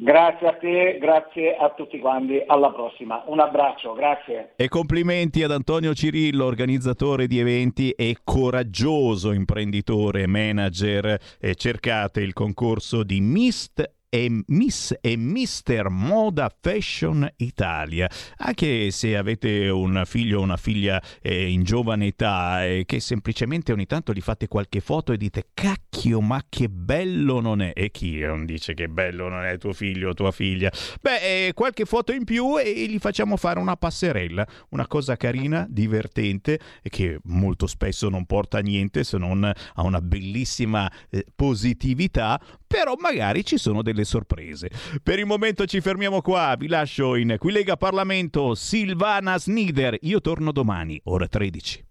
[0.00, 3.24] Grazie a te, grazie a tutti quanti, alla prossima.
[3.26, 4.52] Un abbraccio, grazie.
[4.54, 11.18] E complimenti ad Antonio Cirillo, organizzatore di eventi e coraggioso imprenditore, manager.
[11.40, 18.08] E cercate il concorso di Mist e Miss e Mister Moda Fashion Italia.
[18.38, 23.72] Anche se avete un figlio o una figlia eh, in giovane età e che semplicemente
[23.72, 27.72] ogni tanto gli fate qualche foto e dite cacchio ma che bello non è.
[27.74, 30.72] E chi non dice che bello non è tuo figlio o tua figlia?
[31.00, 35.66] Beh, eh, qualche foto in più e gli facciamo fare una passerella, una cosa carina,
[35.68, 41.24] divertente e che molto spesso non porta a niente se non a una bellissima eh,
[41.34, 44.70] positività, però magari ci sono delle sorprese.
[45.02, 49.96] Per il momento ci fermiamo qua, vi lascio in Quilega Parlamento Silvana Snider.
[50.02, 51.86] Io torno domani, ora 13.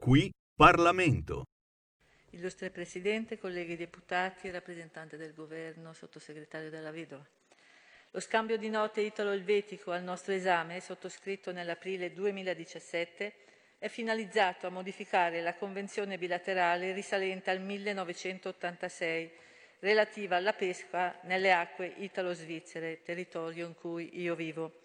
[0.00, 1.44] Qui Parlamento.
[2.30, 7.24] Illustre Presidente, colleghi deputati, rappresentante del Governo, sottosegretario della Vedova.
[8.10, 13.34] Lo scambio di note italo-elvetico al nostro esame, sottoscritto nell'aprile 2017,
[13.84, 19.30] è finalizzato a modificare la convenzione bilaterale risalente al 1986
[19.80, 24.84] relativa alla pesca nelle acque italo-svizzere, territorio in cui io vivo.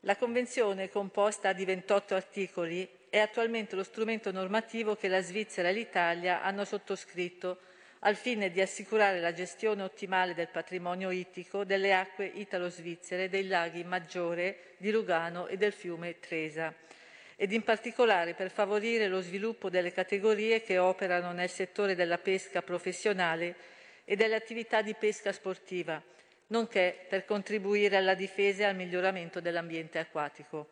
[0.00, 5.74] La Convenzione, composta di 28 articoli, è attualmente lo strumento normativo che la Svizzera e
[5.74, 7.58] l'Italia hanno sottoscritto
[7.98, 13.84] al fine di assicurare la gestione ottimale del patrimonio ittico delle acque italo-svizzere dei laghi
[13.84, 16.74] Maggiore, di Lugano e del fiume Tresa
[17.36, 22.62] ed in particolare per favorire lo sviluppo delle categorie che operano nel settore della pesca
[22.62, 23.54] professionale
[24.04, 26.00] e delle attività di pesca sportiva,
[26.48, 30.68] nonché per contribuire alla difesa e al miglioramento dell'ambiente acquatico.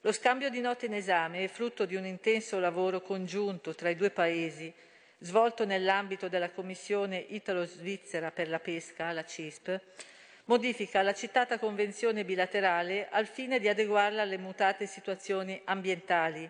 [0.00, 3.96] Lo scambio di note in esame è frutto di un intenso lavoro congiunto tra i
[3.96, 4.72] due Paesi,
[5.18, 9.80] svolto nell'ambito della Commissione Italo-Svizzera per la pesca, la CISP,
[10.46, 16.48] modifica la citata convenzione bilaterale al fine di adeguarla alle mutate situazioni ambientali,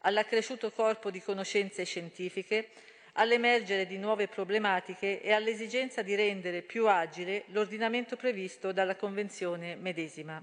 [0.00, 2.70] all'accresciuto corpo di conoscenze scientifiche,
[3.14, 10.42] all'emergere di nuove problematiche e all'esigenza di rendere più agile l'ordinamento previsto dalla Convenzione medesima.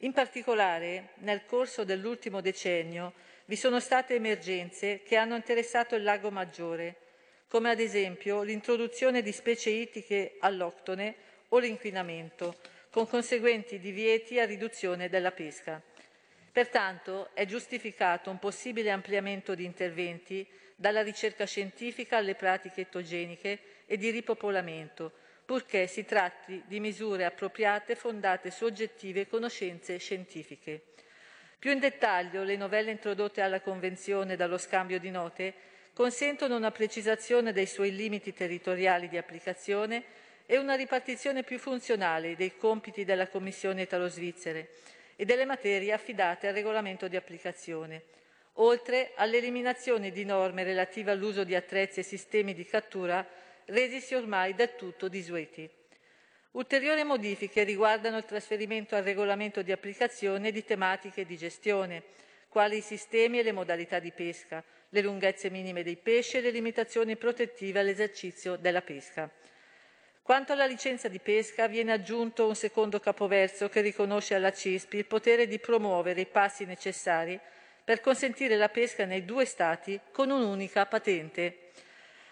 [0.00, 3.14] In particolare, nel corso dell'ultimo decennio
[3.46, 6.96] vi sono state emergenze che hanno interessato il lago Maggiore,
[7.48, 11.14] come ad esempio l'introduzione di specie ittiche alloctone
[11.48, 12.56] o l'inquinamento,
[12.90, 15.82] con conseguenti divieti a riduzione della pesca.
[16.50, 23.96] Pertanto è giustificato un possibile ampliamento di interventi dalla ricerca scientifica alle pratiche etogeniche e
[23.96, 25.12] di ripopolamento,
[25.44, 30.82] purché si tratti di misure appropriate fondate su oggettive conoscenze scientifiche.
[31.58, 35.54] Più in dettaglio, le novelle introdotte alla Convenzione dallo scambio di note
[35.92, 40.04] consentono una precisazione dei suoi limiti territoriali di applicazione
[40.46, 44.68] e una ripartizione più funzionale dei compiti della Commissione italo-svizzere
[45.16, 48.04] e delle materie affidate al regolamento di applicazione,
[48.54, 53.26] oltre all'eliminazione di norme relative all'uso di attrezzi e sistemi di cattura
[53.66, 55.68] resisi ormai del tutto disueti.
[56.52, 62.02] Ulteriori modifiche riguardano il trasferimento al regolamento di applicazione di tematiche di gestione,
[62.48, 66.50] quali i sistemi e le modalità di pesca, le lunghezze minime dei pesci e le
[66.50, 69.30] limitazioni protettive all'esercizio della pesca.
[70.26, 75.06] Quanto alla licenza di pesca, viene aggiunto un secondo capoverso che riconosce alla CISPI il
[75.06, 77.38] potere di promuovere i passi necessari
[77.84, 81.70] per consentire la pesca nei due Stati con un'unica patente.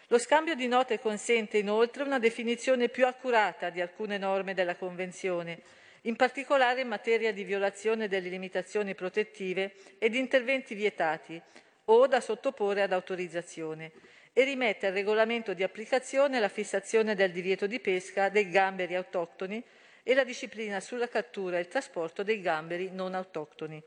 [0.08, 5.60] Lo scambio di note consente inoltre una definizione più accurata di alcune norme della Convenzione,
[6.02, 11.40] in particolare in materia di violazione delle limitazioni protettive e di interventi vietati
[11.84, 13.92] o da sottoporre ad autorizzazione
[14.36, 19.62] e rimette al regolamento di applicazione la fissazione del divieto di pesca dei gamberi autoctoni
[20.02, 23.80] e la disciplina sulla cattura e il trasporto dei gamberi non autoctoni.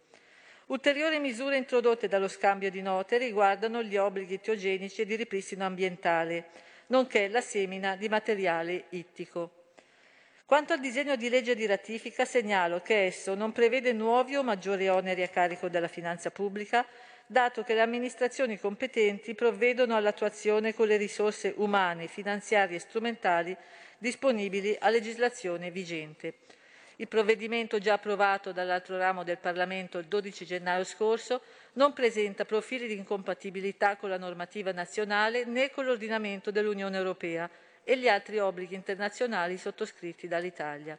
[0.68, 6.46] Ulteriori misure introdotte dallo scambio di note riguardano gli obblighi teogenici e di ripristino ambientale,
[6.88, 9.52] nonché la semina di materiale ittico.
[10.46, 14.88] Quanto al disegno di legge di ratifica, segnalo che esso non prevede nuovi o maggiori
[14.88, 16.86] oneri a carico della finanza pubblica,
[17.28, 23.56] dato che le amministrazioni competenti provvedono all'attuazione con le risorse umane, finanziarie e strumentali
[23.98, 26.36] disponibili a legislazione vigente.
[27.00, 31.42] Il provvedimento già approvato dall'altro ramo del Parlamento il 12 gennaio scorso
[31.74, 37.48] non presenta profili di incompatibilità con la normativa nazionale né con l'ordinamento dell'Unione Europea
[37.84, 40.98] e gli altri obblighi internazionali sottoscritti dall'Italia.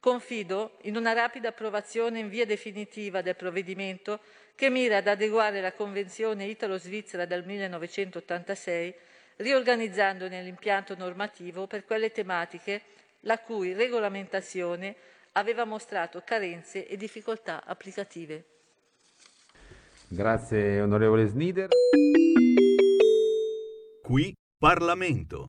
[0.00, 4.20] Confido in una rapida approvazione in via definitiva del provvedimento
[4.54, 8.94] che mira ad adeguare la Convenzione italo-svizzera del 1986,
[9.36, 12.82] riorganizzandone l'impianto normativo per quelle tematiche
[13.20, 14.94] la cui regolamentazione
[15.32, 18.44] aveva mostrato carenze e difficoltà applicative.
[20.06, 21.68] Grazie onorevole Snider.
[24.02, 25.48] Qui Parlamento.